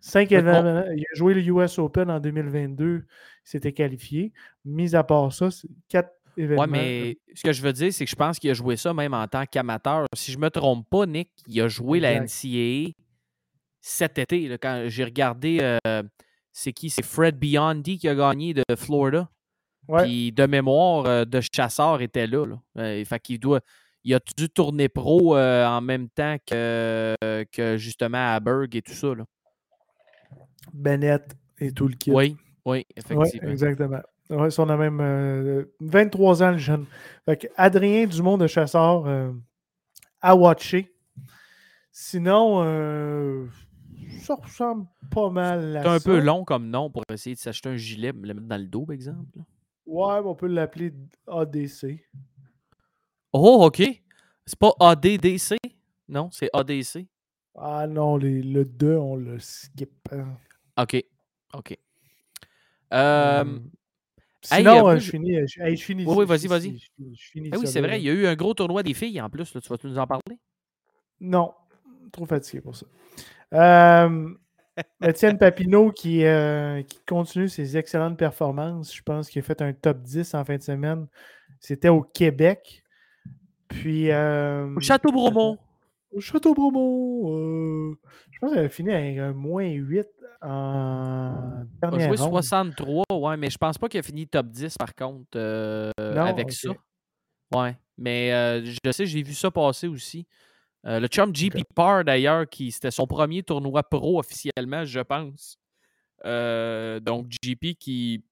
Cinq 0.01 0.33
événements. 0.33 0.85
Il 0.95 1.01
a 1.01 1.15
joué 1.15 1.35
le 1.35 1.41
US 1.43 1.79
Open 1.79 2.11
en 2.11 2.21
2022. 2.21 2.97
Il 2.99 3.03
s'était 3.45 3.73
qualifié. 3.73 4.33
Mis 4.65 4.95
à 4.95 5.05
part 5.05 5.33
ça, 5.33 5.51
c'est 5.51 5.69
quatre 5.89 6.13
événements. 6.37 6.63
Ouais, 6.63 6.69
mais 6.69 7.19
ce 7.35 7.43
que 7.43 7.53
je 7.53 7.63
veux 7.63 7.73
dire, 7.73 7.93
c'est 7.93 8.05
que 8.05 8.11
je 8.11 8.17
pense 8.17 8.39
qu'il 8.39 8.51
a 8.51 8.55
joué 8.55 8.77
ça 8.77 8.93
même 8.93 9.15
en 9.15 9.27
tant 9.27 9.45
qu'amateur. 9.47 10.07
Si 10.15 10.33
je 10.33 10.37
ne 10.37 10.43
me 10.43 10.51
trompe 10.51 10.89
pas, 10.89 11.07
Nick, 11.07 11.31
il 11.47 11.61
a 11.61 11.69
joué 11.69 12.01
la 12.01 12.21
NCAA 12.21 12.93
cet 13.87 14.19
été, 14.19 14.59
quand 14.61 14.87
j'ai 14.89 15.05
regardé, 15.05 15.59
euh, 15.61 16.03
c'est 16.53 16.73
qui? 16.73 16.91
C'est 16.91 17.05
Fred 17.05 17.39
Biondi 17.39 17.99
qui 17.99 18.09
a 18.09 18.17
gagné 18.17 18.53
de 18.53 18.65
Florida. 18.77 19.31
Puis 19.99 20.33
de 20.33 20.47
mémoire, 20.47 21.07
euh, 21.07 21.25
de 21.25 21.41
chasseur 21.41 22.03
était 22.03 22.27
là. 22.27 22.47
Euh, 22.79 23.05
fait 23.05 23.21
qu'il 23.21 23.39
doit. 23.39 23.61
Il 24.03 24.13
a 24.13 24.19
dû 24.37 24.49
tourner 24.49 24.89
pro 24.89 25.37
en 25.37 25.81
même 25.81 26.09
temps 26.09 26.37
que, 26.45 27.15
que 27.53 27.77
justement 27.77 28.35
à 28.35 28.41
Berg 28.41 28.75
et 28.75 28.83
tout 28.83 28.93
ça. 28.93 29.15
Là. 29.15 29.25
Bennett 30.73 31.37
et 31.59 31.71
tout 31.71 31.87
le 31.87 31.95
kit. 31.95 32.11
Oui, 32.11 32.37
oui, 32.65 32.87
effectivement. 32.97 33.49
exactement. 33.49 34.01
Ouais, 34.31 34.49
on 34.59 34.69
a 34.69 34.77
même 34.77 35.67
23 35.81 36.43
ans, 36.43 36.51
le 36.53 36.59
jeune. 36.59 36.87
Fait 37.25 37.51
Adrien 37.57 38.07
Dumont 38.07 38.37
de 38.37 38.49
Chasseur 38.49 39.33
à 40.21 40.37
watcher. 40.37 40.93
Sinon, 41.91 42.63
ça 44.27 44.35
ressemble 44.35 44.87
pas 45.11 45.31
mal 45.31 45.77
à 45.77 45.83
C'est 45.83 45.89
un 45.89 46.01
peu 46.01 46.19
long 46.19 46.45
comme 46.45 46.69
nom 46.69 46.91
pour 46.91 47.03
essayer 47.13 47.35
de 47.35 47.41
s'acheter 47.41 47.69
un 47.69 47.77
gilet, 47.77 48.13
le 48.13 48.35
mettre 48.35 48.49
dans 48.49 48.61
le 48.61 48.67
dos, 48.67 48.85
par 48.85 48.95
exemple. 48.95 49.39
Ouais, 49.87 50.21
on 50.25 50.35
peut 50.35 50.49
l'appeler 50.49 50.93
ADC. 51.29 52.05
Oh, 53.33 53.65
OK. 53.65 53.83
C'est 54.45 54.59
pas 54.59 54.73
ADDC? 54.81 55.57
Non, 56.09 56.31
c'est 56.33 56.51
ADC. 56.53 57.07
Ah 57.55 57.87
non, 57.87 58.17
le 58.17 58.65
2, 58.65 58.97
on 58.97 59.17
le 59.17 59.39
skip. 59.39 59.91
Hein. 60.13 60.37
OK. 60.77 61.05
OK. 61.55 61.79
Euh, 62.93 63.59
Sinon, 64.43 64.97
je, 64.99 65.11
finis, 65.11 65.37
je, 65.49 65.75
finis. 65.77 66.05
Oui, 66.07 66.15
oui, 66.19 66.27
vas-y, 66.27 66.47
vas-y. 66.47 66.81
Ah 67.53 67.59
oui, 67.59 67.67
c'est 67.67 67.81
vrai, 67.81 68.01
il 68.01 68.05
y 68.05 68.11
a 68.11 68.13
eu 68.13 68.27
un 68.27 68.35
gros 68.37 68.55
tournoi 68.55 68.83
des 68.83 68.95
filles 68.95 69.21
en 69.21 69.29
plus. 69.29 69.51
tu 69.51 69.59
vas 69.69 69.77
nous 69.83 69.99
en 69.99 70.07
parler? 70.07 70.39
Non, 71.21 71.53
trop 72.13 72.27
fatigué 72.27 72.61
pour 72.61 72.77
ça. 72.77 72.87
Euh, 73.55 74.29
Étienne 75.03 75.39
Papineau 75.39 75.91
qui, 75.91 76.25
euh, 76.25 76.83
qui 76.83 76.99
continue 77.07 77.49
ses 77.49 77.77
excellentes 77.77 78.19
performances. 78.19 78.95
Je 78.95 79.03
pense 79.03 79.29
qu'il 79.29 79.41
a 79.41 79.43
fait 79.43 79.63
un 79.63 79.73
top 79.73 80.03
10 80.03 80.35
en 80.35 80.45
fin 80.45 80.57
de 80.57 80.63
semaine. 80.63 81.07
C'était 81.61 81.89
au 81.89 82.03
Québec. 82.03 82.83
Puis. 83.69 84.11
Euh, 84.11 84.75
au 84.75 84.81
Château 84.81 85.13
Bromont. 85.13 85.59
Au 86.13 86.21
Château 86.21 86.55
Bromont. 86.55 87.39
Euh, 87.39 87.99
je 88.31 88.39
pense 88.39 88.53
qu'il 88.53 88.61
a 88.61 88.69
fini 88.69 88.93
avec 88.93 89.19
un 89.19 89.33
moins 89.33 89.67
8 89.67 90.07
en 90.43 91.65
dernière 91.81 92.01
Il 92.01 92.03
a 92.03 92.07
joué 92.09 92.17
63, 92.17 93.05
ouais, 93.11 93.37
mais 93.39 93.49
je 93.49 93.57
pense 93.57 93.79
pas 93.79 93.89
qu'il 93.89 94.01
a 94.01 94.03
fini 94.03 94.27
top 94.27 94.47
10 94.49 94.77
par 94.77 94.95
contre 94.95 95.39
avec 95.97 96.53
ça. 96.53 96.71
Ouais, 97.55 97.77
mais 97.97 98.63
je 98.65 98.93
sais, 98.93 99.07
j'ai 99.07 99.23
vu 99.23 99.33
ça 99.33 99.51
passer 99.51 99.89
aussi. 99.89 100.27
Euh, 100.87 101.01
le 101.01 101.09
chum 101.09 101.33
GP 101.33 101.65
Par, 101.75 102.05
d'ailleurs, 102.05 102.49
qui 102.49 102.71
c'était 102.71 102.93
son 102.93 103.07
premier 103.07 103.43
tournoi 103.43 103.83
pro 103.83 104.21
officiellement, 104.21 104.85
je 104.85 105.01
pense. 105.01 105.59
Euh, 106.25 107.01
donc, 107.01 107.29
GP 107.43 107.77
qui 107.79 108.25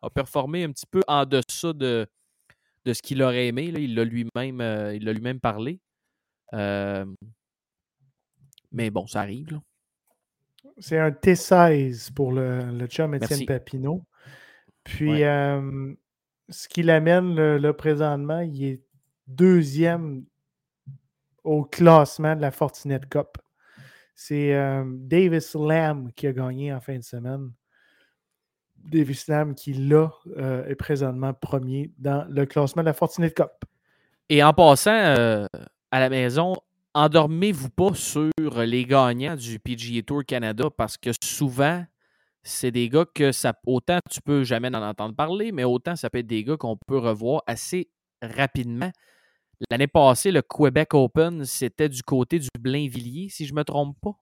a 0.00 0.08
performé 0.08 0.64
un 0.64 0.72
petit 0.72 0.86
peu 0.86 1.02
en 1.06 1.26
deçà 1.26 1.72
de, 1.72 2.06
de 2.84 2.92
ce 2.92 3.02
qu'il 3.02 3.22
aurait 3.22 3.48
aimé. 3.48 3.70
Là. 3.70 3.78
Il 3.78 3.94
l'a 3.94 4.04
lui-même 4.04 4.60
euh, 4.60 4.92
lui 4.98 5.34
parlé. 5.38 5.80
mais 6.52 7.04
bon, 8.90 9.06
ça 9.06 9.20
arrive. 9.20 9.60
C'est 10.78 10.98
un 10.98 11.10
T16 11.10 12.12
pour 12.12 12.32
le, 12.32 12.70
le 12.70 12.86
chum 12.86 13.14
Étienne 13.14 13.44
Papineau. 13.44 14.04
Puis, 14.82 15.20
ce 15.20 16.68
qui 16.68 16.82
l'amène 16.82 17.34
là, 17.34 17.74
présentement, 17.74 18.40
il 18.40 18.64
est 18.64 18.80
deuxième 19.26 20.24
au 21.48 21.64
classement 21.64 22.36
de 22.36 22.42
la 22.42 22.50
Fortinet 22.50 23.00
Cup. 23.08 23.38
C'est 24.14 24.54
euh, 24.54 24.84
Davis 24.86 25.54
Lamb 25.54 26.10
qui 26.14 26.26
a 26.26 26.32
gagné 26.32 26.72
en 26.72 26.80
fin 26.80 26.96
de 26.96 27.02
semaine. 27.02 27.52
Davis 28.76 29.26
Lamb 29.28 29.54
qui, 29.54 29.72
là, 29.72 30.10
euh, 30.36 30.66
est 30.66 30.74
présentement 30.74 31.32
premier 31.32 31.90
dans 31.98 32.26
le 32.28 32.44
classement 32.44 32.82
de 32.82 32.86
la 32.86 32.92
Fortinet 32.92 33.30
Cup. 33.30 33.50
Et 34.28 34.42
en 34.42 34.52
passant 34.52 34.92
euh, 34.92 35.46
à 35.90 36.00
la 36.00 36.10
maison, 36.10 36.54
endormez-vous 36.94 37.70
pas 37.70 37.94
sur 37.94 38.30
les 38.38 38.84
gagnants 38.84 39.36
du 39.36 39.58
PGA 39.58 40.02
Tour 40.02 40.24
Canada 40.26 40.68
parce 40.76 40.98
que 40.98 41.10
souvent, 41.22 41.82
c'est 42.42 42.70
des 42.70 42.90
gars 42.90 43.06
que 43.14 43.32
ça, 43.32 43.54
autant 43.66 44.00
tu 44.10 44.20
peux 44.20 44.44
jamais 44.44 44.68
en 44.68 44.82
entendre 44.82 45.14
parler, 45.14 45.50
mais 45.52 45.64
autant 45.64 45.96
ça 45.96 46.10
peut 46.10 46.18
être 46.18 46.26
des 46.26 46.44
gars 46.44 46.58
qu'on 46.58 46.76
peut 46.76 46.98
revoir 46.98 47.42
assez 47.46 47.88
rapidement. 48.20 48.90
L'année 49.70 49.88
passée, 49.88 50.30
le 50.30 50.42
Québec 50.42 50.94
Open, 50.94 51.44
c'était 51.44 51.88
du 51.88 52.02
côté 52.02 52.38
du 52.38 52.48
Blainvilliers, 52.58 53.28
si 53.28 53.44
je 53.44 53.52
ne 53.52 53.58
me 53.58 53.64
trompe 53.64 53.96
pas. 54.00 54.12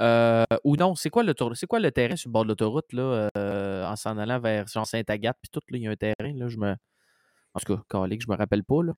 Euh, 0.00 0.44
ou 0.62 0.76
non, 0.76 0.94
c'est 0.94 1.10
quoi 1.10 1.24
le 1.24 1.34
quoi 1.66 1.80
le 1.80 1.90
terrain 1.90 2.14
sur 2.14 2.28
le 2.28 2.32
bord 2.32 2.44
de 2.44 2.48
l'autoroute 2.48 2.92
là, 2.92 3.28
euh, 3.36 3.84
en 3.84 3.96
s'en 3.96 4.16
allant 4.16 4.38
vers 4.38 4.68
Saint-Agathe 4.68 5.36
puis 5.42 5.50
tout 5.50 5.60
il 5.70 5.82
y 5.82 5.88
a 5.88 5.90
un 5.90 5.96
terrain 5.96 6.14
là, 6.20 6.46
je 6.46 6.56
me 6.56 6.76
en 7.54 7.58
tout 7.58 7.76
cas, 7.76 8.06
que 8.08 8.20
je 8.20 8.30
me 8.30 8.36
rappelle 8.36 8.62
pas 8.62 8.82
là. 8.84 8.92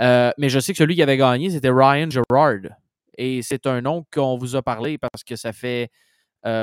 Euh, 0.00 0.32
mais 0.36 0.50
je 0.50 0.58
sais 0.58 0.72
que 0.72 0.78
celui 0.78 0.96
qui 0.96 1.02
avait 1.02 1.16
gagné, 1.16 1.48
c'était 1.48 1.70
Ryan 1.70 2.10
Gerard. 2.10 2.76
Et 3.16 3.40
c'est 3.40 3.66
un 3.66 3.80
nom 3.80 4.04
qu'on 4.12 4.36
vous 4.36 4.56
a 4.56 4.62
parlé 4.62 4.98
parce 4.98 5.24
que 5.24 5.36
ça 5.36 5.52
fait 5.52 5.90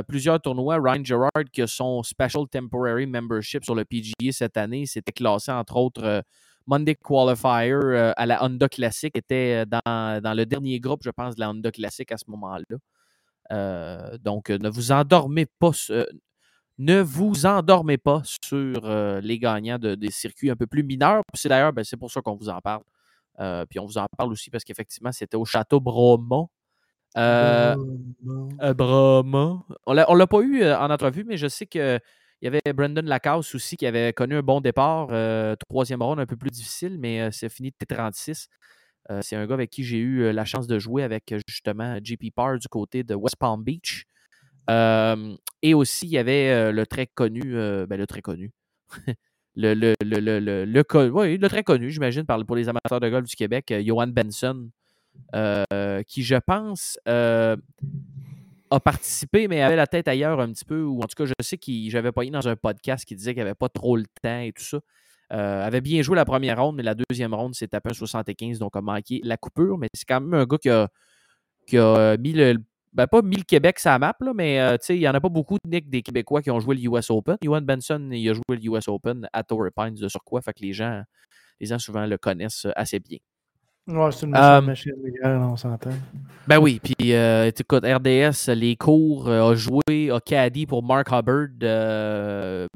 plusieurs 0.07 0.39
tournois. 0.39 0.77
Ryan 0.79 1.03
Gerard, 1.03 1.45
qui 1.51 1.63
a 1.63 1.67
son 1.67 2.03
Special 2.03 2.47
Temporary 2.51 3.07
Membership 3.07 3.63
sur 3.63 3.73
le 3.73 3.83
PGA 3.83 4.31
cette 4.31 4.57
année, 4.57 4.85
s'était 4.85 5.13
classé 5.13 5.51
entre 5.51 5.77
autres 5.77 6.23
Monday 6.67 6.95
Qualifier 6.95 7.73
euh, 7.73 8.13
à 8.15 8.25
la 8.25 8.43
Honda 8.43 8.69
Classic 8.69 9.15
était 9.15 9.65
euh, 9.65 10.21
dans, 10.21 10.33
le 10.33 10.45
dernier 10.45 10.79
groupe, 10.79 11.01
je 11.03 11.09
pense, 11.09 11.35
de 11.35 11.41
la 11.41 11.49
Honda 11.49 11.71
Classic 11.71 12.11
à 12.11 12.17
ce 12.17 12.25
moment-là. 12.29 12.77
Euh, 13.51 14.17
donc, 14.19 14.49
ne 14.49 14.69
vous 14.69 14.91
endormez 14.91 15.45
pas. 15.45 15.71
ne 16.77 17.01
vous 17.01 17.45
endormez 17.45 17.97
pas 17.97 18.21
sur 18.23 18.89
les 19.21 19.39
gagnants 19.39 19.79
de, 19.79 19.95
des 19.95 20.11
circuits 20.11 20.49
un 20.49 20.55
peu 20.55 20.67
plus 20.67 20.83
mineurs. 20.83 21.23
C'est 21.33 21.49
d'ailleurs, 21.49 21.73
ben, 21.73 21.83
c'est 21.83 21.97
pour 21.97 22.11
ça 22.11 22.21
qu'on 22.21 22.35
vous 22.35 22.49
en 22.49 22.59
parle. 22.61 22.83
puis 23.69 23.79
on 23.79 23.85
vous 23.85 23.97
en 23.97 24.05
parle 24.17 24.31
aussi 24.31 24.49
parce 24.49 24.63
qu'effectivement, 24.63 25.11
c'était 25.11 25.37
au 25.37 25.45
Château 25.45 25.79
Bromont. 25.79 26.49
Bromont. 27.15 28.53
On 29.85 29.93
ne 29.93 30.17
l'a 30.17 30.27
pas 30.27 30.41
eu 30.41 30.63
en 30.63 30.89
entrevue, 30.89 31.25
mais 31.25 31.37
je 31.37 31.47
sais 31.47 31.65
que 31.65 31.99
il 32.41 32.45
y 32.45 32.47
avait 32.47 32.73
Brandon 32.73 33.03
Lacasse 33.03 33.53
aussi 33.53 33.77
qui 33.77 33.85
avait 33.85 34.13
connu 34.13 34.35
un 34.35 34.41
bon 34.41 34.61
départ. 34.61 35.09
Euh, 35.11 35.55
troisième 35.69 36.01
round 36.01 36.19
un 36.19 36.25
peu 36.25 36.35
plus 36.35 36.49
difficile, 36.49 36.97
mais 36.97 37.21
euh, 37.21 37.29
c'est 37.31 37.49
fini 37.49 37.69
de 37.71 37.85
T36. 37.85 38.47
Euh, 39.11 39.19
c'est 39.21 39.35
un 39.35 39.45
gars 39.45 39.53
avec 39.53 39.69
qui 39.69 39.83
j'ai 39.83 39.97
eu 39.97 40.31
la 40.31 40.45
chance 40.45 40.65
de 40.65 40.79
jouer 40.79 41.03
avec 41.03 41.33
justement 41.47 41.97
JP 42.03 42.31
Parr 42.35 42.57
du 42.57 42.67
côté 42.67 43.03
de 43.03 43.13
West 43.13 43.35
Palm 43.37 43.63
Beach. 43.63 44.05
et 44.69 45.73
aussi, 45.75 46.07
il 46.07 46.11
y 46.11 46.17
avait 46.17 46.71
le 46.71 46.85
très 46.87 47.05
connu, 47.05 47.41
ben, 47.41 47.97
le 47.97 48.07
très 48.07 48.21
connu. 48.21 48.51
le, 49.55 49.73
le, 49.75 49.93
le, 50.03 50.39
le, 50.39 50.65
le, 50.65 51.47
très 51.49 51.63
connu, 51.63 51.91
j'imagine, 51.91 52.25
pour 52.25 52.55
les 52.55 52.69
amateurs 52.69 52.99
de 52.99 53.09
golf 53.09 53.27
du 53.27 53.35
Québec, 53.35 53.73
Johan 53.85 54.07
Benson, 54.07 54.69
qui, 56.07 56.23
je 56.23 56.37
pense, 56.37 56.97
a 58.71 58.79
participé, 58.79 59.47
mais 59.47 59.61
avait 59.61 59.75
la 59.75 59.85
tête 59.85 60.07
ailleurs 60.07 60.39
un 60.39 60.51
petit 60.51 60.65
peu, 60.65 60.81
ou 60.83 61.01
en 61.01 61.07
tout 61.07 61.15
cas, 61.15 61.25
je 61.25 61.33
sais 61.43 61.57
que 61.57 61.71
j'avais 61.89 62.11
pas 62.11 62.23
eu 62.23 62.29
dans 62.29 62.47
un 62.47 62.55
podcast 62.55 63.05
qui 63.05 63.15
disait 63.15 63.33
qu'il 63.33 63.41
avait 63.41 63.53
pas 63.53 63.69
trop 63.69 63.97
le 63.97 64.05
temps 64.23 64.39
et 64.39 64.53
tout 64.53 64.63
ça. 64.63 64.79
Euh, 65.33 65.65
avait 65.65 65.81
bien 65.81 66.01
joué 66.01 66.15
la 66.15 66.25
première 66.25 66.61
ronde, 66.61 66.75
mais 66.77 66.83
la 66.83 66.95
deuxième 66.95 67.33
ronde 67.33 67.53
s'est 67.53 67.67
tapé 67.67 67.89
un 67.91 67.93
75, 67.93 68.59
donc 68.59 68.75
a 68.75 68.81
manqué 68.81 69.21
la 69.23 69.37
coupure. 69.37 69.77
Mais 69.77 69.87
c'est 69.93 70.05
quand 70.07 70.21
même 70.21 70.33
un 70.33 70.45
gars 70.45 70.57
qui 70.57 70.69
a, 70.69 70.89
qui 71.67 71.77
a 71.77 72.17
mis 72.17 72.33
le. 72.33 72.57
Ben, 72.93 73.07
pas 73.07 73.21
mis 73.21 73.43
Québec 73.45 73.79
sa 73.79 73.97
map, 73.99 74.15
là, 74.19 74.33
mais 74.33 74.59
euh, 74.59 74.77
il 74.89 74.99
n'y 74.99 75.07
en 75.07 75.13
a 75.13 75.21
pas 75.21 75.29
beaucoup 75.29 75.57
Nick, 75.65 75.89
des 75.89 76.01
Québécois 76.01 76.41
qui 76.41 76.51
ont 76.51 76.59
joué 76.59 76.75
le 76.75 76.81
US 76.91 77.09
Open. 77.09 77.37
Johan 77.41 77.61
Benson, 77.61 78.09
il 78.11 78.29
a 78.29 78.33
joué 78.33 78.43
le 78.49 78.65
US 78.65 78.89
Open 78.89 79.29
à 79.31 79.43
Torrey 79.43 79.71
Pines 79.75 79.95
de 79.95 80.07
quoi 80.25 80.41
fait 80.41 80.53
que 80.53 80.61
les 80.61 80.73
gens, 80.73 81.01
les 81.61 81.67
gens 81.67 81.79
souvent 81.79 82.05
le 82.05 82.17
connaissent 82.17 82.67
assez 82.75 82.99
bien. 82.99 83.19
Ouais, 83.87 84.11
c'est 84.11 84.27
une 84.27 84.35
euh, 84.35 84.61
machine 84.61 84.93
légale, 85.03 85.37
on 85.37 85.55
s'entend. 85.57 85.89
Ben 86.47 86.59
oui, 86.59 86.79
puis 86.79 87.13
euh, 87.13 87.49
écoute, 87.49 87.83
RDS, 87.83 88.51
les 88.53 88.75
cours, 88.75 89.27
euh, 89.27 89.51
a 89.51 89.55
joué, 89.55 90.11
a 90.11 90.19
caddie 90.19 90.67
pour 90.67 90.83
Mark 90.83 91.07
Hubbard, 91.11 91.47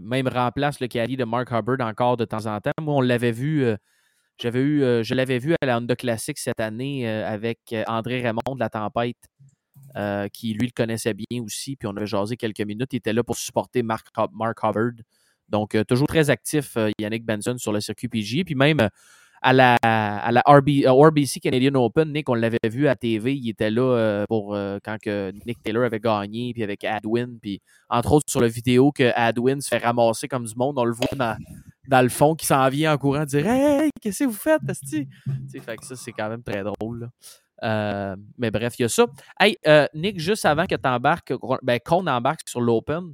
même 0.02 0.28
remplace 0.28 0.80
le 0.80 0.88
caddie 0.88 1.16
de 1.16 1.24
Mark 1.24 1.52
Hubbard 1.52 1.88
encore 1.88 2.18
de 2.18 2.26
temps 2.26 2.48
en 2.48 2.60
temps. 2.60 2.72
Moi, 2.82 2.96
on 2.96 3.02
l'avait 3.02 3.32
vu, 3.32 3.66
j'avais 4.40 4.62
eu, 4.62 5.04
je 5.04 5.14
l'avais 5.14 5.38
vu 5.38 5.54
à 5.62 5.66
la 5.66 5.78
Honda 5.78 5.96
Classic 5.96 6.38
cette 6.40 6.60
année 6.60 7.08
avec 7.08 7.60
André 7.86 8.22
Raymond 8.22 8.56
de 8.56 8.60
la 8.60 8.70
Tempête, 8.70 9.30
qui 10.34 10.54
lui 10.54 10.66
le 10.66 10.74
connaissait 10.76 11.14
bien 11.14 11.44
aussi, 11.44 11.76
puis 11.76 11.88
on 11.88 11.96
avait 11.96 12.08
jasé 12.08 12.36
quelques 12.36 12.62
minutes. 12.62 12.94
Il 12.94 12.98
était 12.98 13.14
là 13.14 13.24
pour 13.24 13.38
supporter 13.38 13.84
Mark, 13.84 14.08
Mark 14.34 14.58
Hubbard. 14.64 14.94
Donc, 15.50 15.78
toujours 15.88 16.08
très 16.08 16.32
actif, 16.32 16.76
Yannick 16.98 17.24
Benson 17.24 17.58
sur 17.60 17.72
le 17.72 17.80
circuit 17.80 18.08
PG, 18.08 18.44
puis 18.44 18.56
même 18.56 18.90
à 19.46 19.54
la, 19.54 19.76
à 19.76 20.32
la 20.32 20.42
RBC 20.44 21.40
Canadian 21.40 21.76
Open, 21.76 22.12
Nick, 22.12 22.28
on 22.30 22.34
l'avait 22.34 22.58
vu 22.68 22.88
à 22.88 22.96
TV, 22.96 23.36
il 23.36 23.48
était 23.48 23.70
là 23.70 23.84
euh, 23.84 24.26
pour 24.28 24.56
euh, 24.56 24.80
quand 24.84 24.98
que 25.00 25.32
Nick 25.46 25.62
Taylor 25.62 25.84
avait 25.84 26.00
gagné, 26.00 26.52
puis 26.52 26.64
avec 26.64 26.84
Adwin, 26.84 27.38
puis 27.40 27.62
entre 27.88 28.14
autres 28.14 28.26
sur 28.28 28.42
la 28.42 28.48
vidéo 28.48 28.92
que 28.92 29.12
Adwin 29.16 29.62
se 29.62 29.68
fait 29.68 29.78
ramasser 29.78 30.28
comme 30.28 30.46
du 30.46 30.56
monde, 30.56 30.80
on 30.80 30.84
le 30.84 30.94
voit 30.94 31.16
dans, 31.16 31.38
dans 31.88 32.02
le 32.02 32.10
fond 32.10 32.34
qui 32.34 32.48
s'en 32.48 32.68
vient 32.70 32.96
en 32.96 32.98
courant 32.98 33.24
dire 33.24 33.46
Hey, 33.46 33.92
qu'est-ce 34.02 34.24
que 34.24 34.30
vous 34.30 34.36
faites, 34.36 34.68
Asti? 34.68 35.08
Fait 35.62 35.78
que 35.78 35.86
ça, 35.86 35.96
c'est 35.96 36.12
quand 36.12 36.30
même 36.30 36.42
très 36.42 36.64
drôle. 36.64 37.08
Euh, 37.62 38.16
mais 38.40 38.50
bref, 38.50 38.74
il 38.80 38.82
y 38.82 38.86
a 38.86 38.90
ça. 38.90 39.06
Hey, 39.40 39.58
Nick, 39.94 40.20
juste 40.20 40.46
avant 40.46 40.66
que 40.66 40.76
tu 40.76 40.90
embarques, 40.90 41.34
ben, 41.62 41.80
qu'on 41.86 42.08
embarque 42.08 42.50
sur 42.50 42.62
l'Open, 42.62 43.14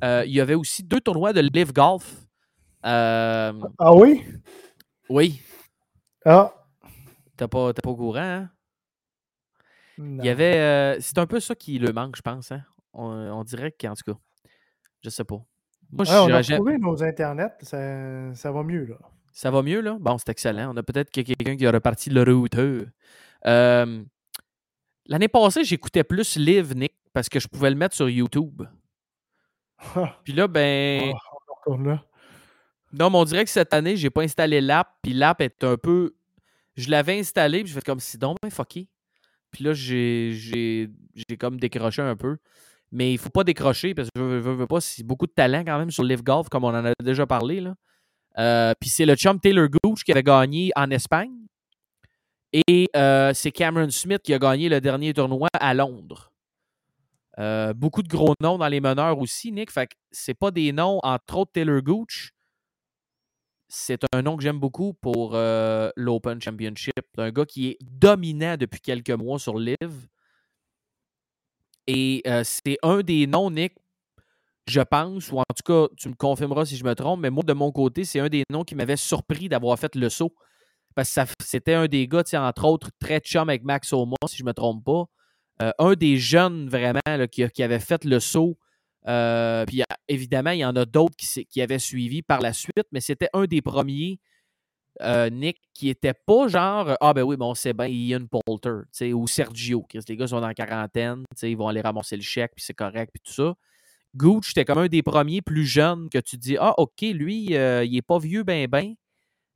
il 0.00 0.30
y 0.30 0.40
avait 0.40 0.54
aussi 0.54 0.84
deux 0.84 1.00
tournois 1.00 1.32
de 1.32 1.40
Live 1.40 1.72
Golf. 1.72 2.14
ah 2.84 3.52
oui? 3.92 4.22
Oui. 5.08 5.40
Ah. 6.26 6.52
T'as 7.36 7.46
pas, 7.46 7.72
pas 7.72 7.90
au 7.90 7.96
courant, 7.96 8.18
hein? 8.18 8.50
Il 9.98 10.24
y 10.24 10.28
avait. 10.28 10.58
Euh, 10.58 10.96
c'est 11.00 11.18
un 11.18 11.26
peu 11.26 11.40
ça 11.40 11.54
qui 11.54 11.78
le 11.78 11.92
manque, 11.92 12.16
je 12.16 12.22
pense. 12.22 12.52
Hein? 12.52 12.62
On, 12.92 13.44
dirait 13.44 13.72
qu'en 13.72 13.94
tout 13.94 14.12
cas, 14.12 14.18
je 15.02 15.08
sais 15.08 15.24
pas. 15.24 15.40
Moi, 15.92 16.04
on 16.08 16.32
a 16.32 16.42
trouvé 16.42 16.78
nos 16.78 17.02
internets, 17.02 17.54
ça, 17.62 18.34
ça, 18.34 18.50
va 18.50 18.62
mieux, 18.64 18.84
là. 18.86 18.96
Ça 19.32 19.50
va 19.50 19.62
mieux, 19.62 19.80
là? 19.80 19.96
Bon, 20.00 20.18
c'est 20.18 20.30
excellent. 20.30 20.74
On 20.74 20.76
a 20.76 20.82
peut-être 20.82 21.10
quelqu'un 21.10 21.56
qui 21.56 21.66
a 21.66 21.70
reparti 21.70 22.10
le 22.10 22.22
routeur. 22.22 22.86
Euh, 23.46 24.02
l'année 25.06 25.28
passée, 25.28 25.62
j'écoutais 25.62 26.02
plus 26.02 26.36
Live, 26.36 26.74
Nick, 26.74 26.94
parce 27.12 27.28
que 27.28 27.38
je 27.38 27.46
pouvais 27.46 27.70
le 27.70 27.76
mettre 27.76 27.94
sur 27.94 28.08
YouTube. 28.08 28.62
Puis 30.24 30.32
là, 30.32 30.48
ben. 30.48 31.12
Oh, 31.66 31.76
là. 31.76 32.02
Non, 32.92 33.10
mais 33.10 33.18
on 33.18 33.24
dirait 33.24 33.44
que 33.44 33.50
cette 33.50 33.74
année, 33.74 33.96
j'ai 33.96 34.10
pas 34.10 34.22
installé 34.22 34.60
l'app, 34.60 34.88
puis 35.02 35.12
l'app 35.12 35.40
est 35.40 35.64
un 35.64 35.76
peu. 35.76 36.14
Je 36.76 36.90
l'avais 36.90 37.18
installé, 37.18 37.60
puis 37.62 37.68
je 37.68 37.74
fais 37.74 37.82
comme 37.82 38.00
si 38.00 38.18
donc 38.18 38.36
ben 38.42 38.50
fucké. 38.50 38.88
Puis 39.50 39.64
là, 39.64 39.72
j'ai 39.72 40.90
comme 41.38 41.58
décroché 41.58 42.02
un 42.02 42.16
peu. 42.16 42.36
Mais 42.92 43.12
il 43.12 43.18
faut 43.18 43.30
pas 43.30 43.42
décrocher 43.42 43.94
parce 43.94 44.08
que 44.08 44.20
je 44.20 44.22
veux, 44.22 44.54
veux, 44.54 44.66
pas, 44.66 44.80
c'est 44.80 45.02
beaucoup 45.02 45.26
de 45.26 45.32
talent 45.32 45.64
quand 45.64 45.78
même 45.78 45.90
sur 45.90 46.04
Live 46.04 46.22
Golf, 46.22 46.48
comme 46.48 46.64
on 46.64 46.68
en 46.68 46.84
a 46.84 46.92
déjà 47.02 47.26
parlé. 47.26 47.60
Là. 47.60 48.74
Puis 48.80 48.90
c'est 48.90 49.06
le 49.06 49.16
chum 49.16 49.40
Taylor 49.40 49.68
Gooch 49.68 50.04
qui 50.04 50.12
avait 50.12 50.22
gagné 50.22 50.70
en 50.76 50.90
Espagne. 50.90 51.46
Et 52.52 52.88
c'est 53.34 53.50
Cameron 53.50 53.90
Smith 53.90 54.22
qui 54.22 54.34
a 54.34 54.38
gagné 54.38 54.68
le 54.68 54.80
dernier 54.80 55.12
tournoi 55.14 55.48
à 55.58 55.74
Londres. 55.74 56.30
beaucoup 57.74 58.02
de 58.02 58.08
gros 58.08 58.34
noms 58.40 58.58
dans 58.58 58.68
les 58.68 58.80
meneurs 58.80 59.18
aussi, 59.18 59.52
Nick. 59.52 59.70
Fait 59.70 59.86
que 59.86 59.94
c'est 60.10 60.34
pas 60.34 60.50
des 60.50 60.72
noms, 60.72 61.00
entre 61.02 61.38
autres 61.38 61.52
Taylor 61.52 61.80
Gooch. 61.82 62.32
C'est 63.68 64.00
un 64.12 64.22
nom 64.22 64.36
que 64.36 64.42
j'aime 64.42 64.60
beaucoup 64.60 64.94
pour 64.94 65.32
l'Open 65.34 66.40
Championship. 66.40 66.94
Un 67.18 67.30
gars 67.30 67.46
qui 67.46 67.68
est 67.68 67.78
dominant 67.82 68.56
depuis 68.56 68.80
quelques 68.80 69.10
mois 69.10 69.38
sur 69.38 69.58
Live. 69.58 70.08
Et 71.86 72.22
c'est 72.44 72.78
un 72.82 73.00
des 73.00 73.26
noms, 73.26 73.50
Nick, 73.50 73.74
je 74.66 74.80
pense, 74.80 75.30
ou 75.30 75.38
en 75.38 75.44
tout 75.44 75.62
cas, 75.64 75.94
tu 75.96 76.08
me 76.08 76.14
confirmeras 76.14 76.64
si 76.64 76.76
je 76.76 76.84
me 76.84 76.94
trompe, 76.94 77.20
mais 77.20 77.30
moi, 77.30 77.44
de 77.44 77.52
mon 77.52 77.70
côté, 77.70 78.04
c'est 78.04 78.20
un 78.20 78.28
des 78.28 78.44
noms 78.50 78.64
qui 78.64 78.74
m'avait 78.74 78.96
surpris 78.96 79.48
d'avoir 79.48 79.78
fait 79.78 79.94
le 79.94 80.08
saut. 80.08 80.34
Parce 80.94 81.14
que 81.14 81.22
c'était 81.40 81.74
un 81.74 81.86
des 81.86 82.08
gars, 82.08 82.24
entre 82.34 82.64
autres, 82.64 82.90
très 82.98 83.20
chum 83.20 83.48
avec 83.48 83.62
Max 83.64 83.92
Oma, 83.92 84.16
si 84.26 84.38
je 84.38 84.42
ne 84.42 84.48
me 84.48 84.54
trompe 84.54 84.84
pas. 84.84 85.04
un 85.78 85.94
des 85.94 86.16
jeunes, 86.18 86.68
vraiment, 86.68 87.26
qui, 87.30 87.62
avait 87.62 87.78
fait 87.80 88.04
le 88.04 88.18
saut. 88.18 88.58
Puis 89.06 89.82
évidemment, 90.08 90.50
il 90.50 90.58
y 90.58 90.64
en 90.64 90.76
a 90.76 90.84
d'autres 90.84 91.16
qui, 91.16 91.62
avaient 91.62 91.78
suivi 91.78 92.22
par 92.22 92.40
la 92.40 92.52
suite, 92.52 92.86
mais 92.92 93.00
c'était 93.00 93.30
un 93.32 93.44
des 93.44 93.62
premiers 93.62 94.18
euh, 95.02 95.28
Nick, 95.28 95.60
qui 95.74 95.88
était 95.88 96.14
pas 96.14 96.48
genre 96.48 96.96
Ah 97.00 97.12
ben 97.12 97.22
oui, 97.22 97.36
bon, 97.36 97.54
c'est 97.54 97.74
bien 97.74 97.86
Ian 97.86 98.26
Poulter 98.26 98.82
ou 99.12 99.26
Sergio. 99.26 99.86
Les 100.08 100.16
gars 100.16 100.26
sont 100.26 100.40
dans 100.40 100.46
la 100.46 100.54
quarantaine, 100.54 101.24
ils 101.42 101.56
vont 101.56 101.68
aller 101.68 101.80
ramasser 101.80 102.16
le 102.16 102.22
chèque, 102.22 102.52
puis 102.56 102.64
c'est 102.64 102.74
correct, 102.74 103.10
puis 103.12 103.20
tout 103.24 103.32
ça. 103.32 103.54
Gooch, 104.14 104.48
c'était 104.48 104.64
comme 104.64 104.78
un 104.78 104.88
des 104.88 105.02
premiers 105.02 105.42
plus 105.42 105.66
jeunes 105.66 106.08
que 106.08 106.18
tu 106.18 106.38
dis 106.38 106.56
Ah, 106.58 106.74
ok, 106.78 107.02
lui, 107.02 107.54
euh, 107.56 107.84
il 107.84 107.96
est 107.96 108.02
pas 108.02 108.18
vieux, 108.18 108.42
ben, 108.42 108.66
ben. 108.68 108.94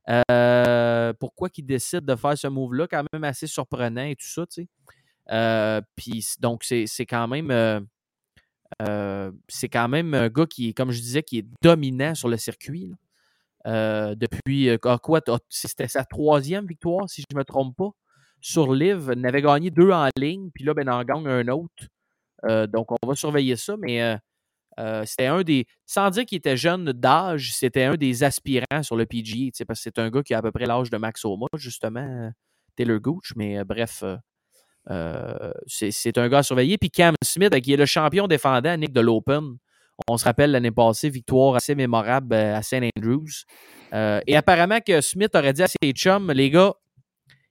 Euh, 0.09 1.13
pourquoi 1.19 1.49
qu'il 1.49 1.65
décide 1.65 2.05
de 2.05 2.15
faire 2.15 2.37
ce 2.37 2.47
move-là? 2.47 2.87
Quand 2.87 3.03
même 3.11 3.23
assez 3.23 3.47
surprenant 3.47 4.03
et 4.03 4.15
tout 4.15 4.27
ça, 4.27 4.45
tu 4.45 4.67
sais. 5.27 5.81
puis 5.95 6.25
donc, 6.39 6.63
c'est 6.63 7.05
quand 7.05 7.27
même. 7.27 7.87
C'est 9.47 9.69
quand 9.69 9.87
même 9.89 10.13
un 10.13 10.29
gars 10.29 10.45
qui, 10.45 10.73
comme 10.73 10.91
je 10.91 10.99
disais, 10.99 11.23
qui 11.23 11.39
est 11.39 11.45
dominant 11.61 12.15
sur 12.15 12.29
le 12.29 12.37
circuit. 12.37 12.91
Euh, 13.67 14.15
depuis 14.15 14.69
euh, 14.69 14.77
ah, 14.85 14.97
quoi, 15.01 15.21
c'était 15.49 15.87
sa 15.87 16.03
troisième 16.03 16.65
victoire, 16.65 17.07
si 17.09 17.21
je 17.21 17.35
ne 17.35 17.39
me 17.39 17.43
trompe 17.43 17.75
pas, 17.77 17.91
sur 18.39 18.73
Live. 18.73 19.13
Il 19.15 19.25
avait 19.25 19.41
gagné 19.41 19.69
deux 19.69 19.91
en 19.91 20.09
ligne, 20.17 20.49
puis 20.53 20.63
là, 20.63 20.73
ben, 20.73 20.83
il 20.83 20.89
en 20.89 21.03
gagne 21.03 21.27
un 21.27 21.47
autre. 21.49 21.87
Euh, 22.45 22.67
donc, 22.67 22.91
on 22.91 23.07
va 23.07 23.15
surveiller 23.15 23.55
ça, 23.55 23.75
mais 23.77 24.17
c'était 25.05 25.27
un 25.27 25.43
des. 25.43 25.65
Sans 25.85 26.09
dire 26.09 26.25
qu'il 26.25 26.37
était 26.39 26.57
jeune 26.57 26.91
d'âge, 26.91 27.53
c'était 27.53 27.83
un 27.83 27.95
des 27.95 28.23
aspirants 28.23 28.83
sur 28.83 28.95
le 28.95 29.05
PGA, 29.05 29.51
parce 29.67 29.79
que 29.79 29.83
c'est 29.83 29.99
un 29.99 30.09
gars 30.09 30.23
qui 30.23 30.33
a 30.33 30.39
à 30.39 30.41
peu 30.41 30.51
près 30.51 30.65
l'âge 30.65 30.89
de 30.89 30.97
Max 30.97 31.23
Oma, 31.25 31.47
justement, 31.55 32.31
Taylor 32.75 32.99
Gooch, 32.99 33.33
mais 33.35 33.63
bref. 33.63 34.03
C'est 34.87 36.17
un 36.17 36.29
gars 36.29 36.39
à 36.39 36.43
surveiller. 36.43 36.77
Puis 36.77 36.89
Cam 36.89 37.15
Smith, 37.23 37.59
qui 37.61 37.73
est 37.73 37.77
le 37.77 37.85
champion 37.85 38.27
défendant, 38.27 38.75
Nick, 38.77 38.93
de 38.93 39.01
l'Open, 39.01 39.57
on 40.07 40.17
se 40.17 40.25
rappelle 40.25 40.51
l'année 40.51 40.71
passée, 40.71 41.09
victoire 41.09 41.55
assez 41.55 41.75
mémorable 41.75 42.33
euh, 42.35 42.55
à 42.55 42.61
St. 42.61 42.83
Andrews. 42.97 43.45
Euh, 43.93 44.19
et 44.27 44.35
apparemment 44.35 44.79
que 44.85 45.01
Smith 45.01 45.35
aurait 45.35 45.53
dit 45.53 45.63
à 45.63 45.67
ses 45.67 45.91
chums, 45.91 46.31
les 46.31 46.49
gars, 46.49 46.73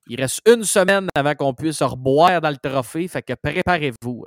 il 0.08 0.20
reste 0.20 0.40
une 0.48 0.64
semaine 0.64 1.08
avant 1.14 1.34
qu'on 1.34 1.54
puisse 1.54 1.82
reboire 1.82 2.40
dans 2.40 2.50
le 2.50 2.56
trophée, 2.56 3.06
fait 3.08 3.22
que 3.22 3.34
préparez-vous. 3.34 4.24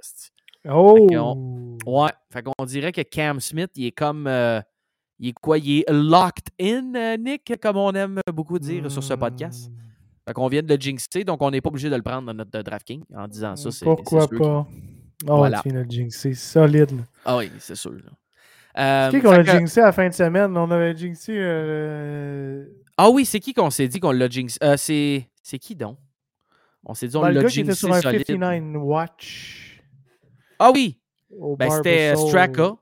Oh! 0.69 1.77
ouais, 1.85 2.11
fait 2.31 2.43
qu'on 2.43 2.65
dirait 2.65 2.93
que 2.93 3.01
Cam 3.01 3.39
Smith, 3.39 3.71
il 3.75 3.87
est 3.87 3.91
comme. 3.91 4.27
Euh, 4.27 4.61
il 5.19 5.29
est 5.29 5.33
quoi? 5.33 5.57
Il 5.57 5.79
est 5.79 5.91
locked 5.91 6.47
in, 6.59 7.17
Nick, 7.17 7.53
comme 7.61 7.77
on 7.77 7.91
aime 7.91 8.19
beaucoup 8.33 8.59
dire 8.59 8.89
sur 8.89 9.03
ce 9.03 9.13
podcast. 9.13 9.69
Fait 10.25 10.33
qu'on 10.33 10.47
vient 10.47 10.63
de 10.63 10.73
le 10.73 10.79
jinxer, 10.79 11.23
donc 11.25 11.41
on 11.41 11.51
n'est 11.51 11.59
pas 11.59 11.69
obligé 11.69 11.89
de 11.89 11.95
le 11.95 12.01
prendre 12.01 12.27
dans 12.27 12.33
notre 12.33 12.61
DraftKings 12.61 13.03
en 13.13 13.27
disant 13.27 13.55
ça. 13.55 13.69
Pourquoi 13.83 14.27
pas? 14.27 14.67
Oh, 15.27 15.37
voilà. 15.37 15.61
tu 15.61 15.69
viens 15.69 15.83
de 15.83 15.91
jinxer. 15.91 16.33
Solide. 16.33 17.03
Ah 17.25 17.37
oui, 17.37 17.51
c'est 17.59 17.75
sûr. 17.75 17.91
Euh, 18.77 19.09
c'est 19.11 19.17
qui 19.17 19.23
qu'on 19.23 19.31
a 19.31 19.43
jinxé 19.43 19.81
à 19.81 19.85
la 19.85 19.91
fin 19.91 20.07
de 20.07 20.13
semaine? 20.13 20.57
On 20.57 20.71
avait 20.71 20.95
jinxé. 20.95 21.33
Euh... 21.35 22.65
Ah 22.97 23.09
oui, 23.09 23.25
c'est 23.25 23.39
qui 23.39 23.53
qu'on 23.53 23.69
s'est 23.69 23.87
dit 23.87 23.99
qu'on 23.99 24.11
l'a 24.11 24.29
jinxé? 24.29 24.57
Euh, 24.63 24.77
c'est... 24.77 25.27
c'est 25.41 25.59
qui 25.59 25.75
donc? 25.75 25.97
On 26.85 26.93
s'est 26.93 27.07
dit 27.07 27.15
on 27.15 27.21
ben, 27.21 27.31
l'a 27.31 27.41
jinxé. 27.41 27.55
Qui 27.55 27.61
était 27.61 27.75
sur 27.75 27.93
un 27.93 28.01
59 28.01 28.81
Watch. 28.81 29.81
Ah 30.59 30.71
oui! 30.73 30.99
Ben, 31.57 31.69
c'était 31.69 32.15
Straka. 32.15 32.75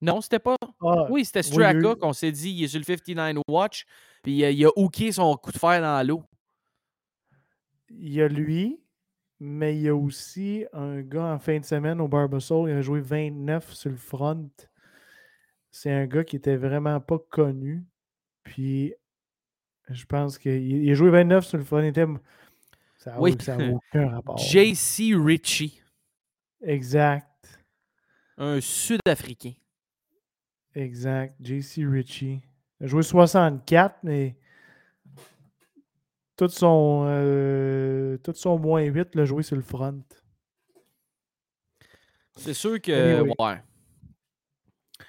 Non, 0.00 0.20
c'était 0.20 0.38
pas. 0.38 0.56
Ah, 0.82 1.06
oui, 1.10 1.24
c'était 1.24 1.42
Straka 1.42 1.94
qu'on 1.96 2.12
s'est 2.12 2.32
dit 2.32 2.50
il 2.50 2.64
est 2.64 2.68
sur 2.68 2.78
le 2.78 2.84
59 2.84 3.42
Watch. 3.48 3.84
Puis 4.22 4.38
il 4.38 4.66
a 4.66 4.70
hooké 4.76 5.12
son 5.12 5.34
coup 5.36 5.52
de 5.52 5.58
fer 5.58 5.80
dans 5.80 6.06
l'eau. 6.06 6.22
Il 7.90 8.12
y 8.12 8.22
a 8.22 8.28
lui. 8.28 8.80
Mais 9.38 9.76
il 9.76 9.82
y 9.82 9.88
a 9.88 9.94
aussi 9.94 10.64
un 10.72 11.02
gars 11.02 11.34
en 11.34 11.38
fin 11.38 11.58
de 11.58 11.64
semaine 11.64 12.00
au 12.00 12.08
Barbasol, 12.08 12.70
il 12.70 12.76
a 12.76 12.80
joué 12.80 13.00
29 13.00 13.74
sur 13.74 13.90
le 13.90 13.96
front. 13.96 14.50
C'est 15.70 15.92
un 15.92 16.06
gars 16.06 16.24
qui 16.24 16.36
était 16.36 16.56
vraiment 16.56 17.00
pas 17.00 17.18
connu. 17.18 17.84
Puis 18.44 18.94
je 19.90 20.06
pense 20.06 20.38
qu'il 20.38 20.90
a 20.90 20.94
joué 20.94 21.10
29 21.10 21.46
sur 21.46 21.58
le 21.58 21.64
front. 21.64 21.92
Ça 22.96 23.12
n'a 23.12 23.20
oui. 23.20 23.36
aucun 23.72 24.08
rapport. 24.08 24.38
JC 24.38 25.14
Ritchie. 25.14 25.82
Exact. 26.62 27.60
Un 28.38 28.60
Sud-Africain. 28.60 29.52
Exact. 30.74 31.34
JC 31.40 31.84
Ritchie. 31.86 32.40
Il 32.80 32.84
a 32.84 32.86
joué 32.86 33.02
64, 33.02 33.98
mais 34.02 34.36
tout 36.36 36.48
son, 36.48 37.04
euh, 37.06 38.18
tout 38.18 38.34
son 38.34 38.58
moins 38.58 38.82
8 38.82 39.14
l'a 39.14 39.24
joué 39.24 39.42
sur 39.42 39.56
le 39.56 39.62
front. 39.62 40.02
C'est 42.36 42.54
sûr 42.54 42.80
que. 42.80 43.22
Ouais. 43.22 43.62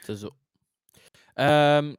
C'est 0.01 0.15
ça. 0.15 0.28
Euh, 1.39 1.93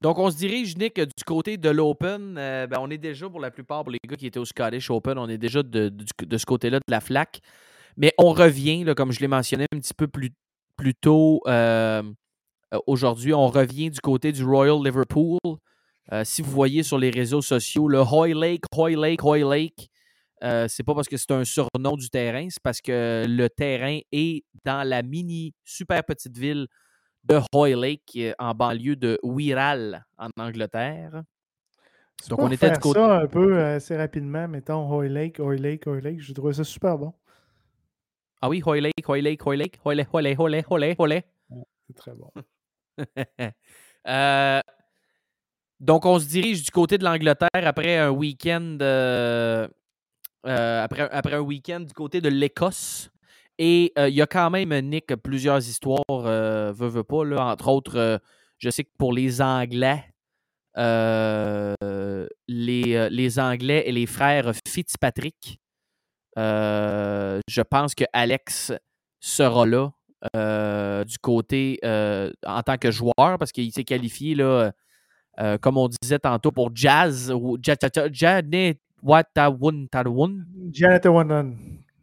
donc, 0.00 0.18
on 0.18 0.30
se 0.30 0.36
dirige, 0.36 0.76
Nick, 0.76 1.00
du 1.00 1.24
côté 1.26 1.56
de 1.56 1.68
l'Open. 1.68 2.36
Euh, 2.38 2.68
ben, 2.68 2.78
on 2.80 2.88
est 2.90 2.98
déjà, 2.98 3.28
pour 3.28 3.40
la 3.40 3.50
plupart, 3.50 3.82
pour 3.82 3.90
les 3.90 3.98
gars 4.06 4.16
qui 4.16 4.26
étaient 4.26 4.38
au 4.38 4.44
Scottish 4.44 4.90
Open, 4.90 5.18
on 5.18 5.28
est 5.28 5.38
déjà 5.38 5.62
de, 5.64 5.92
ce 6.36 6.46
côté-là 6.46 6.78
de 6.78 6.90
la 6.90 7.00
flaque. 7.00 7.40
Mais 7.96 8.12
on 8.18 8.32
revient, 8.32 8.84
là, 8.84 8.94
comme 8.94 9.10
je 9.10 9.20
l'ai 9.20 9.28
mentionné 9.28 9.66
un 9.72 9.78
petit 9.78 9.94
peu 9.94 10.06
plus, 10.06 10.30
plus 10.76 10.94
tôt 10.94 11.42
aujourd'hui, 12.86 13.32
on 13.32 13.48
revient 13.48 13.90
du 13.90 14.00
côté 14.00 14.30
du 14.30 14.44
Royal 14.44 14.76
Liverpool. 14.84 15.38
Si 16.24 16.42
vous 16.42 16.50
voyez 16.50 16.82
sur 16.82 16.98
les 16.98 17.10
réseaux 17.10 17.42
sociaux, 17.42 17.88
le 17.88 18.00
Hoy 18.00 18.32
Lake, 18.32 18.64
Hoy 18.76 18.94
Lake, 18.94 19.24
Hoy 19.24 19.42
Lake, 19.42 19.90
euh, 20.44 20.68
c'est 20.68 20.82
pas 20.82 20.94
parce 20.94 21.08
que 21.08 21.16
c'est 21.16 21.30
un 21.30 21.44
surnom 21.44 21.96
du 21.96 22.10
terrain, 22.10 22.46
c'est 22.50 22.62
parce 22.62 22.80
que 22.80 23.24
le 23.26 23.48
terrain 23.48 23.98
est 24.12 24.44
dans 24.64 24.86
la 24.86 25.02
mini 25.02 25.54
super 25.64 26.04
petite 26.04 26.36
ville 26.36 26.66
de 27.24 27.40
Hoy 27.54 27.74
Lake, 27.74 28.18
en 28.38 28.54
banlieue 28.54 28.96
de 28.96 29.18
Wirral, 29.22 30.04
en 30.18 30.28
Angleterre. 30.38 31.22
Donc 32.28 32.38
on 32.40 32.48
était 32.48 32.68
faire 32.68 32.72
du 32.72 32.80
côté. 32.80 33.00
ça 33.00 33.18
un 33.20 33.26
peu 33.26 33.58
assez 33.62 33.96
rapidement, 33.96 34.46
mettons 34.46 34.90
Hoy 34.90 35.08
Lake, 35.08 35.40
Hoy 35.40 35.58
Lake, 35.58 35.86
Hoy 35.86 36.02
Lake. 36.02 36.20
J'ai 36.20 36.34
trouvé 36.34 36.52
ça 36.52 36.64
super 36.64 36.98
bon. 36.98 37.14
Ah 38.42 38.48
oui, 38.48 38.62
Hoy 38.64 38.80
Lake, 38.80 39.08
Hoy 39.08 39.22
Lake, 39.22 39.46
Hoy 39.46 39.56
Lake, 39.56 39.80
Hoy 39.84 39.96
Lake, 39.96 40.08
Hoy 40.12 40.22
Lake, 40.22 40.38
Hoy 40.38 40.80
Lake, 40.80 41.00
Hoy 41.00 41.08
Lake. 41.08 41.26
C'est 41.86 41.94
très 41.96 42.12
bon. 42.12 42.30
euh, 44.08 44.60
donc, 45.80 46.06
on 46.06 46.18
se 46.18 46.26
dirige 46.26 46.62
du 46.62 46.70
côté 46.70 46.98
de 46.98 47.04
l'Angleterre 47.04 47.48
après 47.52 47.98
un 47.98 48.10
week-end. 48.10 48.78
Euh, 48.80 49.68
euh, 50.46 50.84
après, 50.84 51.34
un 51.34 51.40
week-end 51.40 51.80
du 51.80 51.92
côté 51.92 52.20
de 52.20 52.28
l'Écosse. 52.28 53.10
Et 53.58 53.92
euh, 53.98 54.08
il 54.08 54.14
y 54.14 54.22
a 54.22 54.26
quand 54.26 54.50
même, 54.50 54.72
Nick, 54.80 55.14
plusieurs 55.16 55.58
histoires, 55.58 56.02
euh, 56.10 56.72
veux, 56.72 57.02
pas, 57.02 57.24
entre 57.50 57.68
autres, 57.68 58.20
je 58.58 58.70
sais 58.70 58.84
que 58.84 58.92
pour 58.98 59.12
les 59.12 59.40
Anglais, 59.40 60.04
les, 60.76 61.74
les, 63.10 63.38
Anglais 63.38 63.84
et 63.86 63.92
les 63.92 64.06
frères 64.06 64.52
Fitzpatrick, 64.68 65.58
je 66.36 67.62
pense 67.62 67.94
que 67.94 68.04
Alex 68.12 68.72
sera 69.20 69.66
là 69.66 69.90
du 71.04 71.18
côté 71.18 71.80
en 71.82 72.62
tant 72.62 72.76
que 72.76 72.90
joueur 72.90 73.38
parce 73.38 73.52
qu'il 73.52 73.72
s'est 73.72 73.84
qualifié 73.84 74.34
là, 74.34 74.72
euh, 75.38 75.58
comme 75.58 75.76
on 75.76 75.88
disait 75.88 76.18
tantôt 76.18 76.50
pour 76.50 76.70
Jazz 76.74 77.30
ou 77.30 77.58
Janet 77.60 78.78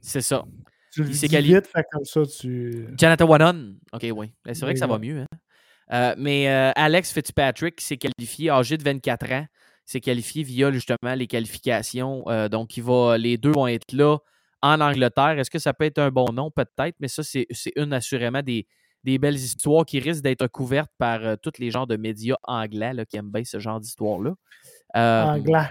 C'est 0.01 0.21
ça. 0.21 0.43
Tu 0.91 1.03
le 1.03 1.09
dis 1.09 1.27
vite, 1.27 1.67
fait 1.67 1.85
comme 1.91 2.05
ça, 2.05 2.21
tu... 2.25 2.87
OK, 3.93 4.05
oui. 4.15 4.31
Ben, 4.45 4.53
c'est 4.53 4.63
vrai 4.63 4.73
que 4.73 4.79
ça 4.79 4.85
va 4.85 4.99
mieux. 4.99 5.21
Hein. 5.21 5.37
Euh, 5.91 6.15
mais 6.17 6.47
euh, 6.49 6.71
Alex 6.75 7.11
Fitzpatrick 7.11 7.81
s'est 7.81 7.97
qualifié, 7.97 8.51
âgé 8.51 8.77
de 8.77 8.83
24 8.83 9.31
ans, 9.31 9.45
s'est 9.85 9.99
qualifié 9.99 10.43
via 10.43 10.71
justement 10.71 11.15
les 11.15 11.25
qualifications. 11.25 12.25
donc, 12.51 12.77
il 12.77 12.83
va, 12.83 13.17
les 13.17 13.37
deux 13.37 13.51
vont 13.51 13.67
être 13.67 13.91
là 13.91 14.17
en 14.61 14.79
Angleterre. 14.79 15.39
Est-ce 15.39 15.49
que 15.49 15.59
ça 15.59 15.73
peut 15.73 15.85
être 15.85 15.97
un 15.97 16.11
bon 16.11 16.31
nom? 16.31 16.51
Peut-être, 16.51 16.95
mais 16.99 17.07
ça, 17.07 17.23
c'est 17.23 17.47
une 17.75 17.91
assurément 17.93 18.43
des, 18.43 18.67
des 19.03 19.17
belles 19.17 19.35
histoires 19.35 19.85
qui 19.85 19.99
risquent 19.99 20.23
d'être 20.23 20.47
couvertes 20.47 20.91
par 20.97 21.23
euh, 21.23 21.35
tous 21.41 21.59
les 21.59 21.71
genres 21.71 21.87
de 21.87 21.97
médias 21.97 22.37
anglais 22.43 22.93
là, 22.93 23.05
qui 23.05 23.17
aiment 23.17 23.31
bien 23.31 23.43
ce 23.43 23.59
genre 23.59 23.79
d'histoire-là. 23.79 24.33
anglais. 24.95 25.69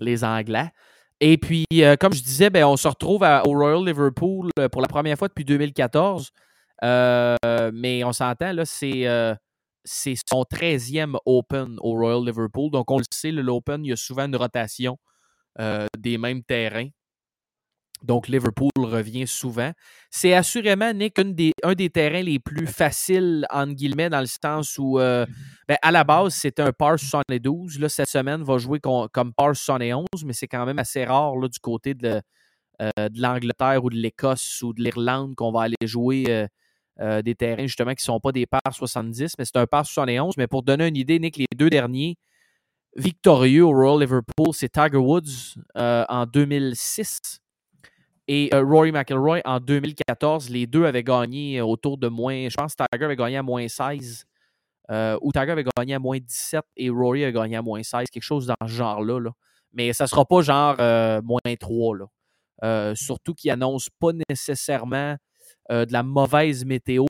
Les 0.00 0.24
Anglais. 0.24 0.70
Et 1.20 1.38
puis, 1.38 1.64
comme 2.00 2.12
je 2.12 2.22
disais, 2.22 2.50
ben, 2.50 2.64
on 2.66 2.76
se 2.76 2.86
retrouve 2.86 3.22
au 3.22 3.50
Royal 3.50 3.82
Liverpool 3.84 4.50
pour 4.70 4.82
la 4.82 4.88
première 4.88 5.16
fois 5.16 5.28
depuis 5.28 5.44
2014. 5.44 6.30
mais 6.82 8.04
on 8.04 8.12
s'entend, 8.12 8.52
là, 8.52 8.64
c'est 8.66 9.06
c'est 9.84 10.16
son 10.28 10.42
13e 10.42 11.16
Open 11.24 11.76
au 11.80 11.92
Royal 11.92 12.26
Liverpool. 12.26 12.70
Donc, 12.70 12.90
on 12.90 12.98
le 12.98 13.04
sait, 13.10 13.30
l'Open, 13.30 13.84
il 13.86 13.90
y 13.90 13.92
a 13.92 13.96
souvent 13.96 14.26
une 14.26 14.36
rotation 14.36 14.98
des 15.98 16.18
mêmes 16.18 16.42
terrains. 16.42 16.88
Donc, 18.04 18.28
Liverpool 18.28 18.70
revient 18.76 19.26
souvent. 19.26 19.72
C'est 20.10 20.34
assurément, 20.34 20.92
Nick, 20.92 21.18
des, 21.18 21.52
un 21.62 21.72
des 21.72 21.88
terrains 21.88 22.22
les 22.22 22.38
plus 22.38 22.66
faciles, 22.66 23.46
entre 23.50 23.72
guillemets, 23.72 24.10
dans 24.10 24.20
le 24.20 24.26
sens 24.26 24.76
où, 24.78 24.98
euh, 24.98 25.24
ben, 25.66 25.78
à 25.80 25.90
la 25.90 26.04
base, 26.04 26.34
c'était 26.34 26.62
un 26.62 26.72
par 26.72 26.98
72. 26.98 27.78
Là, 27.78 27.88
cette 27.88 28.08
semaine, 28.08 28.42
va 28.42 28.58
jouer 28.58 28.78
comme 28.78 29.32
par 29.34 29.56
71, 29.56 30.06
mais 30.26 30.34
c'est 30.34 30.46
quand 30.46 30.66
même 30.66 30.78
assez 30.78 31.04
rare 31.04 31.36
là, 31.36 31.48
du 31.48 31.58
côté 31.58 31.94
de, 31.94 32.20
euh, 32.82 33.08
de 33.08 33.22
l'Angleterre 33.22 33.82
ou 33.82 33.88
de 33.88 33.96
l'Écosse 33.96 34.60
ou 34.62 34.74
de 34.74 34.82
l'Irlande 34.82 35.34
qu'on 35.34 35.50
va 35.50 35.62
aller 35.62 35.76
jouer 35.84 36.46
euh, 37.00 37.22
des 37.22 37.34
terrains, 37.34 37.66
justement, 37.66 37.94
qui 37.94 38.02
ne 38.02 38.12
sont 38.12 38.20
pas 38.20 38.32
des 38.32 38.44
par 38.44 38.60
70, 38.70 39.32
mais 39.38 39.46
c'est 39.46 39.56
un 39.56 39.66
par 39.66 39.86
71. 39.86 40.34
Mais 40.36 40.46
pour 40.46 40.62
donner 40.62 40.88
une 40.88 40.96
idée, 40.96 41.18
Nick, 41.18 41.38
les 41.38 41.46
deux 41.56 41.70
derniers 41.70 42.18
victorieux 42.96 43.64
au 43.64 43.70
Royal 43.70 44.00
Liverpool, 44.00 44.52
c'est 44.52 44.68
Tiger 44.68 44.98
Woods 44.98 45.56
en 45.74 46.26
2006 46.26 47.40
et 48.26 48.48
euh, 48.54 48.62
Rory 48.62 48.92
McIlroy 48.92 49.40
en 49.44 49.60
2014. 49.60 50.48
Les 50.50 50.66
deux 50.66 50.84
avaient 50.84 51.02
gagné 51.02 51.60
autour 51.60 51.98
de 51.98 52.08
moins. 52.08 52.48
Je 52.48 52.54
pense 52.54 52.74
que 52.74 52.84
Tiger 52.92 53.04
avait 53.04 53.16
gagné 53.16 53.36
à 53.36 53.42
moins 53.42 53.66
16. 53.68 54.24
Euh, 54.90 55.18
ou 55.22 55.32
Tiger 55.32 55.50
avait 55.50 55.64
gagné 55.76 55.94
à 55.94 55.98
moins 55.98 56.18
17 56.18 56.62
et 56.76 56.90
Rory 56.90 57.24
a 57.24 57.32
gagné 57.32 57.56
à 57.56 57.62
moins 57.62 57.82
16. 57.82 58.08
Quelque 58.10 58.22
chose 58.22 58.46
dans 58.46 58.54
ce 58.66 58.72
genre-là. 58.72 59.20
Là. 59.20 59.30
Mais 59.72 59.92
ça 59.92 60.04
ne 60.04 60.08
sera 60.08 60.24
pas 60.24 60.42
genre 60.42 60.76
euh, 60.78 61.20
moins 61.22 61.40
3. 61.58 61.96
Là. 61.98 62.94
surtout 62.94 63.34
qu'ils 63.34 63.50
n'annoncent 63.50 63.90
pas 63.98 64.12
nécessairement 64.28 65.16
de 65.70 65.92
la 65.92 66.02
mauvaise 66.02 66.64
météo 66.64 67.04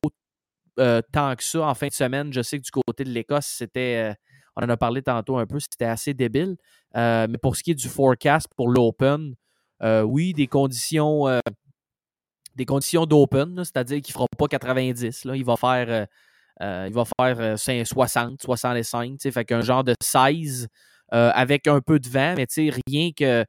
tant 0.77 1.37
que 1.37 1.45
ça. 1.45 1.63
En 1.63 1.75
fin 1.75 1.89
de 1.89 1.93
semaine, 1.93 2.33
je 2.33 2.43
sais 2.43 2.59
que 2.59 2.65
du 2.65 2.71
côté 2.71 3.05
de 3.05 3.11
l'Écosse, 3.11 3.47
c'était. 3.47 4.15
on 4.57 4.65
en 4.65 4.69
a 4.69 4.77
parlé 4.77 5.03
tantôt 5.03 5.39
un 5.39 5.47
peu, 5.47 5.61
c'était 5.61 5.85
assez 5.85 6.13
débile. 6.15 6.57
mais 6.95 7.39
pour 7.41 7.57
ce 7.57 7.63
qui 7.63 7.73
est 7.73 7.75
du 7.75 7.89
forecast 7.89 8.49
pour 8.57 8.69
l'Open, 8.69 9.35
euh, 9.35 9.35
oui, 9.83 10.33
des 10.33 10.47
conditions, 10.47 11.29
euh, 11.29 11.41
des 12.57 12.65
conditions 12.65 13.07
d'open, 13.07 13.57
c'est-à-dire 13.65 14.01
qu'il 14.01 14.13
ne 14.13 14.15
fera 14.15 14.27
pas 14.39 14.49
90. 14.49 15.25
Là, 15.25 15.37
il 15.37 15.45
va 15.45 15.57
faire, 15.57 16.07
euh, 16.63 16.87
il 16.89 16.95
va 16.95 17.05
faire 17.05 17.59
60, 17.59 18.43
65, 18.43 19.21
fait 19.21 19.45
qu'un 19.45 19.61
genre 19.61 19.85
de 19.85 19.95
16 20.01 20.69
avec 21.11 21.69
un 21.69 21.81
peu 21.81 22.01
de 22.01 22.09
vent, 22.09 22.35
mais 22.37 22.47
rien 22.89 23.11
que 23.17 23.45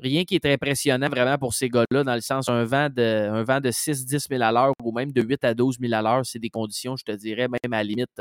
rien 0.00 0.24
qui 0.24 0.34
est 0.34 0.46
impressionnant 0.46 1.08
vraiment 1.10 1.36
pour 1.36 1.52
ces 1.52 1.68
gars-là, 1.68 2.04
dans 2.04 2.14
le 2.14 2.22
sens 2.22 2.48
un 2.48 2.64
vent 2.64 2.88
de, 2.88 3.28
un 3.30 3.42
vent 3.44 3.60
de 3.60 3.70
6-10 3.70 4.28
000 4.30 4.42
à 4.42 4.50
l'heure 4.50 4.72
ou 4.82 4.92
même 4.92 5.12
de 5.12 5.22
8 5.22 5.44
à 5.44 5.54
12 5.54 5.76
000 5.78 5.92
à 5.92 6.00
l'heure, 6.00 6.24
c'est 6.24 6.38
des 6.38 6.48
conditions, 6.48 6.96
je 6.96 7.04
te 7.04 7.12
dirais, 7.12 7.48
même 7.48 7.72
à 7.72 7.76
la 7.76 7.84
limite 7.84 8.20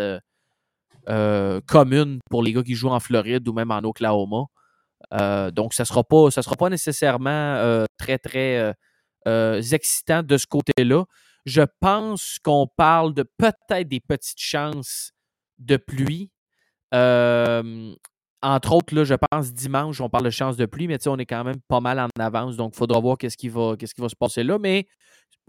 communes 1.68 2.20
pour 2.30 2.44
les 2.44 2.54
gars 2.54 2.64
qui 2.64 2.76
jouent 2.76 2.90
en 2.90 3.00
Floride 3.00 3.48
ou 3.48 3.54
même 3.54 3.72
en 3.72 3.80
Oklahoma. 3.80 4.46
Euh, 5.14 5.52
donc, 5.52 5.74
ça 5.74 5.84
ne 5.84 5.88
sera, 5.88 6.04
pas, 6.04 6.32
sera 6.32 6.56
pas 6.56 6.70
nécessairement 6.70 7.30
euh, 7.30 7.86
très, 7.98 8.18
très 8.18 8.74
euh, 9.28 9.62
excitant 9.72 10.24
de 10.24 10.38
ce 10.38 10.48
côté-là. 10.48 11.06
Je 11.46 11.64
pense 11.80 12.38
qu'on 12.44 12.68
parle 12.78 13.14
de 13.14 13.24
peut-être 13.38 13.88
des 13.88 14.00
petites 14.00 14.40
chances 14.40 15.12
de 15.58 15.78
pluie. 15.78 16.32
entre 18.44 18.74
autres, 18.74 18.96
là, 18.96 19.04
je 19.04 19.16
pense 19.16 19.54
dimanche, 19.54 20.02
on 20.02 20.10
parle 20.10 20.26
de 20.26 20.30
chances 20.30 20.58
de 20.58 20.66
pluie, 20.66 20.88
mais 20.88 21.08
on 21.08 21.18
est 21.18 21.26
quand 21.26 21.44
même 21.44 21.62
pas 21.68 21.80
mal 21.80 22.00
en 22.00 22.08
avance, 22.20 22.58
donc 22.58 22.74
il 22.76 22.78
faudra 22.78 23.00
voir 23.00 23.18
qu'est-ce 23.18 23.38
qui, 23.38 23.50
va, 23.50 23.76
qui 23.78 23.88
va 23.98 24.10
se 24.10 24.16
passer 24.16 24.44
là. 24.44 24.58
Mais 24.60 24.88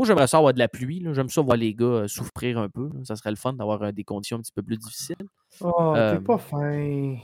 moi, 0.02 0.08
j'aimerais 0.08 0.26
ça 0.26 0.38
avoir 0.38 0.52
de 0.52 0.58
la 0.58 0.66
pluie. 0.66 1.06
J'aime 1.12 1.28
ça 1.28 1.42
voir 1.42 1.56
les 1.56 1.74
gars 1.74 2.08
souffrir 2.08 2.58
un 2.58 2.68
peu. 2.68 2.90
Ça 3.04 3.14
serait 3.14 3.30
le 3.30 3.36
fun 3.36 3.52
d'avoir 3.52 3.92
des 3.92 4.02
conditions 4.02 4.38
un 4.38 4.40
petit 4.40 4.52
peu 4.52 4.62
plus 4.62 4.76
difficiles. 4.76 5.14
Oh, 5.60 5.94
t'es 5.94 6.18
pas 6.18 6.38
fin. 6.38 7.16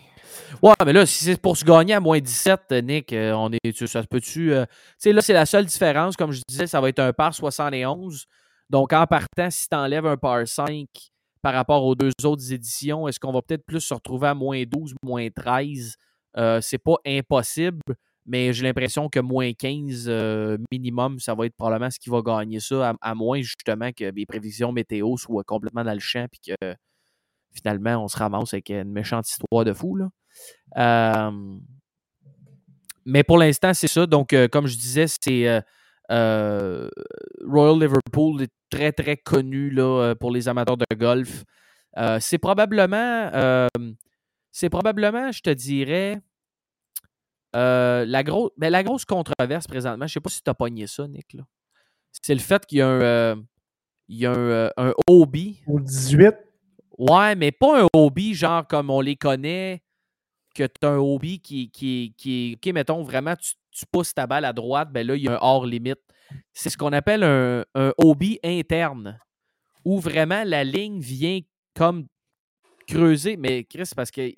Ouais, 0.63 0.75
mais 0.87 0.93
là, 0.93 1.07
si 1.07 1.25
c'est 1.25 1.41
pour 1.41 1.57
se 1.57 1.65
gagner 1.65 1.95
à 1.95 2.01
moins 2.01 2.21
17, 2.21 2.61
euh, 2.71 2.81
Nick, 2.83 3.13
euh, 3.13 3.33
on 3.33 3.51
est, 3.51 3.87
ça 3.87 4.03
se 4.03 4.07
peut-tu. 4.07 4.53
Euh, 4.53 4.65
tu 4.65 4.71
sais, 4.99 5.13
là, 5.13 5.23
c'est 5.23 5.33
la 5.33 5.45
seule 5.45 5.65
différence. 5.65 6.17
Comme 6.17 6.31
je 6.31 6.41
disais, 6.49 6.69
ça 6.69 6.81
va 6.81 6.89
être 6.89 7.01
un 7.01 7.13
par 7.13 7.35
71. 7.35 8.27
Donc, 8.71 8.93
en 8.93 9.07
partant, 9.07 9.51
si 9.51 9.69
tu 9.69 9.77
enlèves 9.77 10.07
un 10.07 10.17
par 10.17 10.47
5 10.47 10.87
par 11.43 11.55
rapport 11.55 11.85
aux 11.85 11.97
deux 11.97 12.13
autres 12.23 12.53
éditions, 12.53 13.09
est-ce 13.09 13.19
qu'on 13.19 13.33
va 13.33 13.43
peut-être 13.43 13.65
plus 13.67 13.81
se 13.81 13.93
retrouver 13.93 14.29
à 14.29 14.35
moins 14.35 14.63
12, 14.65 14.95
moins 15.03 15.27
13 15.35 15.97
C'est 16.61 16.79
pas 16.79 16.97
impossible, 17.05 17.81
mais 18.29 18.53
j'ai 18.53 18.63
l'impression 18.63 19.09
que 19.09 19.19
moins 19.19 19.53
15 19.53 20.09
minimum, 20.71 21.19
ça 21.19 21.35
va 21.35 21.47
être 21.47 21.57
probablement 21.57 21.91
ce 21.91 21.99
qui 21.99 22.11
va 22.11 22.23
gagner 22.23 22.61
ça, 22.61 22.95
à, 23.01 23.15
moins 23.15 23.41
justement 23.41 23.91
que 23.91 24.13
les 24.15 24.27
prévisions 24.27 24.71
météo 24.71 25.17
soient 25.17 25.45
complètement 25.45 25.83
dans 25.83 25.95
le 25.95 25.99
champ 25.99 26.27
puis 26.31 26.41
que 26.47 26.77
finalement, 27.55 28.05
on 28.05 28.09
se 28.09 28.17
ramasse 28.17 28.55
avec 28.55 28.71
une 28.71 28.93
méchante 28.93 29.29
histoire 29.29 29.65
de 29.65 29.73
fou. 29.73 29.97
Là. 29.97 31.31
mais 33.05 33.23
pour 33.23 33.39
l'instant, 33.39 33.75
c'est 33.75 33.89
ça. 33.89 34.07
Donc, 34.07 34.33
euh, 34.33 34.49
comme 34.49 34.67
je 34.67 34.77
disais, 34.77 35.07
c'est 35.09 35.49
euh, 35.49 35.61
euh, 36.11 36.89
Royal 37.45 37.81
Liverpool 37.81 38.43
est 38.43 38.53
très, 38.71 38.93
très 38.93 39.17
connu 39.17 39.71
là, 39.71 40.15
pour 40.19 40.31
les 40.31 40.49
amateurs 40.49 40.77
de 40.77 40.95
golf. 40.95 41.45
c'est 42.21 42.39
probablement, 42.39 43.69
c'est 44.53 44.71
probablement, 44.71 45.33
je 45.33 45.41
te 45.41 45.51
dirais, 45.51 46.21
la, 47.53 48.23
grosse 48.23 48.51
mais 48.57 48.67
ben, 48.67 48.71
la 48.71 48.83
grosse 48.83 49.05
controverse 49.05 49.67
présentement. 49.67 50.07
Je 50.07 50.11
ne 50.11 50.15
sais 50.15 50.21
pas 50.21 50.31
si 50.31 50.43
tu 50.43 50.51
as 50.51 50.55
pogné 50.55 50.87
ça, 50.87 51.07
Nick. 51.07 51.37
C'est 52.23 52.35
le 52.35 52.41
fait 52.41 52.65
qu'il 52.67 52.79
y 52.79 52.83
a 52.83 52.89
un, 52.89 53.43
il 54.09 54.19
y 54.19 54.27
a 54.27 54.33
un, 54.33 54.71
un 54.77 54.95
hobby. 55.07 55.61
Au 55.67 55.81
18. 55.81 56.35
Ouais, 56.99 57.37
mais 57.37 57.53
pas 57.53 57.83
un 57.83 57.87
hobby 57.93 58.35
genre 58.35 58.67
comme 58.67 58.91
on 58.91 59.01
les 59.01 59.15
connaît, 59.15 59.83
que 60.55 60.65
tu 60.65 60.87
as 60.87 60.91
un 60.91 60.99
hobby 60.99 61.41
qui, 61.41 61.71
qui, 61.71 62.15
qui 62.17 62.57
OK, 62.57 62.73
mettons 62.73 63.03
vraiment, 63.03 63.35
tu, 63.37 63.55
pousses 63.93 64.13
ta 64.13 64.27
balle 64.27 64.45
à 64.45 64.53
droite, 64.53 64.91
ben 64.91 65.07
là, 65.07 65.15
il 65.15 65.23
y 65.23 65.29
a 65.29 65.35
un 65.35 65.39
hors 65.41 65.65
limite. 65.65 66.01
C'est 66.53 66.69
ce 66.69 66.77
qu'on 66.77 66.93
appelle 66.93 67.23
un, 67.23 67.65
hobby 67.99 68.41
interne, 68.43 69.21
où 69.85 70.01
vraiment 70.01 70.43
la 70.45 70.65
ligne 70.65 70.99
vient 70.99 71.41
comme 71.75 72.09
creuser. 72.89 73.37
Mais 73.37 73.63
Chris, 73.63 73.91
parce 73.95 74.11
que 74.11 74.33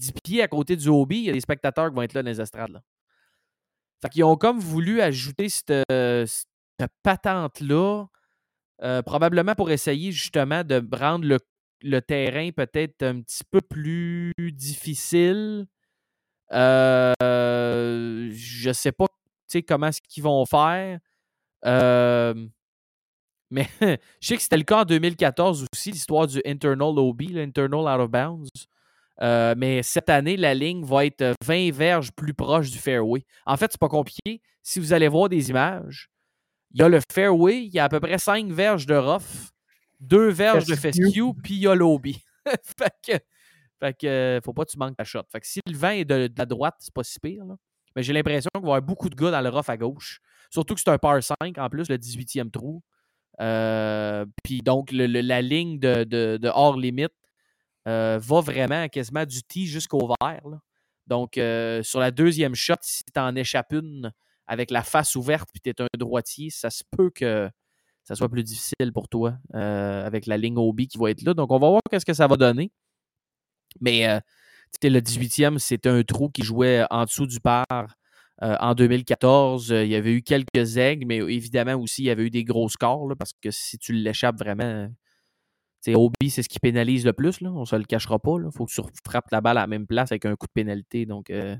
10 0.00 0.12
pieds 0.24 0.42
à 0.42 0.48
côté 0.48 0.76
du 0.76 0.88
hobby, 0.88 1.18
il 1.18 1.24
y 1.24 1.30
a 1.30 1.32
des 1.32 1.40
spectateurs 1.40 1.90
qui 1.90 1.94
vont 1.94 2.02
être 2.02 2.14
là 2.14 2.22
dans 2.22 2.30
les 2.30 2.40
estrades. 2.40 2.72
Là. 2.72 2.82
Fait 4.02 4.08
qu'ils 4.08 4.24
ont 4.24 4.36
comme 4.36 4.58
voulu 4.58 5.00
ajouter 5.02 5.48
cette, 5.48 5.72
cette 5.88 6.92
patente-là, 7.02 8.06
euh, 8.82 9.02
probablement 9.02 9.54
pour 9.54 9.70
essayer 9.70 10.10
justement 10.10 10.64
de 10.64 10.82
rendre 10.96 11.38
le 11.82 12.00
terrain 12.00 12.50
peut-être 12.50 13.02
un 13.02 13.20
petit 13.20 13.44
peu 13.50 13.60
plus 13.60 14.32
difficile. 14.52 15.66
Euh, 16.52 18.30
je 18.32 18.72
sais 18.72 18.92
pas 18.92 19.06
comment 19.68 19.88
est-ce 19.88 20.00
qu'ils 20.02 20.22
vont 20.22 20.44
faire. 20.46 20.98
Euh, 21.66 22.46
mais 23.50 23.68
je 23.80 24.26
sais 24.26 24.36
que 24.36 24.42
c'était 24.42 24.56
le 24.56 24.64
cas 24.64 24.80
en 24.80 24.84
2014 24.84 25.66
aussi, 25.72 25.92
l'histoire 25.92 26.26
du 26.26 26.40
internal 26.44 26.98
OB, 26.98 27.22
l'internal 27.30 27.80
out 27.80 28.00
of 28.00 28.10
bounds. 28.10 28.48
Euh, 29.22 29.54
mais 29.56 29.82
cette 29.82 30.08
année, 30.08 30.36
la 30.36 30.54
ligne 30.54 30.84
va 30.84 31.04
être 31.04 31.34
20 31.44 31.72
verges 31.72 32.10
plus 32.12 32.34
proche 32.34 32.70
du 32.70 32.78
fairway. 32.78 33.24
En 33.44 33.56
fait, 33.56 33.70
c'est 33.70 33.80
pas 33.80 33.88
compliqué. 33.88 34.40
Si 34.62 34.80
vous 34.80 34.92
allez 34.92 35.08
voir 35.08 35.28
des 35.28 35.50
images, 35.50 36.08
il 36.72 36.80
y 36.80 36.82
a 36.82 36.88
le 36.88 37.00
fairway, 37.12 37.64
il 37.64 37.74
y 37.74 37.78
a 37.78 37.84
à 37.84 37.88
peu 37.88 38.00
près 38.00 38.18
5 38.18 38.50
verges 38.50 38.86
de 38.86 38.94
rough 38.94 39.50
deux 40.00 40.30
verges 40.30 40.64
de 40.64 40.74
fescue, 40.74 41.34
puis 41.42 41.54
il 41.54 41.60
y 41.60 41.66
a 41.66 41.74
l'obi. 41.74 42.18
fait 42.78 42.92
que, 43.06 43.18
fait 43.78 43.96
que, 43.98 44.40
faut 44.44 44.52
pas 44.52 44.64
que 44.64 44.70
tu 44.70 44.78
manques 44.78 44.96
ta 44.96 45.04
shot. 45.04 45.22
Fait 45.30 45.40
que 45.40 45.46
si 45.46 45.60
le 45.66 45.76
vent 45.76 45.90
est 45.90 46.04
de, 46.04 46.28
la 46.36 46.46
droite, 46.46 46.76
c'est 46.78 46.92
pas 46.92 47.04
si 47.04 47.20
pire. 47.20 47.44
Là. 47.44 47.56
Mais 47.94 48.02
j'ai 48.02 48.12
l'impression 48.12 48.48
qu'il 48.54 48.62
va 48.62 48.68
y 48.68 48.70
avoir 48.70 48.82
beaucoup 48.82 49.10
de 49.10 49.14
gars 49.14 49.30
dans 49.30 49.40
le 49.40 49.50
rough 49.50 49.68
à 49.68 49.76
gauche. 49.76 50.20
Surtout 50.50 50.74
que 50.74 50.80
c'est 50.80 50.90
un 50.90 50.98
par 50.98 51.22
5 51.22 51.36
en 51.58 51.68
plus, 51.68 51.88
le 51.88 51.98
18e 51.98 52.50
trou. 52.50 52.82
Euh, 53.40 54.26
puis 54.42 54.60
donc, 54.62 54.90
la 54.92 55.42
ligne 55.42 55.78
de, 55.78 56.48
hors 56.48 56.76
limite 56.76 57.08
euh, 57.08 57.19
va 58.18 58.40
vraiment 58.40 58.88
quasiment 58.88 59.24
du 59.24 59.42
tee 59.42 59.66
jusqu'au 59.66 60.12
vert. 60.20 60.60
Donc, 61.10 61.38
euh, 61.38 61.82
sur 61.82 61.98
la 61.98 62.12
deuxième 62.12 62.54
shot, 62.54 62.76
si 62.82 63.02
tu 63.02 63.20
en 63.20 63.34
échappes 63.34 63.72
une 63.72 64.12
avec 64.46 64.70
la 64.70 64.82
face 64.82 65.16
ouverte 65.16 65.48
puis 65.52 65.60
tu 65.60 65.70
es 65.70 65.82
un 65.82 65.86
droitier, 65.98 66.50
ça 66.50 66.70
se 66.70 66.84
peut 66.96 67.10
que 67.10 67.50
ça 68.04 68.14
soit 68.14 68.28
plus 68.28 68.44
difficile 68.44 68.92
pour 68.94 69.08
toi 69.08 69.34
euh, 69.54 70.06
avec 70.06 70.26
la 70.26 70.36
ligne 70.36 70.56
OB 70.56 70.82
qui 70.82 70.98
va 70.98 71.10
être 71.10 71.22
là. 71.22 71.34
Donc, 71.34 71.50
on 71.50 71.58
va 71.58 71.68
voir 71.68 71.82
qu'est-ce 71.90 72.06
que 72.06 72.14
ça 72.14 72.28
va 72.28 72.36
donner. 72.36 72.70
Mais 73.80 74.08
euh, 74.08 74.20
le 74.84 75.00
18e, 75.00 75.58
c'était 75.58 75.88
un 75.88 76.02
trou 76.04 76.28
qui 76.30 76.42
jouait 76.42 76.84
en 76.90 77.04
dessous 77.04 77.26
du 77.26 77.40
par 77.40 77.64
euh, 78.42 78.56
en 78.60 78.74
2014. 78.74 79.70
il 79.70 79.88
y 79.88 79.96
avait 79.96 80.12
eu 80.12 80.22
quelques 80.22 80.76
aigles, 80.76 81.06
mais 81.06 81.18
évidemment 81.18 81.74
aussi, 81.74 82.02
il 82.02 82.06
y 82.06 82.10
avait 82.10 82.24
eu 82.24 82.30
des 82.30 82.44
gros 82.44 82.68
scores 82.68 83.12
parce 83.18 83.32
que 83.42 83.50
si 83.50 83.78
tu 83.78 83.92
l'échappes 83.92 84.38
vraiment, 84.38 84.88
Obi, 85.88 86.30
c'est 86.30 86.42
ce 86.42 86.48
qui 86.48 86.58
pénalise 86.58 87.04
le 87.06 87.12
plus, 87.12 87.40
là. 87.40 87.50
on 87.50 87.60
ne 87.60 87.64
se 87.64 87.76
le 87.76 87.84
cachera 87.84 88.18
pas. 88.18 88.36
Il 88.38 88.50
faut 88.52 88.66
que 88.66 88.72
tu 88.72 88.82
frappes 89.04 89.30
la 89.30 89.40
balle 89.40 89.58
à 89.58 89.62
la 89.62 89.66
même 89.66 89.86
place 89.86 90.12
avec 90.12 90.26
un 90.26 90.36
coup 90.36 90.46
de 90.46 90.52
pénalité, 90.52 91.06
donc 91.06 91.30
euh, 91.30 91.56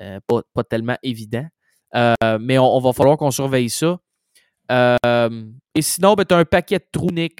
euh, 0.00 0.18
pas, 0.26 0.64
tellement 0.64 0.96
évident. 1.02 1.46
Euh, 1.94 2.38
mais 2.40 2.58
on, 2.58 2.78
va 2.80 2.92
falloir 2.92 3.16
qu'on 3.16 3.30
surveille 3.30 3.70
ça. 3.70 3.98
et 4.70 5.82
sinon, 5.82 6.14
ben, 6.14 6.24
tu 6.24 6.34
as 6.34 6.38
un 6.38 6.44
paquet 6.44 6.78
de 6.78 6.86
trous, 6.90 7.10
Nick. 7.10 7.36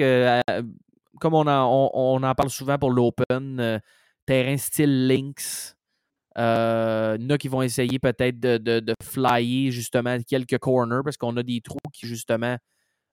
comme 1.21 1.35
on 1.35 1.47
en, 1.47 1.91
on, 1.95 2.23
en, 2.23 2.35
parle 2.35 2.51
souvent 2.51 2.79
pour 2.79 2.91
l'Open, 2.91 3.81
terrain 4.27 4.57
style 4.57 5.07
Lynx. 5.07 5.75
Il 6.37 6.43
y 6.43 7.25
en 7.25 7.31
a 7.31 7.39
qui 7.39 7.49
vont 7.49 7.63
essayer 7.63 7.99
peut-être 7.99 8.39
de, 8.39 8.59
de, 8.59 8.95
flyer 9.03 9.71
justement 9.73 10.19
quelques 10.27 10.59
corners 10.59 11.01
parce 11.03 11.17
qu'on 11.17 11.37
a 11.37 11.43
des 11.43 11.61
trous 11.61 11.79
qui 11.93 12.07
justement 12.07 12.57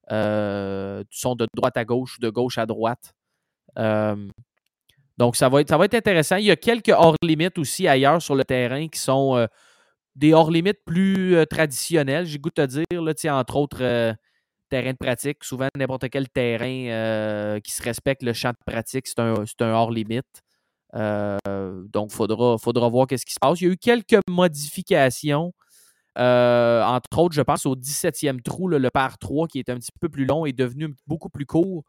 sont 0.09 1.35
de 1.35 1.47
droite 1.55 1.77
à 1.77 1.85
gauche 1.85 2.19
de 2.19 2.29
gauche 2.29 2.57
à 2.57 2.65
droite. 2.65 3.13
Euh, 3.77 4.27
donc, 5.17 5.35
ça 5.35 5.49
va, 5.49 5.61
être, 5.61 5.69
ça 5.69 5.77
va 5.77 5.85
être 5.85 5.93
intéressant. 5.93 6.35
Il 6.37 6.45
y 6.45 6.51
a 6.51 6.55
quelques 6.55 6.89
hors-limites 6.89 7.57
aussi 7.57 7.87
ailleurs 7.87 8.21
sur 8.21 8.35
le 8.35 8.43
terrain 8.43 8.87
qui 8.87 8.99
sont 8.99 9.37
euh, 9.37 9.47
des 10.15 10.33
hors-limites 10.33 10.83
plus 10.85 11.37
traditionnels, 11.49 12.25
j'ai 12.25 12.37
goût 12.37 12.49
de 12.49 12.65
te 12.65 12.65
dire. 12.65 12.85
Là, 12.91 13.39
entre 13.39 13.55
autres, 13.55 14.15
terrain 14.69 14.91
de 14.91 14.97
pratique. 14.97 15.43
Souvent, 15.43 15.67
n'importe 15.77 16.09
quel 16.09 16.29
terrain 16.29 17.59
qui 17.61 17.71
se 17.71 17.83
respecte 17.83 18.23
le 18.23 18.33
champ 18.33 18.51
de 18.51 18.71
pratique, 18.71 19.07
c'est 19.07 19.19
un, 19.19 19.35
un 19.59 19.73
hors-limite. 19.73 20.41
donc, 20.93 22.09
il 22.11 22.15
faudra, 22.15 22.57
faudra 22.57 22.89
voir 22.89 23.07
qu'est-ce 23.07 23.25
qui 23.25 23.33
se 23.33 23.39
passe. 23.39 23.59
Il 23.61 23.67
y 23.67 23.69
a 23.69 23.73
eu 23.73 23.77
quelques 23.77 24.19
modifications 24.29 25.53
euh, 26.17 26.83
entre 26.83 27.19
autres, 27.19 27.35
je 27.35 27.41
pense 27.41 27.65
au 27.65 27.75
17e 27.75 28.41
trou, 28.41 28.67
le 28.67 28.89
par 28.89 29.17
3 29.17 29.47
qui 29.47 29.59
est 29.59 29.69
un 29.69 29.75
petit 29.75 29.91
peu 29.99 30.09
plus 30.09 30.25
long 30.25 30.45
est 30.45 30.53
devenu 30.53 30.93
beaucoup 31.07 31.29
plus 31.29 31.45
court. 31.45 31.83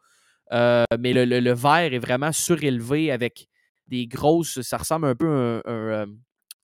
Euh, 0.53 0.85
mais 0.99 1.13
le, 1.13 1.25
le, 1.25 1.53
verre 1.55 1.93
est 1.93 1.99
vraiment 1.99 2.33
surélevé 2.33 3.11
avec 3.11 3.49
des 3.89 4.07
grosses. 4.07 4.61
Ça 4.63 4.79
ressemble 4.79 5.07
un 5.07 5.15
peu 5.15 5.61
à 5.65 5.71
un. 5.71 6.07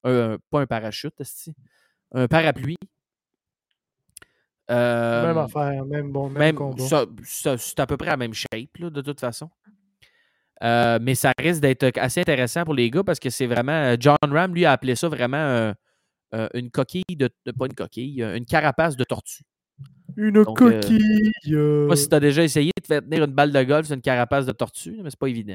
Euh, 0.05 0.37
pas 0.51 0.61
un 0.61 0.67
parachute, 0.67 1.15
un 2.13 2.27
parapluie. 2.27 2.77
même 4.69 5.39
affaire, 5.39 5.85
même 5.85 6.11
bon, 6.11 6.29
même, 6.29 6.57
combat. 6.57 7.07
c'est 7.25 7.79
à 7.79 7.87
peu 7.87 7.97
près 7.97 8.09
la 8.09 8.17
même 8.17 8.35
shape, 8.35 8.81
de 8.81 9.01
toute 9.01 9.21
façon. 9.21 9.49
mais 10.61 11.15
ça 11.15 11.33
risque 11.39 11.61
d'être 11.61 11.97
assez 11.99 12.21
intéressant 12.21 12.65
pour 12.65 12.75
les 12.75 12.91
gars 12.91 13.05
parce 13.05 13.21
que 13.21 13.31
c'est 13.31 13.47
vraiment. 13.47 13.95
John 14.01 14.17
Ram, 14.23 14.53
lui, 14.53 14.65
a 14.65 14.73
appelé 14.73 14.97
ça 14.97 15.09
vraiment 15.09 15.73
euh, 16.35 16.49
une 16.55 16.71
coquille 16.71 17.05
de, 17.11 17.29
Pas 17.59 17.67
une 17.67 17.75
coquille, 17.75 18.23
euh, 18.23 18.37
une 18.37 18.47
carapace 18.47 18.97
de 18.97 19.05
tortue. 19.05 19.43
Une 20.17 20.39
euh, 20.39 20.45
coquille. 20.45 21.31
Je 21.45 21.83
sais 21.83 21.89
pas 21.89 21.97
si 21.97 22.09
tu 22.09 22.15
as 22.15 22.21
déjà 22.21 22.43
essayé 22.43 22.71
de 22.81 22.87
faire 22.87 23.03
tenir 23.03 23.25
une 23.25 23.33
balle 23.33 23.53
de 23.53 23.63
golf 23.63 23.87
sur 23.87 23.95
une 23.95 24.01
carapace 24.01 24.47
de 24.47 24.53
tortue, 24.53 25.01
mais 25.03 25.11
c'est 25.11 25.19
pas 25.19 25.29
évident. 25.29 25.55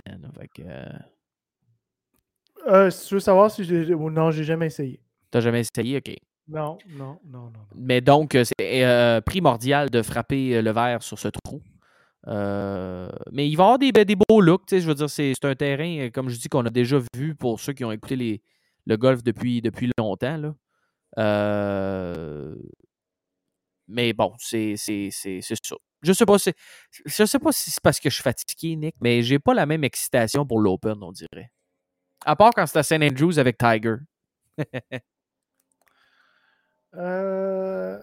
si 2.89 3.07
tu 3.07 3.13
veux 3.15 3.19
savoir 3.19 3.49
si 3.49 3.63
j'ai. 3.63 3.87
Non, 3.87 4.29
j'ai 4.29 4.43
jamais 4.43 4.67
essayé. 4.67 4.99
T'as 5.31 5.41
jamais 5.41 5.61
essayé, 5.61 5.97
ok. 5.97 6.15
Non, 6.47 6.77
non, 6.89 7.19
non, 7.25 7.45
non. 7.45 7.59
Mais 7.75 7.99
donc, 7.99 8.37
c'est 8.43 9.21
primordial 9.25 9.89
de 9.89 10.01
frapper 10.03 10.61
le 10.61 10.71
verre 10.71 11.01
sur 11.01 11.17
ce 11.17 11.27
trou. 11.27 11.61
mais 12.27 13.49
il 13.49 13.55
va 13.55 13.63
y 13.63 13.65
avoir 13.65 13.79
des, 13.79 13.91
des 13.91 14.15
beaux 14.15 14.41
looks. 14.41 14.69
Je 14.69 14.87
veux 14.87 14.95
dire, 14.95 15.09
c'est 15.09 15.33
un 15.43 15.55
terrain, 15.55 16.09
comme 16.11 16.29
je 16.29 16.37
dis, 16.37 16.49
qu'on 16.49 16.65
a 16.65 16.69
déjà 16.69 16.99
vu 17.15 17.33
pour 17.33 17.59
ceux 17.59 17.73
qui 17.73 17.83
ont 17.83 17.91
écouté 17.91 18.15
les, 18.15 18.41
le 18.85 18.97
golf 18.97 19.23
depuis, 19.23 19.61
depuis 19.61 19.91
longtemps. 19.97 20.37
Là. 20.37 20.55
Euh, 21.17 22.55
mais 23.87 24.13
bon, 24.13 24.33
c'est 24.37 24.75
ça. 24.77 25.75
Je 26.03 26.13
sais 26.13 26.25
pas, 26.25 26.37
je 26.37 27.25
sais 27.25 27.39
pas 27.39 27.51
si 27.51 27.71
c'est 27.71 27.81
parce 27.81 27.99
que 27.99 28.09
je 28.09 28.15
suis 28.15 28.23
fatigué, 28.23 28.75
Nick, 28.75 28.95
mais 29.01 29.23
j'ai 29.23 29.39
pas 29.39 29.53
la 29.53 29.65
même 29.65 29.83
excitation 29.83 30.45
pour 30.45 30.59
l'Open, 30.59 31.01
on 31.01 31.11
dirait. 31.11 31.51
À 32.25 32.35
part 32.35 32.51
quand 32.53 32.65
c'était 32.67 32.79
à 32.79 32.83
St. 32.83 33.01
Andrews 33.01 33.39
avec 33.39 33.57
Tiger. 33.57 33.95
euh, 36.95 37.99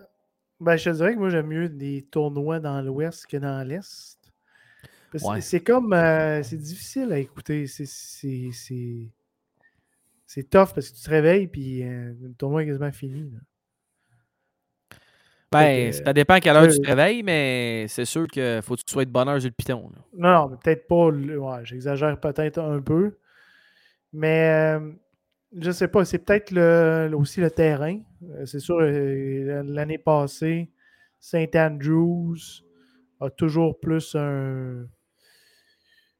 ben, 0.60 0.76
je 0.76 0.90
te 0.90 0.96
dirais 0.96 1.14
que 1.14 1.18
moi, 1.18 1.30
j'aime 1.30 1.46
mieux 1.46 1.68
des 1.68 2.02
tournois 2.10 2.58
dans 2.58 2.80
l'Ouest 2.80 3.26
que 3.26 3.36
dans 3.36 3.66
l'Est. 3.66 4.18
C'est 5.40 5.62
comme. 5.62 5.92
Euh, 5.92 6.42
c'est 6.42 6.56
difficile 6.56 7.12
à 7.12 7.18
écouter. 7.18 7.66
C'est 7.66 7.84
c'est 10.34 10.50
tough 10.50 10.74
parce 10.74 10.90
que 10.90 10.96
tu 10.96 11.02
te 11.02 11.10
réveilles 11.10 11.46
puis 11.46 11.84
euh, 11.84 12.12
le 12.20 12.34
tournoi 12.34 12.64
est 12.64 12.66
quasiment 12.66 12.90
fini. 12.90 13.30
Ben, 15.52 15.92
ça 15.92 16.12
dépend 16.12 16.34
à 16.34 16.40
quelle 16.40 16.56
heure 16.56 16.66
tu 16.66 16.80
te 16.80 16.86
réveilles, 16.88 17.22
mais 17.22 17.86
c'est 17.86 18.04
sûr 18.04 18.26
qu'il 18.26 18.60
faut 18.60 18.74
que 18.74 18.80
tu 18.80 18.92
sois 18.92 19.04
de 19.04 19.10
bonne 19.10 19.28
heure 19.28 19.40
sur 19.40 19.48
le 19.48 19.54
piton. 19.54 19.92
Non, 20.12 20.32
non, 20.32 20.48
mais 20.48 20.56
peut-être 20.56 20.88
pas. 20.88 21.06
Ouais, 21.06 21.60
j'exagère 21.62 22.18
peut-être 22.18 22.58
un 22.58 22.80
peu. 22.82 23.16
Mais 24.12 24.74
euh, 24.76 24.90
je 25.56 25.70
sais 25.70 25.86
pas, 25.86 26.04
c'est 26.04 26.18
peut-être 26.18 26.50
le, 26.50 27.12
aussi 27.14 27.40
le 27.40 27.52
terrain. 27.52 28.00
Euh, 28.32 28.44
c'est 28.44 28.58
sûr, 28.58 28.80
l'année 28.80 29.98
passée, 29.98 30.72
Saint 31.20 31.46
Andrews 31.54 32.64
a 33.20 33.30
toujours 33.30 33.78
plus 33.78 34.16
un, 34.16 34.84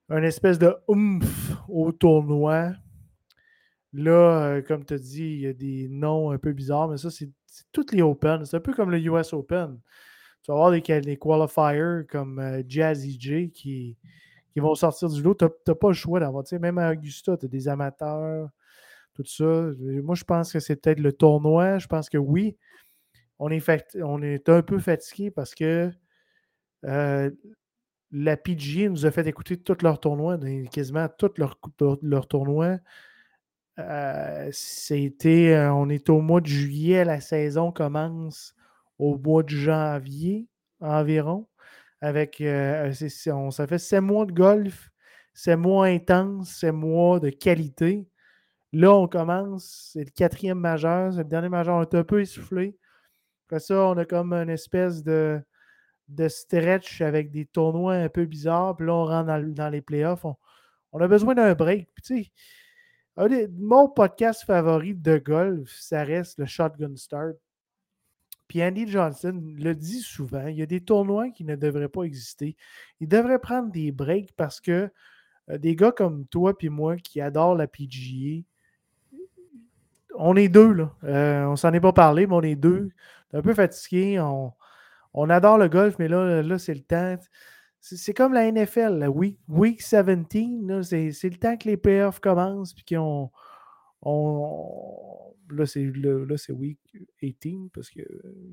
un 0.08 0.22
espèce 0.22 0.60
de 0.60 0.72
oomph 0.86 1.56
au 1.68 1.90
tournoi. 1.90 2.74
Là, 3.94 4.56
euh, 4.56 4.62
comme 4.62 4.84
tu 4.84 4.94
as 4.94 4.98
dit, 4.98 5.22
il 5.22 5.40
y 5.40 5.46
a 5.46 5.52
des 5.52 5.88
noms 5.88 6.32
un 6.32 6.38
peu 6.38 6.52
bizarres, 6.52 6.88
mais 6.88 6.96
ça, 6.96 7.10
c'est 7.10 7.30
toutes 7.72 7.92
les 7.92 8.02
Open. 8.02 8.44
C'est 8.44 8.56
un 8.56 8.60
peu 8.60 8.74
comme 8.74 8.90
le 8.90 8.98
US 8.98 9.32
Open. 9.32 9.78
Tu 10.42 10.50
vas 10.50 10.54
avoir 10.54 10.72
des, 10.72 10.82
qualifiers 10.82 11.16
comme 11.16 12.38
euh, 12.40 12.62
Jazzy 12.66 13.16
J 13.20 13.50
qui, 13.52 13.96
qui 14.52 14.60
vont 14.60 14.74
sortir 14.74 15.08
du 15.08 15.22
lot. 15.22 15.34
Tu 15.34 15.44
n'as 15.44 15.74
pas 15.74 15.88
le 15.88 15.94
choix 15.94 16.18
d'avoir. 16.18 16.44
Même 16.60 16.78
à 16.78 16.90
Augusta, 16.90 17.36
tu 17.36 17.46
as 17.46 17.48
des 17.48 17.68
amateurs, 17.68 18.50
tout 19.14 19.24
ça. 19.24 19.70
Moi, 19.78 20.16
je 20.16 20.24
pense 20.24 20.52
que 20.52 20.58
c'est 20.58 20.76
peut-être 20.76 21.00
le 21.00 21.12
tournoi. 21.12 21.78
Je 21.78 21.86
pense 21.86 22.08
que 22.10 22.18
oui, 22.18 22.56
on 23.38 23.48
est, 23.50 23.96
on 24.02 24.22
est 24.22 24.48
un 24.48 24.62
peu 24.62 24.80
fatigué 24.80 25.30
parce 25.30 25.54
que 25.54 25.90
euh, 26.84 27.30
la 28.10 28.36
PGA 28.36 28.88
nous 28.88 29.06
a 29.06 29.12
fait 29.12 29.26
écouter 29.28 29.56
tous 29.56 29.82
leurs 29.82 30.00
tournois, 30.00 30.36
quasiment 30.72 31.08
tous 31.16 31.30
leurs 31.38 31.60
leur 32.02 32.26
tournois. 32.26 32.78
Euh, 33.78 34.48
c'était, 34.52 35.54
euh, 35.54 35.72
on 35.72 35.88
est 35.88 36.08
au 36.08 36.20
mois 36.20 36.40
de 36.40 36.46
juillet, 36.46 37.04
la 37.04 37.20
saison 37.20 37.72
commence 37.72 38.54
au 38.98 39.18
mois 39.18 39.42
de 39.42 39.48
janvier 39.50 40.48
environ. 40.80 41.48
Avec, 42.00 42.40
euh, 42.40 42.92
on, 43.28 43.50
ça 43.50 43.66
fait 43.66 43.78
sept 43.78 44.02
mois 44.02 44.26
de 44.26 44.32
golf, 44.32 44.90
sept 45.32 45.58
mois 45.58 45.86
intenses, 45.86 46.50
sept 46.56 46.74
mois 46.74 47.20
de 47.20 47.30
qualité. 47.30 48.06
Là, 48.72 48.92
on 48.94 49.08
commence, 49.08 49.90
c'est 49.92 50.04
le 50.04 50.10
quatrième 50.10 50.58
majeur, 50.58 51.12
c'est 51.12 51.18
le 51.18 51.24
dernier 51.28 51.48
majeur, 51.48 51.76
on 51.76 51.82
est 51.82 51.94
un 51.94 52.04
peu 52.04 52.20
essoufflé. 52.20 52.76
Ça, 53.58 53.86
on 53.86 53.96
a 53.96 54.04
comme 54.04 54.32
une 54.32 54.50
espèce 54.50 55.04
de, 55.04 55.40
de 56.08 56.28
stretch 56.28 57.00
avec 57.00 57.30
des 57.30 57.46
tournois 57.46 57.94
un 57.94 58.08
peu 58.08 58.24
bizarres. 58.24 58.76
Puis 58.76 58.86
là, 58.86 58.94
on 58.94 59.04
rentre 59.04 59.26
dans, 59.26 59.68
les 59.68 59.80
playoffs. 59.80 60.24
On, 60.92 61.00
a 61.00 61.08
besoin 61.08 61.34
d'un 61.34 61.54
break. 61.54 61.88
Puis, 61.94 62.02
tu 62.02 62.24
sais, 62.24 62.32
mon 63.16 63.88
podcast 63.88 64.44
favori 64.44 64.94
de 64.94 65.18
golf, 65.18 65.70
ça 65.78 66.02
reste 66.02 66.38
le 66.38 66.46
Shotgun 66.46 66.96
Start. 66.96 67.36
Puis 68.48 68.62
Andy 68.62 68.86
Johnson 68.86 69.40
le 69.56 69.74
dit 69.74 70.00
souvent, 70.00 70.46
il 70.46 70.56
y 70.56 70.62
a 70.62 70.66
des 70.66 70.80
tournois 70.80 71.30
qui 71.30 71.44
ne 71.44 71.56
devraient 71.56 71.88
pas 71.88 72.02
exister. 72.02 72.56
Il 73.00 73.08
devrait 73.08 73.38
prendre 73.38 73.70
des 73.70 73.90
breaks 73.90 74.32
parce 74.36 74.60
que 74.60 74.90
euh, 75.50 75.58
des 75.58 75.76
gars 75.76 75.92
comme 75.92 76.26
toi 76.26 76.52
et 76.60 76.68
moi 76.68 76.96
qui 76.96 77.20
adorent 77.20 77.54
la 77.54 77.66
PGA, 77.66 78.42
on 80.16 80.36
est 80.36 80.48
deux, 80.48 80.72
là. 80.72 80.94
Euh, 81.04 81.44
on 81.46 81.56
s'en 81.56 81.72
est 81.72 81.80
pas 81.80 81.92
parlé, 81.92 82.26
mais 82.26 82.34
on 82.34 82.42
est 82.42 82.54
deux. 82.54 82.90
un 83.32 83.42
peu 83.42 83.54
fatigué. 83.54 84.20
On, 84.20 84.52
on, 85.12 85.30
adore 85.30 85.58
le 85.58 85.68
golf, 85.68 85.96
mais 85.98 86.08
là, 86.08 86.42
là 86.42 86.58
c'est 86.58 86.74
le 86.74 86.82
temps. 86.82 87.16
C'est 87.86 88.14
comme 88.14 88.32
la 88.32 88.50
NFL, 88.50 88.96
la 88.96 89.10
week, 89.10 89.38
17, 89.46 89.82
c'est 91.12 91.28
le 91.28 91.36
temps 91.36 91.54
que 91.58 91.68
les 91.68 91.76
playoffs 91.76 92.18
commencent 92.18 92.72
puis 92.72 92.84
qu'on. 92.86 93.30
On, 94.00 95.34
là, 95.50 95.66
c'est 95.66 95.82
week 96.52 96.78
18 97.22 97.70
parce 97.74 97.90
qu'il 97.90 98.06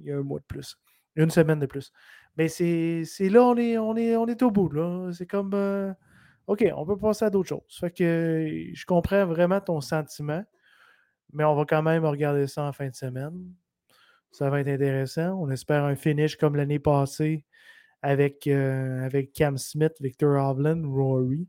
y 0.04 0.12
a 0.12 0.18
un 0.18 0.22
mois 0.22 0.42
de 0.42 0.46
plus. 0.46 0.78
Une 1.16 1.30
semaine 1.30 1.60
de 1.60 1.66
plus. 1.66 1.94
Mais 2.36 2.50
c'est 2.50 3.06
là, 3.30 3.44
on 3.44 3.56
est, 3.56 3.78
on, 3.78 3.96
est, 3.96 4.18
on 4.18 4.28
est 4.28 4.42
au 4.44 4.52
bout. 4.52 4.70
C'est 5.14 5.28
comme. 5.28 5.54
Euh, 5.54 5.94
OK, 6.48 6.66
on 6.76 6.86
peut 6.86 6.98
passer 6.98 7.24
à 7.24 7.30
d'autres 7.30 7.48
choses. 7.48 7.78
Fait 7.80 7.92
que 7.92 8.70
je 8.74 8.86
comprends 8.86 9.26
vraiment 9.26 9.62
ton 9.62 9.80
sentiment, 9.80 10.44
mais 11.32 11.46
on 11.46 11.56
va 11.56 11.64
quand 11.64 11.84
même 11.84 12.04
regarder 12.04 12.48
ça 12.48 12.66
en 12.66 12.74
fin 12.74 12.90
de 12.90 12.96
semaine. 12.96 13.56
Ça 14.32 14.50
va 14.50 14.60
être 14.60 14.68
intéressant. 14.68 15.42
On 15.42 15.50
espère 15.50 15.86
un 15.86 15.96
finish 15.96 16.36
comme 16.36 16.58
l'année 16.58 16.80
passée 16.80 17.46
avec, 18.02 18.48
euh, 18.48 19.06
avec 19.06 19.34
Cam 19.34 19.58
Smith, 19.58 19.94
Victor 20.00 20.42
Hovland, 20.44 20.84
Rory. 20.86 21.48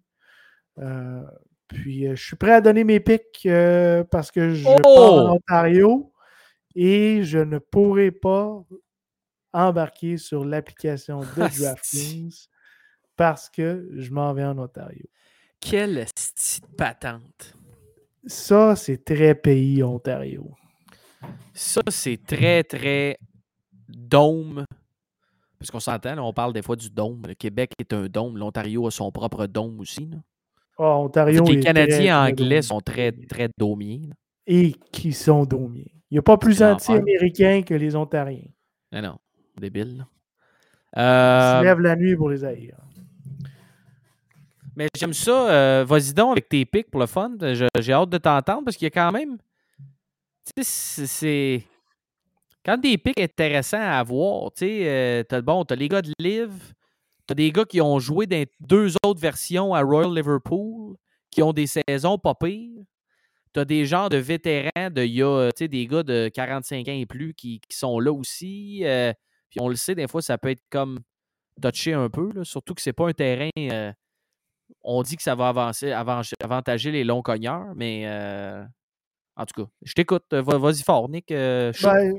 Euh, 0.79 1.23
puis 1.69 2.07
euh, 2.07 2.15
je 2.15 2.25
suis 2.25 2.37
prêt 2.37 2.53
à 2.53 2.61
donner 2.61 2.85
mes 2.85 3.01
pics 3.01 3.49
parce 4.11 4.31
que 4.31 4.55
je 4.55 4.69
oh! 4.69 4.77
pars 4.83 5.13
en 5.13 5.37
Ontario 5.37 6.13
et 6.75 7.23
je 7.23 7.39
ne 7.39 7.59
pourrai 7.59 8.11
pas 8.11 8.65
embarquer 9.53 10.17
sur 10.17 10.45
l'application 10.45 11.21
de 11.21 11.59
DraftKings 11.59 12.47
parce 13.17 13.51
que 13.51 13.89
je 13.95 14.11
m'en 14.11 14.33
vais 14.33 14.45
en 14.45 14.59
Ontario. 14.59 15.07
Quelle 15.61 16.07
petite 16.07 16.67
patente. 16.77 17.55
Ça, 18.27 18.77
c'est 18.77 19.05
très 19.05 19.35
pays 19.35 19.83
Ontario. 19.83 20.55
Ça, 21.55 21.83
c'est 21.89 22.25
très, 22.25 22.65
très 22.65 23.19
dôme. 23.89 24.65
Parce 25.63 25.71
qu'on 25.71 25.79
s'entend, 25.79 26.19
on 26.19 26.33
parle 26.33 26.53
des 26.53 26.63
fois 26.63 26.75
du 26.75 26.91
dôme. 26.91 27.23
Le 27.25 27.35
Québec 27.35 27.71
est 27.79 27.93
un 27.93 28.07
dôme. 28.07 28.37
L'Ontario 28.37 28.85
a 28.89 28.91
son 28.91 29.13
propre 29.13 29.47
dôme 29.47 29.79
aussi. 29.79 30.11
Ah, 30.77 30.99
Ontario 30.99 31.45
les 31.45 31.61
Canadiens 31.61 32.25
anglais 32.27 32.63
sont 32.63 32.81
très, 32.81 33.13
très 33.13 33.49
dômiers. 33.57 34.11
Et 34.45 34.73
qui 34.91 35.13
sont 35.13 35.45
dômiers. 35.45 35.95
Il 36.11 36.15
n'y 36.15 36.19
a 36.19 36.23
pas 36.23 36.37
plus 36.37 36.65
anti-américains 36.65 37.63
que 37.63 37.75
les 37.75 37.95
Ontariens. 37.95 38.51
Non, 38.91 39.03
non. 39.03 39.19
Débile. 39.57 40.05
Ils 40.97 40.99
se 40.99 41.01
euh, 41.01 41.63
lèvent 41.63 41.81
la 41.81 41.95
nuit 41.95 42.17
pour 42.17 42.29
les 42.29 42.45
haïr. 42.45 42.75
Mais 44.75 44.89
j'aime 44.99 45.13
ça. 45.13 45.49
Euh, 45.49 45.85
vas-y 45.87 46.13
donc 46.13 46.33
avec 46.33 46.49
tes 46.49 46.65
pics 46.65 46.91
pour 46.91 47.01
le 47.01 47.07
fun. 47.07 47.37
J'ai 47.79 47.93
hâte 47.93 48.11
de 48.11 48.19
t'entendre 48.19 48.65
parce 48.65 48.77
qu'il 48.77 48.87
y 48.87 48.89
a 48.89 48.91
quand 48.91 49.13
même. 49.13 49.39
Tu 50.57 50.65
sais, 50.65 51.07
c'est. 51.07 51.63
Quand 52.65 52.79
des 52.79 52.97
pics 52.99 53.19
intéressants 53.19 53.81
à 53.81 54.03
voir, 54.03 54.53
tu 54.53 54.67
sais, 54.67 54.89
euh, 54.89 55.23
t'as 55.25 55.41
bon, 55.41 55.63
as 55.63 55.75
les 55.75 55.89
gars 55.89 56.03
de 56.03 56.13
Live, 56.19 56.73
t'as 57.27 57.35
des 57.35 57.51
gars 57.51 57.65
qui 57.65 57.81
ont 57.81 57.99
joué 57.99 58.27
dans 58.27 58.45
deux 58.61 58.95
autres 59.05 59.21
versions 59.21 59.75
à 59.75 59.83
Royal 59.83 60.15
Liverpool, 60.15 60.97
qui 61.31 61.43
ont 61.43 61.53
des 61.53 61.67
saisons 61.67 62.19
pas 62.19 62.35
pires. 62.35 62.85
T'as 63.53 63.65
des 63.65 63.85
genres 63.85 64.09
de 64.09 64.17
vétérans 64.17 64.91
de 64.91 65.05
y 65.05 65.23
a, 65.23 65.51
sais, 65.57 65.69
des 65.69 65.87
gars 65.87 66.03
de 66.03 66.31
45 66.33 66.89
ans 66.89 66.93
et 66.93 67.07
plus 67.07 67.35
qui, 67.35 67.61
sont 67.71 68.01
là 68.01 68.13
aussi. 68.13 68.81
Euh, 68.85 69.13
puis 69.51 69.61
on 69.61 69.69
le 69.69 69.77
sait, 69.77 69.95
des 69.95 70.09
fois, 70.09 70.23
ça 70.23 70.39
peut 70.39 70.51
être 70.51 70.63
comme 70.71 71.01
touché 71.61 71.93
un 71.93 72.09
peu, 72.09 72.31
surtout 72.45 72.75
que 72.75 72.81
c'est 72.81 72.95
pas 72.95 73.09
un 73.09 73.13
terrain 73.13 73.51
on 74.83 75.03
dit 75.03 75.17
que 75.17 75.23
ça 75.23 75.35
va 75.35 75.49
avancer, 75.49 75.93
avantager 75.93 76.91
les 76.91 77.05
longs 77.05 77.23
cogneurs, 77.23 77.75
mais 77.75 78.03
euh, 78.07 78.65
en 79.37 79.47
tout 79.47 79.65
cas, 79.65 79.71
je 79.83 79.93
t'écoute. 79.93 80.25
Vas-y 80.33 80.83
fort, 80.83 81.09
Nick. 81.09 81.31
Euh, 81.31 81.73
ben, 81.83 82.17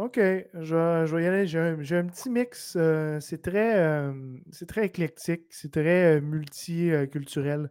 OK, 0.00 0.18
je, 0.18 1.14
vais 1.14 1.22
y 1.22 1.26
aller. 1.26 1.46
J'ai 1.46 1.58
un, 1.58 2.06
petit 2.06 2.30
mix. 2.30 2.74
Euh, 2.74 3.20
c'est 3.20 3.42
très, 3.42 4.10
c'est 4.50 4.66
très 4.66 4.86
éclectique. 4.86 5.42
C'est 5.50 5.70
très 5.70 6.22
multiculturel 6.22 7.68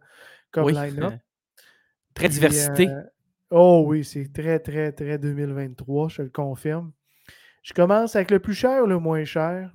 comme 0.52 0.70
line-up. 0.70 1.14
très 2.14 2.28
diversité. 2.28 2.86
oh 3.50 3.82
oui, 3.84 4.04
c'est 4.04 4.32
très, 4.32 4.60
très, 4.60 4.92
très 4.92 5.18
2023, 5.18 6.08
je 6.08 6.22
le 6.22 6.28
confirme. 6.28 6.92
Je 7.64 7.72
commence 7.72 8.14
avec 8.14 8.30
le 8.30 8.38
plus 8.38 8.54
cher 8.54 8.84
ou 8.84 8.86
le 8.86 9.00
moins 9.00 9.24
cher? 9.24 9.72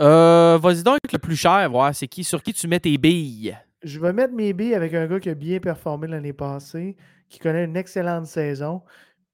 Euh, 0.00 0.58
vas-y 0.58 0.84
donc 0.84 1.00
avec 1.02 1.12
le 1.12 1.18
plus 1.18 1.34
cher, 1.34 1.68
voir 1.68 1.92
c'est 1.92 2.06
qui, 2.06 2.22
sur 2.22 2.40
qui 2.40 2.52
tu 2.52 2.68
mets 2.68 2.78
tes 2.78 2.96
billes. 2.98 3.58
Je 3.82 3.98
vais 3.98 4.12
mettre 4.12 4.32
mes 4.32 4.52
billes 4.52 4.74
avec 4.74 4.94
un 4.94 5.08
gars 5.08 5.18
qui 5.18 5.28
a 5.28 5.34
bien 5.34 5.58
performé 5.58 6.06
l'année 6.06 6.32
passée, 6.32 6.96
qui 7.28 7.40
connaît 7.40 7.64
une 7.64 7.76
excellente 7.76 8.26
saison. 8.26 8.82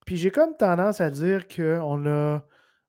Puis 0.04 0.16
j'ai 0.16 0.30
comme 0.30 0.56
tendance 0.56 1.00
à 1.00 1.10
dire 1.10 1.46
qu'on 1.48 2.38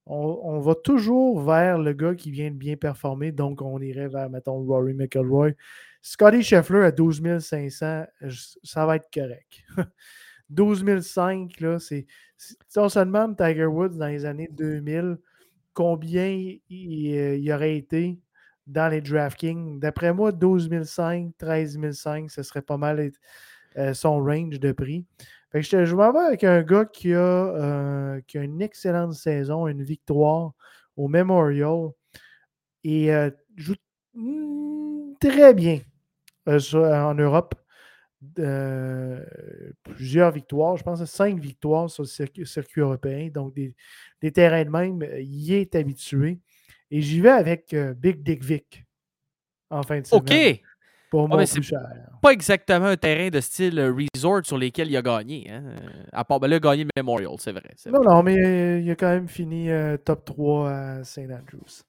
va 0.08 0.76
toujours 0.76 1.42
vers 1.42 1.78
le 1.78 1.94
gars 1.94 2.16
qui 2.16 2.32
vient 2.32 2.52
de 2.52 2.58
bien 2.58 2.76
performer, 2.76 3.32
donc 3.32 3.62
on 3.62 3.80
irait 3.80 4.08
vers, 4.08 4.30
mettons, 4.30 4.64
Rory 4.64 4.94
McIlroy. 4.94 5.52
Scotty 6.02 6.44
Scheffler 6.44 6.84
à 6.86 6.92
12 6.92 7.40
500, 7.40 8.06
ça 8.64 8.86
va 8.86 8.98
être 8.98 9.10
correct. 9.14 9.64
12 10.50 10.84
500, 11.02 11.48
là, 11.60 11.80
c'est. 11.80 12.06
On 12.76 12.90
se 12.90 13.00
demande 13.00 13.38
Tiger 13.38 13.66
Woods 13.66 13.98
dans 13.98 14.08
les 14.08 14.26
années 14.26 14.50
2000, 14.52 15.18
combien 15.74 16.28
il, 16.70 17.52
aurait 17.52 17.78
été 17.78 18.20
dans 18.68 18.90
les 18.90 19.02
DraftKings? 19.02 19.80
D'après 19.80 20.14
moi, 20.14 20.32
12 20.32 20.70
500, 20.84 21.32
13 21.38 21.80
500, 21.92 22.28
ce 22.30 22.44
serait 22.44 22.62
pas 22.62 22.78
mal 22.78 23.12
euh, 23.78 23.94
son 23.94 24.24
range 24.24 24.60
de 24.60 24.72
prix. 24.74 25.06
Fait 25.56 25.62
que 25.62 25.68
je, 25.68 25.86
je 25.86 25.96
m'en 25.96 26.12
vais 26.12 26.20
avec 26.20 26.44
un 26.44 26.62
gars 26.64 26.86
qui 26.86 27.14
a, 27.14 27.18
euh, 27.18 28.22
qui 28.28 28.38
a 28.38 28.44
une 28.44 28.62
excellente 28.62 29.14
saison, 29.14 29.68
une 29.68 29.84
victoire 29.84 30.52
au 30.98 31.08
Memorial 31.08 31.90
et 32.84 33.10
joue 33.56 33.76
hmm, 34.14 35.14
très 35.20 35.54
bien 35.54 35.80
en 36.46 37.14
Europe. 37.16 37.56
Euh, 38.40 39.24
plusieurs 39.84 40.32
victoires. 40.32 40.78
Je 40.78 40.84
pense 40.84 41.02
à 41.02 41.06
cinq 41.06 41.40
victoires 41.40 41.90
sur 41.90 42.04
le 42.04 42.46
circuit, 42.46 42.82
européen. 42.82 43.30
Donc, 43.34 43.54
des, 43.54 44.32
terrains 44.32 44.66
de 44.66 44.70
même, 44.70 45.02
euh, 45.02 45.22
il 45.22 45.54
est 45.54 45.76
habitué. 45.76 46.40
Et 46.92 47.02
j'y 47.02 47.22
vais 47.22 47.30
avec 47.30 47.74
euh, 47.74 47.94
Big 47.94 48.24
Dick 48.24 48.44
Vic 48.44 48.86
en 49.70 49.84
fin 49.84 50.00
de 50.00 50.06
semaine. 50.06 50.56
OK. 50.56 50.62
Pour 51.16 51.40
ah, 51.40 51.46
cher. 51.46 51.80
Pas 52.22 52.32
exactement 52.32 52.88
un 52.88 52.98
terrain 52.98 53.30
de 53.30 53.40
style 53.40 53.80
resort 53.80 54.46
sur 54.46 54.58
lesquels 54.58 54.90
il 54.90 54.98
a 54.98 55.02
gagné. 55.02 55.50
Hein? 55.50 55.64
À 56.12 56.24
part, 56.24 56.40
ben 56.40 56.48
là, 56.48 56.56
il 56.56 56.58
a 56.58 56.60
gagné 56.60 56.86
Memorial, 56.96 57.36
c'est 57.38 57.52
vrai, 57.52 57.76
Non, 57.92 58.02
non, 58.04 58.24
mais 58.24 58.82
il 58.82 58.92
a 58.92 58.96
quand 58.96 59.10
même 59.10 59.28
fini 59.28 59.70
top 60.04 60.26
3 60.26 60.70
à 60.70 61.04
St. 61.04 61.32
Andrews. 61.32 61.84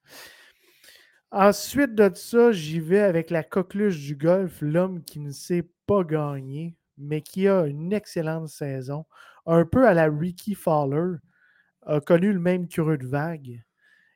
Ensuite 1.33 1.95
de 1.95 2.11
ça, 2.15 2.53
j'y 2.53 2.81
vais 2.81 3.01
avec 3.01 3.31
la 3.31 3.43
coqueluche 3.43 3.99
du 4.01 4.17
golf, 4.17 4.59
l'homme 4.61 5.03
qui 5.03 5.19
ne 5.19 5.31
sait 5.31 5.69
pas 5.87 6.05
gagner, 6.05 6.77
mais 6.97 7.21
qui 7.21 7.49
a 7.49 7.67
une 7.67 7.93
excellente 7.93 8.49
saison. 8.49 9.05
Un 9.45 9.65
peu 9.65 9.87
à 9.87 9.95
la 9.95 10.09
Ricky 10.09 10.55
Fowler, 10.55 11.17
a 11.87 12.01
connu 12.01 12.33
le 12.33 12.41
même 12.41 12.69
creux 12.69 12.99
de 12.99 13.07
vague. 13.07 13.63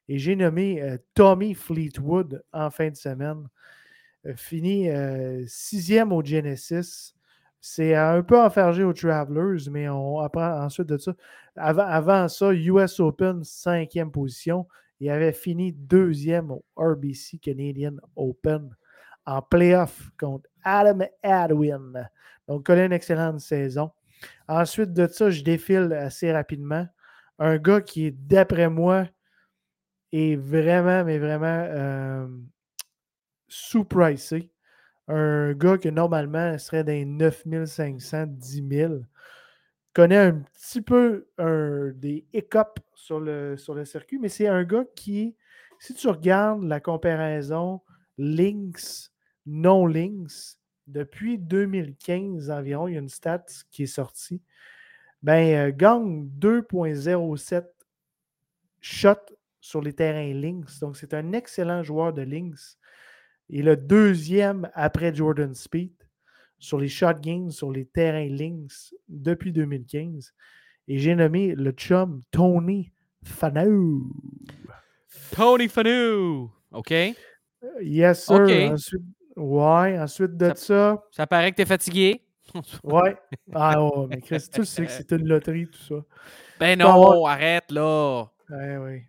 Et 0.09 0.19
j'ai 0.19 0.35
nommé 0.35 0.83
euh, 0.83 0.99
Tommy 1.15 1.55
Fleetwood 1.55 2.43
en 2.53 2.71
fin 2.71 2.91
de 2.91 2.97
semaine. 2.97 3.47
Euh, 4.27 4.35
fini 4.37 4.91
euh, 4.91 5.45
sixième 5.47 6.13
au 6.13 6.25
Genesis. 6.25 7.15
C'est 7.61 7.95
un 7.95 8.23
peu 8.23 8.41
enfergé 8.41 8.85
aux 8.85 8.93
Travelers, 8.93 9.71
mais 9.71 9.89
on 9.89 10.21
apprend 10.21 10.63
ensuite 10.63 10.89
de 10.89 10.99
ça. 10.99 11.15
Avant, 11.57 11.85
avant 11.85 12.29
ça, 12.29 12.53
US 12.53 13.01
Open, 13.01 13.45
cinquième 13.45 14.11
position. 14.11 14.67
Il 14.99 15.11
avait 15.11 15.33
fini 15.33 15.73
deuxième 15.73 16.51
au 16.51 16.65
RBC 16.77 17.39
Canadian 17.39 17.97
Open 18.17 18.75
en 19.27 19.43
playoff 19.43 20.11
contre 20.19 20.49
Adam 20.65 21.07
Adwin. 21.23 22.09
Donc, 22.49 22.67
connaît 22.67 22.87
une 22.87 22.93
excellente 22.93 23.41
saison. 23.41 23.91
Ensuite 24.49 24.93
de 24.93 25.07
ça, 25.07 25.31
je 25.31 25.43
défile 25.43 25.93
assez 25.93 26.33
rapidement. 26.33 26.87
Un 27.39 27.57
gars 27.59 27.81
qui 27.81 28.13
d'après 28.13 28.69
moi, 28.69 29.07
est 30.13 30.37
vraiment, 30.37 31.05
mais 31.05 31.19
vraiment 31.19 31.47
euh, 31.47 32.27
sous-pricé. 33.51 34.51
Un 35.09 35.53
gars 35.53 35.77
qui, 35.77 35.93
normalement, 35.93 36.57
serait 36.57 36.85
dans 36.85 37.07
9500, 37.07 38.27
10 38.29 38.69
000 38.71 38.95
connaît 39.93 40.17
un 40.17 40.41
petit 40.41 40.81
peu 40.81 41.27
des 41.39 42.25
le, 43.19 43.57
sur 43.57 43.75
le 43.75 43.85
circuit, 43.85 44.19
mais 44.19 44.29
c'est 44.29 44.47
un 44.47 44.65
gars 44.65 44.85
qui, 44.95 45.37
si 45.79 45.95
tu 45.95 46.09
regardes 46.09 46.63
la 46.63 46.81
comparaison 46.81 47.81
Lynx, 48.19 49.13
non 49.47 49.87
Lynx, 49.87 50.61
depuis 50.87 51.39
2015 51.39 52.51
environ, 52.51 52.89
il 52.89 52.95
y 52.95 52.97
a 52.97 53.01
une 53.01 53.09
stat 53.09 53.45
qui 53.71 53.85
est 53.85 53.87
sortie. 53.87 54.43
Ben, 55.23 55.69
euh, 55.69 55.73
gagne 55.75 56.29
2.07 56.39 57.65
shots 58.81 59.37
sur 59.61 59.83
les 59.83 59.93
terrains 59.93 60.33
Lynx. 60.33 60.81
Donc, 60.81 60.97
c'est 60.97 61.15
un 61.15 61.33
excellent 61.33 61.83
joueur 61.83 62.13
de 62.13 62.23
Lynx. 62.23 62.79
Et 63.53 63.63
le 63.63 63.77
deuxième 63.77 64.71
après 64.75 65.13
Jordan 65.15 65.55
Speed 65.55 65.93
sur 66.59 66.79
les 66.79 66.89
shot 66.89 67.15
games, 67.21 67.51
sur 67.51 67.73
les 67.73 67.85
terrains 67.85 68.29
Lynx 68.29 68.95
depuis 69.09 69.53
2015. 69.53 70.33
Et 70.87 70.99
j'ai 70.99 71.15
nommé 71.15 71.55
le 71.55 71.73
chum 71.73 72.21
Tony 72.31 72.93
Fanou. 73.25 74.13
Tony 75.35 75.69
Fanou. 75.69 76.53
OK. 76.71 76.95
Yes, 77.81 78.25
sir. 78.25 78.73
Ensuite, 78.73 79.03
ouais, 79.37 79.99
ensuite 79.99 80.37
de 80.37 80.53
ça. 80.55 81.03
Ça, 81.11 81.27
paraît 81.27 81.51
que 81.51 81.57
tu 81.57 81.63
es 81.63 81.67
fatigué. 81.67 82.23
ouais. 82.85 83.17
Ah, 83.53 83.83
oh, 83.83 84.07
mais 84.09 84.21
Chris, 84.21 84.49
tu 84.53 84.65
sais 84.65 84.87
que 84.87 84.93
c'est 84.93 85.11
une 85.13 85.27
loterie, 85.27 85.67
tout 85.67 85.83
ça. 85.83 86.05
Ben 86.59 86.79
non, 86.79 87.27
arrête 87.27 87.71
là. 87.71 88.27
Ouais, 88.49 88.77
ouais. 88.77 89.07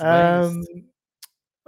Euh, 0.00 0.52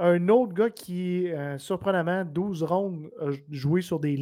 un 0.01 0.29
autre 0.29 0.53
gars 0.55 0.71
qui, 0.71 1.31
euh, 1.31 1.59
surprenamment, 1.59 2.25
12 2.25 2.63
rondes 2.63 3.11
a 3.21 3.31
joué 3.51 3.83
sur 3.83 4.01
des. 4.01 4.17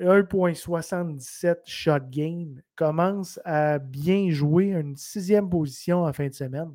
1.77 0.00 1.46
euh, 1.48 1.54
shot 1.64 1.98
game, 2.10 2.60
commence 2.76 3.40
à 3.44 3.78
bien 3.78 4.30
jouer 4.30 4.72
une 4.72 4.96
sixième 4.96 5.50
position 5.50 6.04
en 6.04 6.12
fin 6.12 6.28
de 6.28 6.34
semaine. 6.34 6.72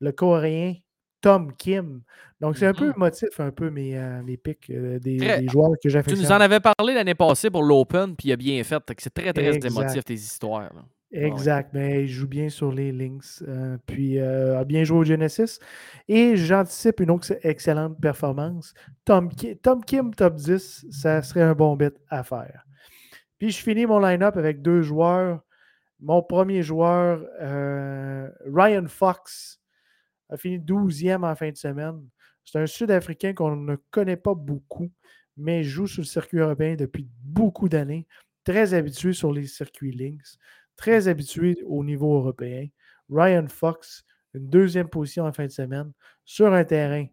Le 0.00 0.12
Coréen 0.12 0.74
Tom 1.20 1.52
Kim. 1.56 2.02
Donc, 2.40 2.56
c'est 2.56 2.66
un 2.66 2.72
peu 2.72 2.90
mm-hmm. 2.90 3.42
un 3.42 3.50
peu 3.50 3.70
mes, 3.70 3.98
euh, 3.98 4.22
mes 4.22 4.36
pics 4.36 4.70
euh, 4.70 4.98
des, 4.98 5.46
joueurs 5.48 5.72
que 5.82 5.90
fait. 5.90 6.02
Tu 6.02 6.16
nous 6.16 6.32
en 6.32 6.40
avais 6.40 6.60
parlé 6.60 6.94
l'année 6.94 7.14
passée 7.14 7.50
pour 7.50 7.62
l'Open, 7.62 8.16
puis 8.16 8.28
il 8.28 8.32
a 8.32 8.36
bien 8.36 8.62
fait. 8.64 8.82
C'est 8.98 9.12
très, 9.12 9.32
très 9.32 9.58
émotif 9.58 10.04
tes 10.04 10.14
histoires. 10.14 10.70
Exact. 11.12 11.70
Mais 11.72 12.04
il 12.04 12.08
joue 12.08 12.28
bien 12.28 12.48
sur 12.48 12.72
les 12.72 12.92
Lynx. 12.92 13.42
Euh, 13.46 13.76
puis 13.86 14.18
a 14.20 14.64
bien 14.64 14.84
joué 14.84 14.98
au 14.98 15.04
Genesis. 15.04 15.58
Et 16.08 16.36
j'anticipe 16.36 17.00
une 17.00 17.10
autre 17.10 17.36
excellente 17.42 18.00
performance. 18.00 18.74
Tom, 19.04 19.30
Tom 19.62 19.84
Kim, 19.84 20.14
top 20.14 20.36
10, 20.36 20.86
ça 20.90 21.22
serait 21.22 21.42
un 21.42 21.54
bon 21.54 21.76
bit 21.76 21.94
à 22.08 22.22
faire. 22.22 22.64
Puis 23.38 23.50
je 23.50 23.62
finis 23.62 23.86
mon 23.86 23.98
line-up 23.98 24.36
avec 24.36 24.62
deux 24.62 24.82
joueurs. 24.82 25.40
Mon 26.00 26.22
premier 26.22 26.62
joueur, 26.62 27.26
Ryan 28.46 28.86
Fox, 28.86 29.60
a 30.30 30.36
fini 30.36 30.58
12e 30.58 31.24
en 31.24 31.34
fin 31.34 31.50
de 31.50 31.56
semaine. 31.56 32.00
C'est 32.44 32.58
un 32.58 32.66
Sud-Africain 32.66 33.34
qu'on 33.34 33.56
ne 33.56 33.76
connaît 33.90 34.16
pas 34.16 34.34
beaucoup, 34.34 34.90
mais 35.36 35.62
joue 35.62 35.86
sur 35.86 36.02
le 36.02 36.06
circuit 36.06 36.38
européen 36.38 36.76
depuis 36.76 37.08
beaucoup 37.22 37.68
d'années. 37.68 38.06
Très 38.44 38.74
habitué 38.74 39.12
sur 39.12 39.32
les 39.32 39.46
circuits 39.46 39.92
Lynx, 39.92 40.38
très 40.80 41.08
habitué 41.08 41.62
au 41.66 41.84
niveau 41.84 42.16
européen. 42.16 42.66
Ryan 43.10 43.46
Fox, 43.48 44.02
une 44.32 44.48
deuxième 44.48 44.88
position 44.88 45.26
en 45.26 45.32
fin 45.32 45.44
de 45.44 45.50
semaine, 45.50 45.92
sur 46.24 46.54
un 46.54 46.64
terrain 46.64 47.04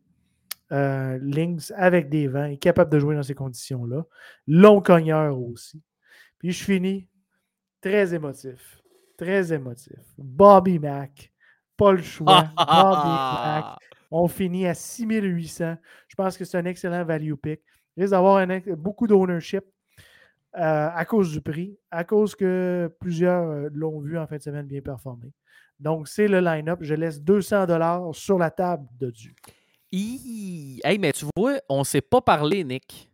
euh, 0.71 1.19
Lynx 1.21 1.73
avec 1.75 2.07
des 2.07 2.29
vents, 2.29 2.45
est 2.45 2.57
capable 2.57 2.89
de 2.89 2.99
jouer 2.99 3.15
dans 3.15 3.23
ces 3.23 3.35
conditions-là. 3.35 4.05
Long 4.47 4.81
cogneur 4.81 5.37
aussi. 5.37 5.83
Puis 6.39 6.53
je 6.53 6.63
finis 6.63 7.09
très 7.81 8.13
émotif. 8.13 8.81
Très 9.17 9.51
émotif. 9.51 9.99
Bobby 10.17 10.79
Mack. 10.79 11.33
Pas 11.75 11.91
le 11.91 12.01
choix. 12.01 12.43
Bobby 12.55 13.09
Mack. 13.09 13.65
On 14.11 14.29
finit 14.29 14.65
à 14.65 14.75
6800. 14.75 15.75
Je 16.07 16.15
pense 16.15 16.37
que 16.37 16.45
c'est 16.45 16.57
un 16.57 16.65
excellent 16.65 17.03
value 17.03 17.33
pick. 17.33 17.59
Il 17.97 18.03
risque 18.03 18.11
d'avoir 18.11 18.47
beaucoup 18.77 19.07
d'ownership 19.07 19.65
euh, 20.57 20.89
à 20.91 21.05
cause 21.05 21.31
du 21.31 21.41
prix, 21.41 21.77
à 21.91 22.03
cause 22.03 22.35
que 22.35 22.91
plusieurs 22.99 23.47
euh, 23.47 23.69
l'ont 23.71 23.99
vu 23.99 24.17
en 24.17 24.25
fin 24.25 24.37
de 24.37 24.41
semaine 24.41 24.65
bien 24.65 24.81
performer. 24.81 25.31
Donc, 25.79 26.07
c'est 26.07 26.27
le 26.27 26.39
line-up. 26.39 26.79
Je 26.81 26.95
laisse 26.95 27.21
200 27.21 28.13
sur 28.13 28.39
la 28.39 28.49
table 28.49 28.87
de 28.99 29.11
Dieu. 29.11 29.33
Hey, 29.91 30.97
mais 30.99 31.13
tu 31.13 31.25
vois, 31.35 31.59
on 31.69 31.79
ne 31.79 31.83
s'est 31.83 32.01
pas 32.01 32.21
parlé, 32.21 32.63
Nick. 32.63 33.11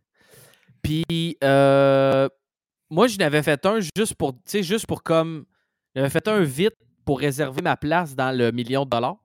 Puis, 0.82 1.36
euh, 1.44 2.28
moi, 2.90 3.08
je 3.08 3.18
n'avais 3.18 3.42
fait 3.42 3.64
un 3.66 3.78
juste 3.94 4.14
pour, 4.14 4.32
tu 4.32 4.40
sais, 4.46 4.62
juste 4.62 4.86
pour 4.86 5.02
comme. 5.02 5.44
J'avais 5.94 6.10
fait 6.10 6.26
un 6.26 6.40
vite 6.40 6.76
pour 7.04 7.20
réserver 7.20 7.60
ma 7.60 7.76
place 7.76 8.16
dans 8.16 8.36
le 8.36 8.50
million 8.52 8.84
de 8.84 8.90
dollars. 8.90 9.18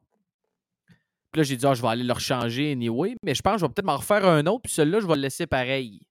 Puis 1.32 1.40
là, 1.40 1.44
j'ai 1.44 1.56
dit, 1.56 1.66
ah, 1.66 1.74
je 1.74 1.82
vais 1.82 1.88
aller 1.88 2.04
le 2.04 2.14
rechanger 2.14 2.72
anyway. 2.74 3.16
Mais 3.24 3.34
je 3.34 3.42
pense 3.42 3.54
que 3.54 3.60
je 3.60 3.66
vais 3.66 3.72
peut-être 3.72 3.86
m'en 3.86 3.98
refaire 3.98 4.26
un 4.26 4.46
autre. 4.46 4.64
Puis 4.64 4.74
celui-là, 4.74 5.00
je 5.00 5.08
vais 5.08 5.16
le 5.16 5.22
laisser 5.22 5.48
pareil. 5.48 6.02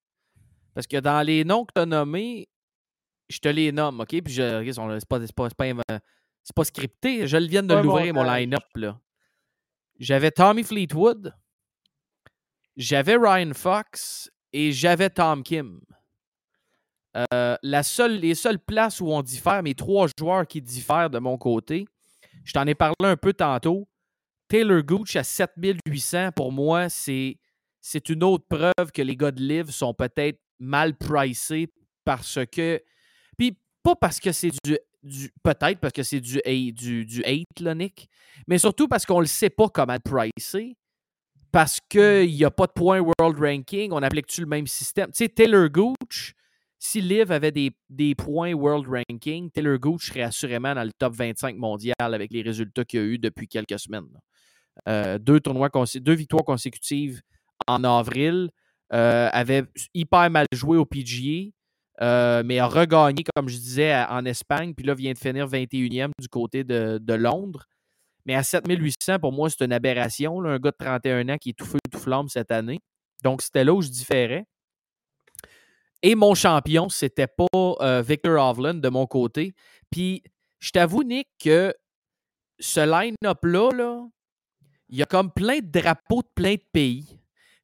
Parce 0.79 0.87
que 0.87 0.99
dans 0.99 1.27
les 1.27 1.43
noms 1.43 1.65
que 1.65 1.73
tu 1.75 1.81
as 1.81 1.87
nommés, 1.87 2.49
je 3.29 3.41
te 3.41 3.49
les 3.49 3.73
nomme, 3.73 3.99
OK? 3.99 4.11
Puis 4.23 4.33
je, 4.33 4.65
c'est 4.65 5.09
pas, 5.09 5.19
pas, 5.19 5.75
pas, 5.75 5.99
pas, 6.55 6.65
scripté. 6.65 7.27
Je 7.27 7.37
viens 7.37 7.65
de 7.65 7.75
l'ouvrir, 7.75 8.15
mon 8.15 8.23
line-up. 8.23 8.63
là. 8.77 8.97
J'avais 9.99 10.31
Tommy 10.31 10.63
Fleetwood, 10.63 11.35
j'avais 12.77 13.17
Ryan 13.17 13.51
Fox 13.55 14.31
et 14.53 14.71
j'avais 14.71 15.11
Tom 15.11 15.43
Kim. 15.43 15.81
Euh, 17.17 17.57
la 17.61 17.83
seule, 17.83 18.21
les 18.21 18.37
seules 18.37 18.61
places 18.61 19.01
où 19.01 19.09
on 19.09 19.23
diffère, 19.23 19.65
mes 19.65 19.75
trois 19.75 20.07
joueurs 20.17 20.47
qui 20.47 20.63
diffèrent 20.63 21.11
de 21.11 21.19
mon 21.19 21.39
côté, 21.39 21.89
je 22.45 22.53
t'en 22.53 22.69
ai 22.69 22.77
parlé 22.77 22.95
un 23.01 23.17
peu 23.17 23.33
tantôt. 23.33 23.89
Taylor 24.47 24.85
Gooch 24.85 25.17
à 25.17 25.25
7800, 25.25 26.31
pour 26.37 26.53
moi, 26.53 26.89
c'est, 26.89 27.37
c'est 27.81 28.09
une 28.11 28.23
autre 28.23 28.45
preuve 28.49 28.93
que 28.95 29.03
les 29.03 29.17
gars 29.17 29.33
de 29.33 29.43
Live 29.43 29.73
sont 29.73 29.93
peut-être 29.93 30.39
mal 30.59 30.95
pricés 30.95 31.69
parce 32.05 32.39
que. 32.51 32.83
Puis 33.37 33.57
pas 33.83 33.97
parce 33.97 34.21
que 34.21 34.33
c'est 34.33 34.51
du. 34.65 34.79
du 35.03 35.31
peut-être 35.43 35.81
parce 35.81 35.93
que 35.93 36.03
c'est 36.03 36.21
du, 36.21 36.41
du, 36.73 37.05
du 37.05 37.25
hate, 37.25 37.61
là, 37.61 37.75
Nick, 37.75 38.09
mais 38.47 38.59
surtout 38.59 38.89
parce 38.89 39.07
qu'on 39.07 39.17
ne 39.17 39.23
le 39.23 39.27
sait 39.27 39.51
pas 39.51 39.69
comment 39.69 39.99
pricer. 39.99 40.77
Parce 41.51 41.81
qu'il 41.89 42.35
n'y 42.35 42.45
a 42.45 42.51
pas 42.51 42.67
de 42.67 42.73
point 42.73 43.01
World 43.01 43.39
Ranking, 43.39 43.91
on 43.93 44.03
applique-tu 44.03 44.43
le 44.43 44.47
même 44.47 44.67
système? 44.67 45.07
Tu 45.07 45.25
sais, 45.25 45.29
Taylor 45.31 45.71
Gooch, 45.71 46.35
si 46.79 47.01
Liv 47.01 47.33
avait 47.33 47.53
des, 47.53 47.73
des, 47.89 48.15
points 48.15 48.53
World 48.53 48.87
Ranking, 48.87 49.51
Taylor 49.51 49.79
Gooch 49.79 50.09
serait 50.09 50.23
assurément 50.23 50.75
dans 50.75 50.85
le 50.85 50.93
top 50.99 51.15
25 51.15 51.57
mondial 51.57 51.95
avec 51.99 52.31
les 52.33 52.43
résultats 52.43 52.85
qu'il 52.85 53.01
a 53.01 53.03
eu 53.03 53.19
depuis 53.19 53.49
quelques 53.49 53.79
semaines. 53.79 54.09
Euh, 54.89 55.19
deux, 55.19 55.41
tournois 55.41 55.71
deux 55.97 56.15
victoires 56.15 56.45
consécutives 56.45 57.21
en 57.67 57.83
avril. 57.83 58.51
Euh, 58.93 59.29
avait 59.33 59.65
hyper 59.93 60.31
mal 60.31 60.47
joué 60.53 60.79
au 60.79 60.87
PGA, 60.87 61.51
euh, 62.01 62.43
mais 62.45 62.59
a 62.59 62.67
regagné, 62.67 63.23
comme 63.35 63.49
je 63.49 63.57
disais, 63.57 63.95
en 64.09 64.25
Espagne. 64.25 64.75
Puis 64.75 64.87
là, 64.87 64.95
vient 64.95 65.13
de 65.13 65.19
finir 65.19 65.47
21e 65.47 66.11
du 66.19 66.29
côté 66.29 66.65
de, 66.65 67.15
Londres. 67.15 67.67
Mais 68.25 68.35
à 68.35 68.43
7800, 68.43 69.19
pour 69.19 69.33
moi, 69.33 69.51
c'est 69.51 69.65
une 69.65 69.73
aberration. 69.73 70.43
un 70.45 70.59
gars 70.59 70.71
de 70.71 70.77
31 70.79 71.29
ans 71.29 71.37
qui 71.39 71.51
est 71.51 71.59
tout 71.59 71.65
feu, 71.67 71.79
tout 71.91 71.99
flamme 71.99 72.29
cette 72.29 72.51
année. 72.51 72.81
Donc, 73.25 73.43
c'était 73.43 73.65
là 73.65 73.75
où 73.75 73.83
je 73.83 73.89
différais. 73.89 74.45
Et 76.03 76.15
mon 76.15 76.35
champion, 76.35 76.89
c'était 76.89 77.27
pas 77.27 78.03
Victor 78.03 78.39
Hovland 78.39 78.81
de 78.81 78.89
mon 78.89 79.07
côté. 79.07 79.55
Puis, 79.91 80.23
je 80.61 80.71
t'avoue, 80.71 81.03
Nick, 81.03 81.29
que 81.39 81.75
ce 82.59 82.81
line-up-là, 82.81 83.71
là, 83.73 84.07
il 84.89 84.97
y 84.97 85.03
a 85.03 85.07
comme 85.07 85.31
plein 85.31 85.59
de 85.59 85.81
drapeaux 85.81 86.23
de 86.23 86.29
plein 86.35 86.55
de 86.55 86.65
pays. 86.73 87.18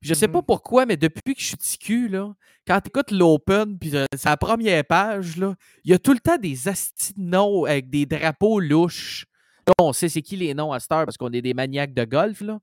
Je 0.05 0.13
sais 0.15 0.29
pas 0.29 0.41
mmh 0.41 0.47
pourquoi, 0.47 0.87
mais 0.87 0.97
depuis 0.97 1.35
que 1.35 1.41
je 1.41 1.47
suis 1.47 1.57
TQ, 1.57 2.09
là, 2.09 2.35
quand 2.67 2.81
tu 2.81 2.89
écoutes 2.89 3.11
l'Open, 3.11 3.79
puis 3.79 3.97
euh, 3.97 4.05
sa 4.15 4.37
première 4.37 4.85
page, 4.85 5.39
là, 5.39 5.55
il 5.83 5.93
y 5.93 5.95
a 5.95 5.99
tout 5.99 6.13
le 6.13 6.21
temps 6.21 6.37
des 6.37 6.69
astis 6.69 7.15
noms 7.17 7.65
avec 7.65 7.89
des 7.89 8.05
drapeaux 8.05 8.61
louches. 8.61 9.25
Là, 9.67 9.73
on 9.81 9.95
sait 9.95 10.11
c'est 10.11 10.21
qui 10.21 10.37
les 10.37 10.53
noms 10.53 10.73
à 10.73 10.81
cette 10.81 10.93
heure 10.93 11.07
parce 11.07 11.17
qu'on 11.17 11.33
est 11.33 11.41
des 11.41 11.55
maniaques 11.55 11.95
de 11.95 12.05
golf, 12.05 12.43
là. 12.43 12.59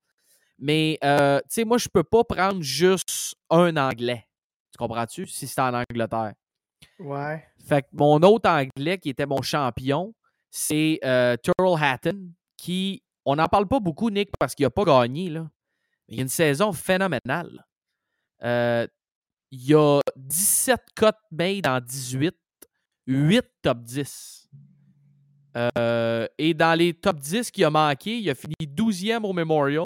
Mais, 0.59 0.99
euh, 1.03 1.39
tu 1.39 1.45
sais, 1.49 1.65
moi, 1.65 1.79
je 1.79 1.89
peux 1.91 2.03
pas 2.03 2.23
prendre 2.23 2.61
juste 2.61 3.35
un 3.49 3.75
anglais. 3.77 4.27
Tu 4.71 4.77
comprends-tu? 4.77 5.25
Si 5.25 5.47
c'est 5.47 5.59
en 5.59 5.73
Angleterre. 5.73 6.33
Ouais. 6.99 7.43
Fait 7.67 7.81
que 7.81 7.87
mon 7.93 8.21
autre 8.21 8.47
anglais 8.47 8.99
qui 8.99 9.09
était 9.09 9.25
mon 9.25 9.41
champion, 9.41 10.13
c'est 10.51 10.99
euh, 11.03 11.35
Turl 11.41 11.75
Hatton, 11.81 12.29
qui 12.57 13.01
on 13.25 13.35
n'en 13.35 13.47
parle 13.47 13.67
pas 13.67 13.79
beaucoup, 13.79 14.11
Nick, 14.11 14.29
parce 14.39 14.53
qu'il 14.53 14.65
n'a 14.65 14.69
pas 14.69 14.83
gagné. 14.83 15.29
Là. 15.29 15.49
Il 16.11 16.17
y 16.17 16.19
a 16.19 16.23
une 16.23 16.27
saison 16.27 16.73
phénoménale. 16.73 17.65
Euh, 18.43 18.85
il 19.49 19.65
y 19.65 19.73
a 19.73 20.01
17 20.17 20.79
cotes 20.93 21.15
made 21.31 21.65
en 21.65 21.79
18, 21.79 22.35
8 23.07 23.45
top 23.61 23.81
10. 23.81 24.49
Euh, 25.57 26.27
et 26.37 26.53
dans 26.53 26.77
les 26.77 26.93
top 26.93 27.17
10 27.17 27.49
qu'il 27.51 27.63
a 27.63 27.69
manqué, 27.69 28.17
il 28.17 28.29
a 28.29 28.35
fini 28.35 28.55
12e 28.61 29.23
au 29.23 29.31
Memorial. 29.31 29.85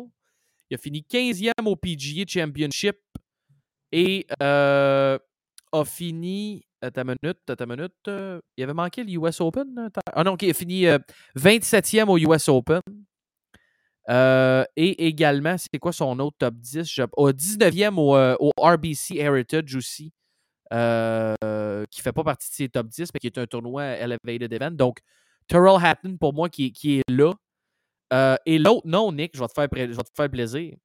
Il 0.72 0.76
a 0.76 0.78
fini 0.80 1.06
15e 1.08 1.52
au 1.64 1.76
PGA 1.76 2.24
Championship. 2.28 2.98
Et 3.92 4.26
euh, 4.42 5.20
a 5.72 5.86
fini. 5.86 6.66
ta 6.92 7.04
minute, 7.04 7.40
ta 7.46 7.66
minute. 7.68 7.94
il 8.58 8.64
avait 8.64 8.74
manqué 8.74 9.04
le 9.04 9.12
US 9.12 9.42
Open. 9.42 9.90
Ah 10.12 10.24
non, 10.24 10.36
il 10.42 10.50
a 10.50 10.54
fini 10.54 10.86
27e 11.36 12.08
au 12.10 12.18
US 12.18 12.50
Open. 12.50 12.82
Euh, 14.10 14.64
et 14.76 15.08
également, 15.08 15.56
c'est 15.58 15.80
quoi 15.80 15.92
son 15.92 16.20
autre 16.20 16.38
top 16.38 16.56
10? 16.56 17.00
Au 17.18 17.32
19e 17.32 17.98
euh, 17.98 18.36
au, 18.40 18.52
RBC 18.58 19.18
Heritage 19.18 19.76
aussi, 19.76 20.14
euh, 20.74 21.36
qui 21.90 22.00
ne 22.00 22.04
fait 22.04 22.14
pas 22.14 22.24
partie 22.24 22.50
de 22.50 22.56
ses 22.56 22.70
top 22.70 22.88
10, 22.88 23.10
mais 23.14 23.20
qui 23.20 23.28
est 23.28 23.38
un 23.38 23.48
tournoi 23.48 23.84
Elevated 23.84 24.52
Event. 24.54 24.72
Donc, 24.72 25.00
Terrell 25.48 25.84
Hatton, 25.84 26.18
pour 26.18 26.34
moi, 26.34 26.50
qui, 26.50 26.74
est 26.86 27.12
là. 27.12 27.34
et 28.46 28.60
l'autre, 28.60 28.88
non, 28.88 29.12
Nick, 29.12 29.36
je 29.36 29.42
vais 29.42 29.48
te 29.48 29.54
faire, 29.54 30.30
plaisir. 30.30 30.76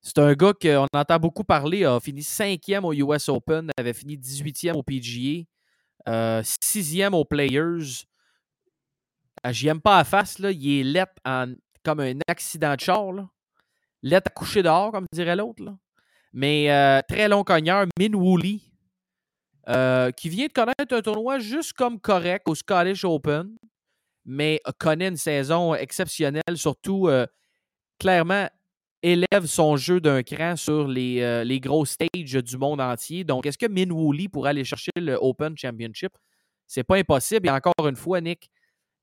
C'est 0.00 0.18
un 0.18 0.34
gars 0.34 0.52
qu'on 0.52 0.86
entend 0.94 1.18
beaucoup 1.18 1.44
parler, 1.44 1.84
a 1.84 1.98
fini 1.98 2.20
5e 2.20 2.84
au 2.84 2.92
US 2.92 3.28
Open, 3.30 3.70
avait 3.78 3.94
fini 3.94 4.18
18e 4.18 4.74
au 4.74 4.82
PGA, 4.82 5.44
6e 6.06 7.14
aux 7.14 7.24
Players. 7.24 8.04
J'y 9.50 9.68
aime 9.68 9.80
pas 9.80 9.98
à 9.98 10.04
face, 10.04 10.38
là. 10.38 10.50
il 10.50 10.80
est 10.80 10.84
let 10.84 11.06
en 11.24 11.54
comme 11.84 12.00
un 12.00 12.18
accident 12.28 12.74
de 12.74 12.80
char. 12.80 13.12
Là. 13.12 13.28
Lettre 14.02 14.30
à 14.30 14.34
coucher 14.34 14.62
dehors, 14.62 14.92
comme 14.92 15.06
dirait 15.12 15.36
l'autre. 15.36 15.62
Mais 16.32 16.70
euh, 16.70 17.00
très 17.08 17.28
long 17.28 17.44
cogneur, 17.44 17.86
Min 17.98 18.12
Woolley, 18.14 18.60
euh, 19.68 20.10
qui 20.10 20.28
vient 20.28 20.46
de 20.46 20.52
connaître 20.52 20.92
un 20.92 21.00
tournoi 21.00 21.38
juste 21.38 21.74
comme 21.74 22.00
correct 22.00 22.48
au 22.48 22.54
Scottish 22.54 23.04
Open, 23.04 23.56
mais 24.24 24.60
connaît 24.78 25.08
une 25.08 25.16
saison 25.16 25.74
exceptionnelle, 25.74 26.56
surtout 26.56 27.08
euh, 27.08 27.26
clairement 27.98 28.48
élève 29.02 29.44
son 29.46 29.76
jeu 29.76 30.00
d'un 30.00 30.22
cran 30.22 30.56
sur 30.56 30.88
les, 30.88 31.44
les, 31.44 31.60
gros 31.60 31.84
stages 31.84 32.08
du 32.14 32.56
monde 32.56 32.80
entier. 32.80 33.22
Donc, 33.22 33.44
est-ce 33.44 33.58
que 33.58 33.66
Min 33.66 33.90
Woolley 33.90 34.28
pourrait 34.28 34.50
aller 34.50 34.64
chercher 34.64 34.92
le 34.96 35.14
Open 35.20 35.56
Championship? 35.56 36.12
C'est 36.66 36.84
pas 36.84 36.96
impossible. 36.96 37.46
Et 37.46 37.50
encore 37.50 37.86
une 37.86 37.96
fois, 37.96 38.22
Nick, 38.22 38.50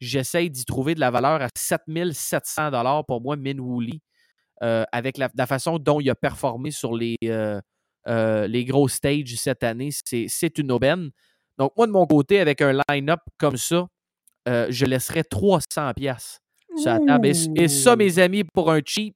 j'essaye 0.01 0.49
d'y 0.49 0.65
trouver 0.65 0.95
de 0.95 0.99
la 0.99 1.11
valeur 1.11 1.41
à 1.41 1.47
7700 1.55 3.03
pour 3.07 3.21
moi, 3.21 3.37
Min 3.37 3.59
Woolley, 3.59 4.01
euh, 4.63 4.83
avec 4.91 5.17
la, 5.17 5.29
façon 5.45 5.77
dont 5.77 6.01
il 6.01 6.09
a 6.09 6.15
performé 6.15 6.71
sur 6.71 6.95
les, 6.95 7.15
euh, 7.23 7.61
euh, 8.07 8.47
les 8.47 8.65
gros 8.65 8.87
stages 8.87 9.35
cette 9.35 9.63
année. 9.63 9.89
C'est 9.91 10.57
une 10.57 10.71
aubaine. 10.71 11.11
Donc, 11.57 11.71
moi, 11.77 11.85
de 11.85 11.91
mon 11.91 12.07
côté, 12.07 12.39
avec 12.39 12.61
un 12.61 12.79
line-up 12.89 13.21
comme 13.37 13.57
ça, 13.57 13.87
je 14.47 14.85
laisserais 14.85 15.23
300 15.23 15.93
pièces 15.95 16.39
Et, 17.55 17.67
ça, 17.67 17.95
mes 17.95 18.19
amis, 18.19 18.43
pour 18.43 18.71
un 18.71 18.81
cheap, 18.83 19.15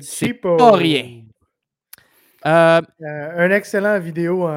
c'est 0.00 0.34
pas 0.34 0.72
rien. 0.72 1.22
un 2.44 3.50
excellent 3.50 4.00
vidéo 4.00 4.48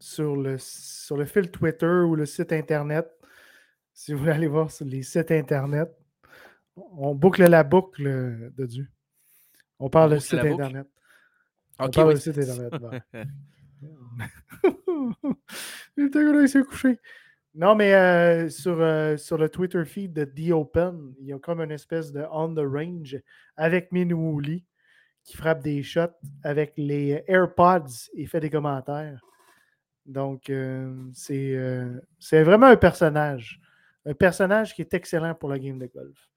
sur, 0.00 0.34
le, 0.34 0.56
sur 0.58 1.16
le 1.16 1.24
fil 1.24 1.48
Twitter 1.52 1.86
ou 1.86 2.16
le 2.16 2.26
site 2.26 2.52
Internet. 2.52 3.08
Si 3.92 4.12
vous 4.12 4.20
voulez 4.20 4.32
aller 4.32 4.48
voir 4.48 4.70
sur 4.70 4.86
les 4.86 5.02
sites 5.02 5.30
Internet, 5.30 5.88
on 6.76 7.14
boucle 7.14 7.44
la 7.44 7.62
boucle 7.64 8.04
de 8.56 8.66
Dieu. 8.66 8.88
On 9.78 9.90
parle 9.90 10.12
de 10.12 10.18
site 10.18 10.40
Internet. 10.40 10.86
on 11.78 11.90
parle 11.90 12.14
de 12.14 12.18
site 12.18 12.38
Internet. 12.38 12.72
il 15.96 16.48
s'est 16.48 16.62
couché. 16.62 16.98
Non, 17.54 17.74
mais 17.74 17.92
euh, 17.94 18.48
sur, 18.48 18.80
euh, 18.80 19.16
sur 19.18 19.36
le 19.36 19.48
Twitter 19.50 19.84
feed 19.84 20.14
de 20.14 20.24
The 20.24 20.52
Open, 20.52 21.14
il 21.20 21.26
y 21.26 21.32
a 21.34 21.38
comme 21.38 21.60
une 21.60 21.70
espèce 21.70 22.10
de 22.10 22.24
on 22.30 22.54
the 22.54 22.60
range 22.60 23.20
avec 23.56 23.92
Minwooli 23.92 24.64
qui 25.22 25.36
frappe 25.36 25.62
des 25.62 25.82
shots 25.82 26.16
avec 26.42 26.72
les 26.76 27.22
AirPods 27.26 28.08
et 28.14 28.26
fait 28.26 28.40
des 28.40 28.48
commentaires. 28.48 29.20
Donc, 30.06 30.48
euh, 30.48 30.94
c'est 31.12 32.42
vraiment 32.42 32.66
un 32.66 32.76
personnage. 32.76 33.60
Un 34.04 34.14
personnage 34.14 34.74
qui 34.74 34.82
est 34.82 34.94
excellent 34.94 35.34
pour 35.34 35.48
la 35.48 35.58
game 35.58 35.78
de 35.78 35.86
golf. 35.86 36.28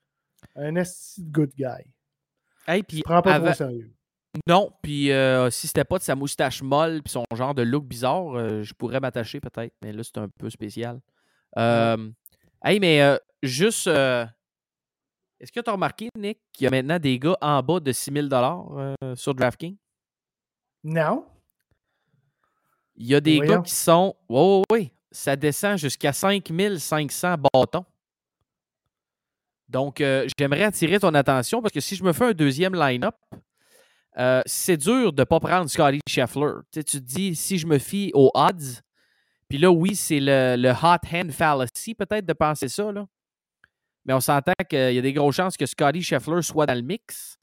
Un 0.55 0.74
good 1.20 1.51
guy. 1.55 1.86
Hey, 2.68 2.84
puis 2.84 3.01
prend 3.01 3.22
pas 3.22 3.39
trop 3.39 3.53
sérieux. 3.53 3.91
Non, 4.47 4.72
puis 4.82 5.11
euh, 5.11 5.49
si 5.49 5.68
c'était 5.68 5.86
pas 5.86 5.97
de 5.97 6.03
sa 6.03 6.16
moustache 6.16 6.61
molle 6.61 7.01
puis 7.01 7.11
son 7.11 7.24
genre 7.34 7.55
de 7.55 7.61
look 7.61 7.86
bizarre, 7.86 8.36
euh, 8.36 8.63
je 8.63 8.74
pourrais 8.74 8.99
m'attacher 8.99 9.39
peut-être, 9.39 9.74
mais 9.82 9.93
là 9.93 10.03
c'est 10.03 10.18
un 10.18 10.28
peu 10.28 10.49
spécial. 10.49 10.99
Euh, 11.57 12.09
hey, 12.63 12.80
mais 12.80 13.18
juste, 13.41 13.88
est-ce 13.88 15.51
que 15.53 15.59
tu 15.61 15.70
as 15.70 15.74
remarqué, 15.74 16.09
Nick, 16.18 16.39
qu'il 16.51 16.66
y 16.66 16.68
a 16.68 16.72
maintenant 16.72 16.99
des 16.99 17.18
gars 17.18 17.38
en 17.39 17.63
bas 17.63 17.80
de 17.80 17.91
6000 17.91 18.28
dollars 18.28 18.95
sur 19.16 19.34
DraftKings? 19.34 19.78
Non. 20.84 21.26
Il 22.97 23.07
y 23.07 23.16
a 23.16 23.22
des 23.22 23.39
gars 23.39 23.59
qui 23.59 23.74
sont. 23.74 24.16
Oui, 24.30 24.39
oui, 24.39 24.63
oui. 24.72 24.91
Ça 25.16 25.38
descend 25.38 25.78
jusqu'à 25.78 26.11
5500 26.11 27.36
bâtons. 27.38 27.86
Donc, 29.70 30.03
j'aimerais 30.38 30.63
attirer 30.63 30.99
ton 30.99 31.13
attention 31.13 31.61
parce 31.61 31.72
que 31.72 31.80
si 31.80 31.95
je 31.95 32.03
me 32.03 32.11
fais 32.11 32.26
un 32.26 32.34
deuxième 32.34 32.76
line-up, 32.76 33.16
euh, 34.18 34.41
c'est 34.45 34.78
dur 34.78 35.13
de 35.13 35.22
ne 35.22 35.26
pas 35.26 35.39
prendre 35.39 35.70
Scotty 35.70 35.99
Scheffler. 36.07 36.53
Tu, 36.72 36.84
te 36.84 36.97
dis, 36.97 37.34
si 37.34 37.57
je 37.57 37.66
me 37.66 37.80
fie 37.80 38.11
aux 38.13 38.30
odds, 38.34 38.82
puis 39.47 39.57
là, 39.57 39.72
oui, 39.72 39.95
c'est 39.95 40.20
le, 40.20 40.72
hot 40.72 41.07
hand 41.11 41.32
fallacy 41.32 41.95
peut-être 41.95 42.26
de 42.26 42.34
penser 42.34 42.68
ça, 42.68 42.91
là. 42.91 43.05
Mais 44.05 44.13
on 44.13 44.20
s'entend 44.20 44.53
qu'il 44.70 44.93
y 44.93 44.99
a 44.99 45.01
des 45.01 45.13
grosses 45.13 45.36
chances 45.36 45.57
que 45.57 45.66
Scotty 45.66 46.01
Scheffler 46.01 46.41
soit 46.41 46.66
dans 46.66 46.76
le 46.76 46.82
mix. 46.82 47.38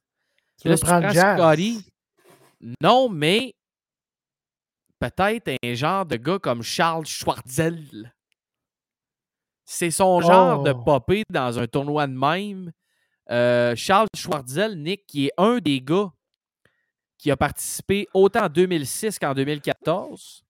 Tu 0.61 0.69
là, 0.69 0.77
prendre 0.77 1.11
Scotty. 1.11 1.85
Non, 2.81 3.09
mais 3.09 3.55
peut-être 5.11 5.51
un 5.63 5.75
genre 5.75 6.07
de 6.07 6.17
gars 6.17 6.39
comme 6.39 6.63
Charles 6.63 7.07
Schwartzel. 7.07 8.13
C'est 9.65 9.91
son 9.91 10.21
genre 10.21 10.63
de 10.63 10.71
oh. 10.71 10.83
popper 10.85 11.23
dans 11.31 11.59
un 11.59 11.67
tournoi 11.67 12.07
de 12.07 12.13
même. 12.13 12.73
Euh, 13.31 13.75
Charles 13.77 14.09
Schwartzel, 14.17 14.77
Nick, 14.77 15.07
qui 15.07 15.27
est 15.27 15.33
un 15.39 15.59
des 15.59 15.81
gars 15.81 16.11
qui 17.19 17.31
a 17.31 17.37
participé 17.37 18.07
autant 18.13 18.45
en 18.45 18.49
2006 18.49 19.19
qu'en 19.19 19.35
2014. 19.35 20.45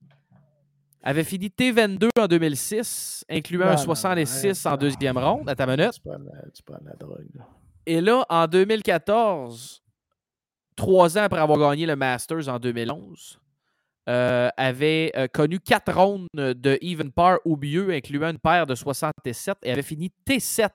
Avait 1.05 1.24
fini 1.24 1.48
T22 1.48 2.09
en 2.18 2.26
2006, 2.26 3.24
incluant 3.28 3.66
un 3.66 3.76
66 3.76 4.66
en 4.66 4.76
deuxième 4.76 5.18
ronde 5.18 5.48
à 5.48 5.57
ta 5.57 5.66
minute. 5.66 6.00
la 6.05 6.94
drogue. 6.98 7.42
Et 7.86 8.00
là, 8.00 8.24
en 8.28 8.46
2014, 8.46 9.82
trois 10.76 11.18
ans 11.18 11.22
après 11.22 11.40
avoir 11.40 11.59
gagné 11.59 11.86
le 11.86 11.96
Masters 11.96 12.48
en 12.48 12.61
2011, 12.61 13.41
euh, 14.09 14.48
avait 14.57 15.12
euh, 15.14 15.28
connu 15.28 15.61
quatre 15.61 15.92
rondes 15.92 16.26
de 16.34 16.76
even 16.80 17.12
par 17.12 17.38
ou 17.44 17.57
mieux, 17.57 17.90
incluant 17.90 18.30
une 18.30 18.38
paire 18.38 18.66
de 18.66 18.74
67, 18.74 19.59
et 19.62 19.70
avait 19.70 19.82
fini 19.82 20.11
T7 20.26 20.70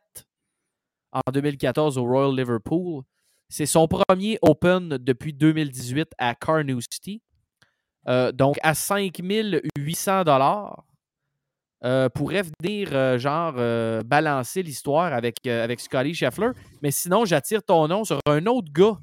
en 1.11 1.31
2014 1.33 1.97
au 1.97 2.03
Royal 2.05 2.33
Liverpool. 2.33 3.03
C'est 3.49 3.65
son 3.65 3.85
premier 3.89 4.39
Open 4.41 4.97
depuis 4.97 5.33
2018 5.33 6.07
à 6.17 6.35
Carnoustie. 6.35 7.21
Euh, 8.07 8.31
donc, 8.31 8.57
à 8.63 8.73
5800 8.73 10.23
dollars, 10.23 10.85
euh, 11.83 12.07
pourrait 12.07 12.43
venir, 12.61 13.19
genre, 13.19 13.55
balancer 14.05 14.63
l'histoire 14.63 15.11
avec, 15.11 15.45
avec 15.45 15.81
Scotty 15.81 16.13
Scheffler. 16.13 16.51
Mais 16.81 16.91
sinon, 16.91 17.25
j'attire 17.25 17.61
ton 17.61 17.89
nom 17.89 18.05
sur 18.05 18.19
un 18.25 18.45
autre 18.45 18.71
gars 18.71 18.97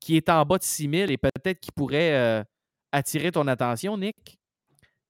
qui 0.00 0.16
est 0.16 0.28
en 0.28 0.44
bas 0.44 0.58
de 0.58 0.64
6000 0.64 1.12
et 1.12 1.16
peut-être 1.16 1.60
qui 1.60 1.70
pourrait 1.70 2.44
attirer 2.94 3.32
ton 3.32 3.46
attention, 3.46 3.98
Nick. 3.98 4.38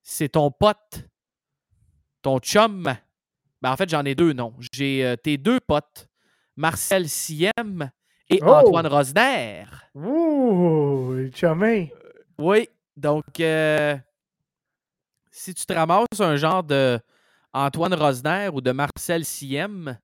C'est 0.01 0.29
ton 0.29 0.51
pote, 0.51 1.07
ton 2.21 2.39
chum. 2.39 2.93
Ben, 3.61 3.71
en 3.71 3.77
fait, 3.77 3.89
j'en 3.89 4.05
ai 4.05 4.15
deux 4.15 4.33
noms. 4.33 4.53
J'ai 4.73 5.15
tes 5.23 5.37
deux 5.37 5.59
potes, 5.59 6.07
Marcel 6.55 7.09
Siem 7.09 7.89
et 8.29 8.39
oh! 8.41 8.47
Antoine 8.47 8.87
Rosner. 8.87 9.65
Ouh, 9.93 11.13
le 11.13 11.31
chemin. 11.33 11.87
oui, 12.37 12.69
donc 12.97 13.39
euh, 13.39 13.97
si 15.31 15.53
tu 15.53 15.65
te 15.65 15.73
ramasses 15.73 16.19
un 16.19 16.35
genre 16.35 16.63
de 16.63 16.99
Antoine 17.53 17.93
Rosner 17.93 18.49
ou 18.53 18.61
de 18.61 18.71
Marcel 18.71 19.25
Siem, 19.25 19.97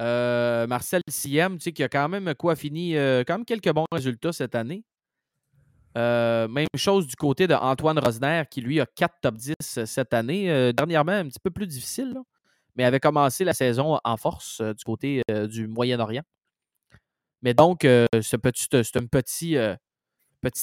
euh, 0.00 0.66
Marcel 0.66 1.02
Siem, 1.08 1.58
tu 1.58 1.64
sais, 1.64 1.72
qui 1.72 1.82
a 1.82 1.88
quand 1.88 2.08
même 2.08 2.34
quoi 2.34 2.56
fini, 2.56 2.96
euh, 2.96 3.22
quand 3.26 3.34
même 3.34 3.44
quelques 3.44 3.72
bons 3.72 3.86
résultats 3.92 4.32
cette 4.32 4.54
année. 4.54 4.84
Même 5.94 6.66
chose 6.76 7.06
du 7.06 7.16
côté 7.16 7.46
de 7.46 7.54
Antoine 7.54 7.98
Rosner, 7.98 8.44
qui 8.50 8.60
lui 8.60 8.80
a 8.80 8.86
4 8.86 9.14
top 9.20 9.34
10 9.36 9.54
cette 9.84 10.14
année. 10.14 10.72
dernièrement, 10.72 11.12
un 11.12 11.28
petit 11.28 11.40
peu 11.42 11.50
plus 11.50 11.66
difficile, 11.66 12.14
mais 12.76 12.84
avait 12.84 13.00
commencé 13.00 13.44
la 13.44 13.54
saison 13.54 13.98
en 14.02 14.16
force 14.16 14.60
du 14.60 14.84
côté 14.84 15.22
du 15.48 15.66
Moyen-Orient. 15.66 16.22
Mais 17.42 17.54
donc, 17.54 17.84
euh, 17.84 18.06
c'est 18.20 18.36
une 18.36 19.08
petite, 19.08 19.56
euh, 19.56 19.76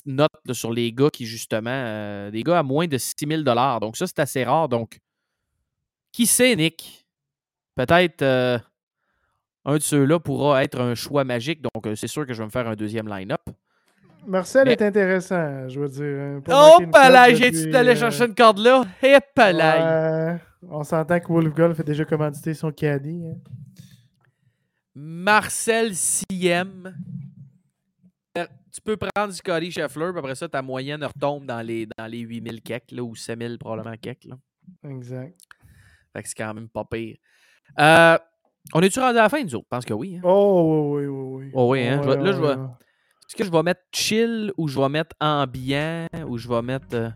note 0.06 0.30
sur 0.54 0.72
les 0.72 0.92
gars 0.94 1.10
qui, 1.10 1.26
justement, 1.26 1.70
euh, 1.70 2.32
des 2.32 2.44
gars 2.44 2.60
à 2.60 2.64
moins 2.64 2.88
de 2.88 2.98
6 2.98 3.16
000 3.28 3.44
Donc, 3.44 3.98
ça, 3.98 4.08
c'est 4.08 4.20
assez 4.20 4.44
rare. 4.44 4.70
Donc, 4.70 4.98
qui 6.12 6.26
sait, 6.26 6.56
Nick? 6.56 7.06
Peut-être 7.76 8.24
un 9.66 9.76
de 9.76 9.80
ceux-là 9.80 10.20
pourra 10.20 10.64
être 10.64 10.80
un 10.80 10.96
choix 10.96 11.24
magique. 11.24 11.62
Donc, 11.62 11.88
c'est 11.96 12.08
sûr 12.08 12.26
que 12.26 12.34
je 12.34 12.40
vais 12.40 12.46
me 12.46 12.52
faire 12.52 12.68
un 12.68 12.76
deuxième 12.76 13.08
line-up. 13.08 13.42
Marcel 14.28 14.68
est 14.70 14.82
intéressant, 14.82 15.68
je 15.68 15.80
veux 15.80 15.90
dire. 15.90 16.42
Oh, 16.52 16.80
palais, 16.92 17.36
j'ai-tu 17.36 17.70
d'aller 17.70 17.96
chercher 17.96 18.26
une 18.26 18.36
corde 18.36 18.60
là? 18.60 18.86
Hé, 19.02 19.18
palais! 19.34 20.40
on 20.70 20.84
s'entend 20.84 21.20
que 21.20 21.28
Wolf 21.28 21.54
Golf 21.54 21.80
a 21.80 21.84
déjà 21.84 22.06
commandité 22.06 22.54
son 22.54 22.72
caddie. 22.72 23.24
Hein. 23.26 23.38
Marcel 24.96 25.96
Siem. 25.96 26.94
Euh, 28.38 28.46
tu 28.72 28.82
peux 28.82 28.98
prendre 28.98 29.34
Scotty 29.34 29.72
Scheffler, 29.72 30.10
puis 30.12 30.20
après 30.20 30.36
ça, 30.36 30.50
ta 30.50 30.62
moyenne 30.62 31.04
retombe 31.04 31.46
dans 31.46 31.62
les, 31.62 31.88
dans 31.98 32.06
les 32.06 32.20
8000 32.20 32.62
kek, 32.62 32.92
là, 32.92 33.04
ou 33.04 33.16
5000 33.16 33.58
probablement 33.58 33.96
kek. 33.98 34.26
Là. 34.26 34.36
Exact. 34.90 35.40
Fait 36.14 36.24
que 36.24 36.30
c'est 36.30 36.36
quand 36.36 36.54
même 36.54 36.70
pas 36.70 36.84
pire. 36.84 37.18
Euh, 37.80 38.18
on 38.74 38.82
est-tu 38.82 39.00
rendu 39.00 39.18
à 39.18 39.24
la 39.24 39.30
fin, 39.30 39.44
nous 39.44 39.56
autres? 39.56 39.66
Je 39.66 39.76
pense 39.76 39.86
que 39.86 39.94
oui. 39.94 40.18
Hein? 40.18 40.22
Oh, 40.24 40.96
oui, 40.96 41.06
oui, 41.06 41.46
oui. 41.46 41.52
Oh, 41.54 41.72
oui, 41.72 41.88
hein? 41.88 42.02
là, 42.02 42.32
je 42.32 42.42
vais. 42.42 42.56
Est-ce 43.40 43.48
que 43.48 43.54
je 43.54 43.58
vais 43.58 43.64
mettre 43.64 43.84
chill 43.94 44.52
ou 44.58 44.68
je 44.68 44.78
vais 44.78 44.90
mettre 44.90 45.16
ambiant 45.22 46.08
ou 46.28 46.38
je 46.38 46.50
vais 46.50 46.62
mettre. 46.62 46.88
Euh, 46.94 47.10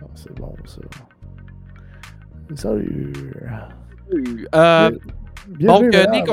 oh, 0.00 0.06
c'est 0.14 0.32
bon, 0.36 0.54
ça. 0.64 0.80
Salut. 2.54 3.34
Euh, 4.54 4.90
donc, 5.58 5.92
euh, 5.92 6.06
Nick, 6.12 6.26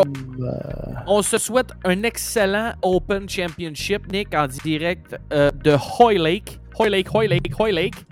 on, 1.08 1.24
se 1.24 1.40
souhaite 1.40 1.72
un 1.84 2.04
excellent 2.04 2.74
Open 2.84 3.28
Championship, 3.28 4.06
Nick, 4.12 4.36
en 4.36 4.46
direct 4.46 5.20
euh, 5.34 5.50
de 5.64 5.76
Hoy 5.98 6.20
Lake. 6.20 6.60
Hoy 6.78 6.92
Lake, 6.92 7.08
Hoy 7.12 7.28
Lake, 7.28 7.60
Hoy 7.60 7.72
Lake. 7.72 7.96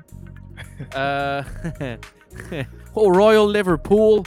Euh, 0.97 1.43
au 2.95 3.13
Royal 3.13 3.53
Liverpool. 3.53 4.23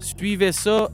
Suivez 0.00 0.50
ça. 0.50 0.88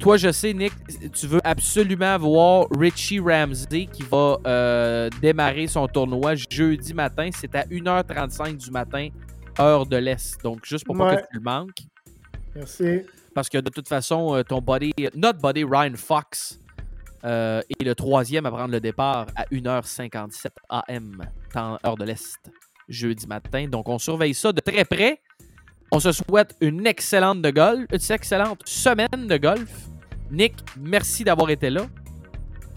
Toi, 0.00 0.16
je 0.16 0.32
sais, 0.32 0.52
Nick, 0.52 0.72
tu 1.12 1.26
veux 1.26 1.40
absolument 1.44 2.18
voir 2.18 2.66
Richie 2.76 3.20
Ramsey 3.20 3.86
qui 3.86 4.02
va 4.02 5.08
démarrer 5.20 5.66
son 5.66 5.86
tournoi 5.86 6.34
jeudi 6.50 6.94
matin. 6.94 7.30
C'est 7.32 7.54
à 7.54 7.64
1h35 7.64 8.56
du 8.56 8.70
matin, 8.70 9.08
heure 9.58 9.86
de 9.86 9.96
l'Est. 9.96 10.42
Donc, 10.42 10.64
juste 10.64 10.84
pour 10.84 10.96
pas 10.96 11.16
que 11.16 11.22
tu 11.22 11.36
le 11.36 11.40
manques. 11.40 11.78
Merci. 12.54 13.02
Parce 13.34 13.48
que 13.48 13.58
de 13.58 13.70
toute 13.70 13.88
façon, 13.88 14.34
euh, 14.34 14.42
ton 14.42 14.60
body, 14.60 14.92
notre 15.14 15.38
body 15.38 15.64
Ryan 15.64 15.94
Fox, 15.94 16.58
euh, 17.24 17.60
est 17.78 17.84
le 17.84 17.94
troisième 17.94 18.46
à 18.46 18.50
prendre 18.50 18.72
le 18.72 18.80
départ 18.80 19.26
à 19.36 19.44
1h57 19.52 20.48
AM, 20.68 21.28
temps 21.52 21.78
heure 21.86 21.96
de 21.96 22.04
l'Est, 22.04 22.38
jeudi 22.88 23.26
matin. 23.26 23.68
Donc, 23.68 23.88
on 23.88 23.98
surveille 23.98 24.34
ça 24.34 24.52
de 24.52 24.60
très 24.60 24.84
près. 24.84 25.20
On 25.92 26.00
se 26.00 26.12
souhaite 26.12 26.56
une 26.60 26.86
excellente 26.86 27.42
de 27.42 27.50
golf, 27.50 27.86
une 27.92 28.14
excellente 28.14 28.62
semaine 28.64 29.26
de 29.26 29.36
golf. 29.36 29.89
Nick, 30.30 30.54
merci 30.78 31.24
d'avoir 31.24 31.50
été 31.50 31.70
là. 31.70 31.86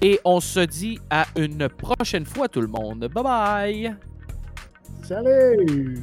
Et 0.02 0.20
on 0.26 0.40
se 0.40 0.60
dit 0.60 1.00
à 1.10 1.26
une 1.38 1.70
prochaine 1.70 2.26
fois 2.26 2.48
tout 2.48 2.62
le 2.62 2.68
monde. 2.68 3.08
Bye 3.14 3.24
bye. 3.24 3.96
Salut. 5.04 5.98